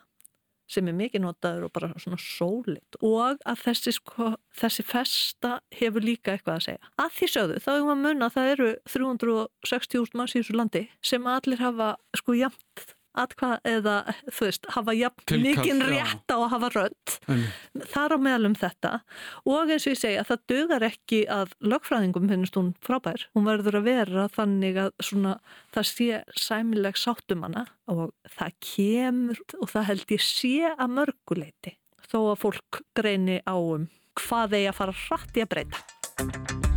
sem 0.68 0.88
er 0.89 0.97
mikið 0.97 1.24
notaður 1.24 1.68
og 1.68 1.74
bara 1.76 1.91
svona 2.01 2.20
sólit 2.22 2.99
og 2.99 3.18
að 3.47 3.63
þessi, 3.63 3.93
sko, 3.95 4.34
þessi 4.59 4.86
festa 4.88 5.53
hefur 5.80 6.05
líka 6.05 6.36
eitthvað 6.36 6.57
að 6.57 6.65
segja. 6.68 6.91
Að 6.99 7.15
því 7.18 7.32
sögðu 7.34 7.61
þá 7.63 7.70
hefum 7.72 7.88
við 7.88 7.95
að 7.95 8.03
munna 8.03 8.30
að 8.30 8.38
það 8.38 8.51
eru 8.53 8.70
360.000 8.91 10.20
manns 10.20 10.36
í 10.36 10.41
þessu 10.41 10.57
landi 10.59 10.84
sem 11.13 11.32
allir 11.32 11.63
hafa 11.63 11.93
sko 12.20 12.38
jæmt 12.38 12.88
atkvað 13.24 13.55
eða 13.68 13.95
þú 14.26 14.47
veist 14.47 14.70
hafa 14.76 14.95
jafn 14.97 15.41
mikinn 15.43 15.84
rétt 15.88 16.34
á 16.34 16.38
að 16.38 16.51
hafa 16.53 16.70
rödd. 16.76 17.15
Þar 17.93 18.15
á 18.15 18.18
meðal 18.28 18.49
um 18.51 18.57
þetta. 18.57 18.93
Og 19.47 19.74
eins 19.74 19.88
og 19.88 19.95
ég 19.95 20.01
segja 20.01 20.28
það 20.28 20.45
dögar 20.53 20.88
ekki 20.89 21.24
að 21.32 21.55
lögfræðingum 21.74 22.30
finnst 22.32 22.59
hún 22.59 22.74
frábær. 22.86 23.28
Hún 23.38 23.49
verður 23.49 23.82
að 23.82 23.89
vera 23.89 24.28
þannig 24.34 24.80
að 24.86 24.93
svona, 25.03 25.38
það 25.76 25.89
sé 25.91 26.22
sæmileg 26.38 26.99
sáttumanna 26.99 27.68
og 27.91 28.11
það 28.38 28.55
kemur 28.74 29.43
og 29.61 29.72
það 29.74 29.89
held 29.91 30.15
ég 30.18 30.26
sé 30.26 30.55
að 30.74 30.95
mörguleiti 30.99 31.78
þó 32.07 32.20
að 32.32 32.41
fólk 32.45 32.82
greini 32.97 33.41
á 33.43 33.55
um 33.57 33.88
hvað 34.18 34.57
eigi 34.57 34.72
að 34.72 34.80
fara 34.82 34.97
hratt 35.05 35.38
í 35.38 35.45
að 35.45 35.53
breyta 35.53 36.76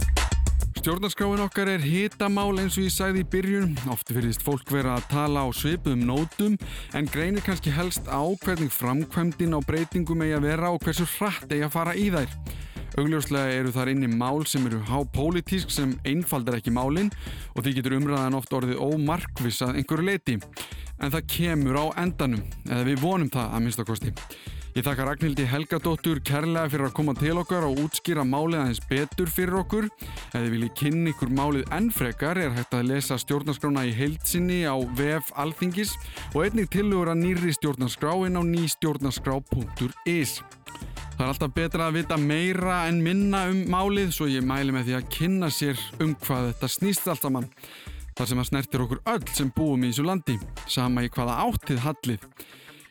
Stjórnarskráin 0.80 1.42
okkar 1.44 1.68
er 1.68 1.82
hitamál 1.84 2.56
eins 2.56 2.78
og 2.78 2.86
ég 2.86 2.92
sagði 2.94 3.20
í 3.20 3.26
byrjun. 3.28 3.74
Ofti 3.92 4.14
verðist 4.16 4.40
fólk 4.40 4.70
vera 4.72 4.94
að 4.96 5.10
tala 5.10 5.42
á 5.44 5.48
svipum 5.52 6.06
nótum 6.08 6.54
en 6.96 7.08
greinir 7.12 7.44
kannski 7.44 7.68
helst 7.76 8.06
á 8.08 8.24
hvernig 8.40 8.70
framkvæmdinn 8.72 9.52
á 9.52 9.60
breytingum 9.60 10.24
eigi 10.24 10.38
að 10.38 10.46
vera 10.46 10.70
og 10.72 10.80
hversu 10.80 11.04
hratt 11.18 11.52
eigi 11.52 11.66
að 11.66 11.74
fara 11.74 11.92
í 11.92 12.06
þær. 12.14 12.32
Augljóslega 12.96 13.58
eru 13.58 13.74
þar 13.74 13.90
inni 13.92 14.08
mál 14.08 14.46
sem 14.48 14.64
eru 14.70 14.80
hápolítísk 14.88 15.68
sem 15.74 15.92
einfaldar 16.08 16.56
ekki 16.56 16.72
málinn 16.72 17.12
og 17.52 17.60
því 17.60 17.74
getur 17.76 17.98
umræðan 17.98 18.38
oft 18.40 18.56
orðið 18.56 18.80
ómarkvissað 18.80 19.82
einhverju 19.82 20.06
leiti. 20.08 20.38
En 20.96 21.12
það 21.12 21.28
kemur 21.34 21.76
á 21.76 21.84
endanum, 22.06 22.40
eða 22.64 22.88
við 22.88 23.04
vonum 23.04 23.28
það 23.36 23.52
að 23.52 23.66
minnstakosti. 23.66 24.14
Ég 24.70 24.84
þakka 24.86 25.02
Ragnhildi 25.02 25.42
Helgadóttur 25.50 26.20
kærlega 26.22 26.70
fyrir 26.70 26.86
að 26.86 26.92
koma 26.94 27.10
til 27.18 27.32
okkar 27.40 27.64
og 27.66 27.80
útskýra 27.82 28.22
málið 28.22 28.60
aðeins 28.60 28.80
betur 28.86 29.32
fyrir 29.34 29.56
okkur. 29.64 29.88
Ef 30.30 30.36
þið 30.36 30.52
viljið 30.52 30.70
kynni 30.78 31.10
ykkur 31.10 31.32
málið 31.34 31.72
ennfrekar 31.74 32.38
er 32.38 32.54
hægt 32.54 32.76
að 32.78 32.86
lesa 32.92 33.18
stjórnarskrána 33.18 33.82
í 33.88 33.96
heilsinni 33.98 34.60
á 34.70 34.78
VF 34.94 35.32
Alþingis 35.42 35.96
og 36.36 36.44
einnig 36.44 36.70
tilugur 36.70 37.10
að 37.10 37.18
nýri 37.24 37.56
stjórnarskráin 37.58 38.38
á 38.38 38.42
nýstjórnarskrá.is. 38.46 40.36
Það 41.18 41.26
er 41.26 41.32
alltaf 41.32 41.52
betra 41.58 41.90
að 41.90 41.98
vita 41.98 42.20
meira 42.22 42.78
en 42.86 43.02
minna 43.02 43.42
um 43.50 43.66
málið 43.74 44.14
svo 44.14 44.30
ég 44.30 44.46
mæli 44.46 44.70
með 44.76 44.86
því 44.86 44.98
að 45.00 45.10
kynna 45.18 45.50
sér 45.50 45.82
um 45.98 46.14
hvað 46.22 46.52
þetta 46.52 46.74
snýst 46.78 47.10
allt 47.10 47.26
saman. 47.26 47.50
Þar 48.14 48.30
sem 48.30 48.46
að 48.46 48.50
snertir 48.52 48.86
okkur 48.86 49.02
öll 49.18 49.28
sem 49.34 49.50
búum 49.50 49.82
í 49.82 49.90
þessu 49.90 50.06
landi, 50.06 50.38
sama 50.70 51.02
í 51.02 51.10
hvaða 51.10 51.40
áttið 51.42 51.82
hallið. 51.88 52.30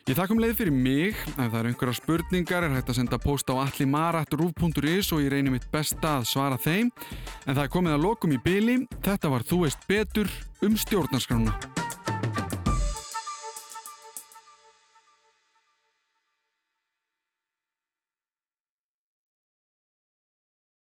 Ég 0.08 0.16
þakkum 0.16 0.40
leið 0.40 0.54
fyrir 0.56 0.72
mig, 0.72 1.18
ef 1.28 1.36
það 1.36 1.58
eru 1.58 1.70
einhverja 1.70 1.96
spurningar 1.98 2.64
er 2.64 2.72
hægt 2.72 2.88
að 2.88 2.96
senda 3.02 3.18
post 3.20 3.52
á 3.52 3.54
allimarat.ruf.is 3.60 5.12
og 5.12 5.20
ég 5.20 5.28
reynir 5.34 5.52
mitt 5.52 5.68
besta 5.72 6.16
að 6.18 6.30
svara 6.32 6.56
þeim. 6.56 6.88
En 7.44 7.52
það 7.52 7.62
er 7.66 7.74
komið 7.76 7.98
að 7.98 8.04
lokum 8.08 8.32
í 8.32 8.40
byli, 8.40 8.80
þetta 9.04 9.34
var 9.34 9.44
Þú 9.50 9.62
veist 9.66 9.86
betur 9.90 10.32
um 10.64 10.80
stjórnarskrána. 10.80 11.89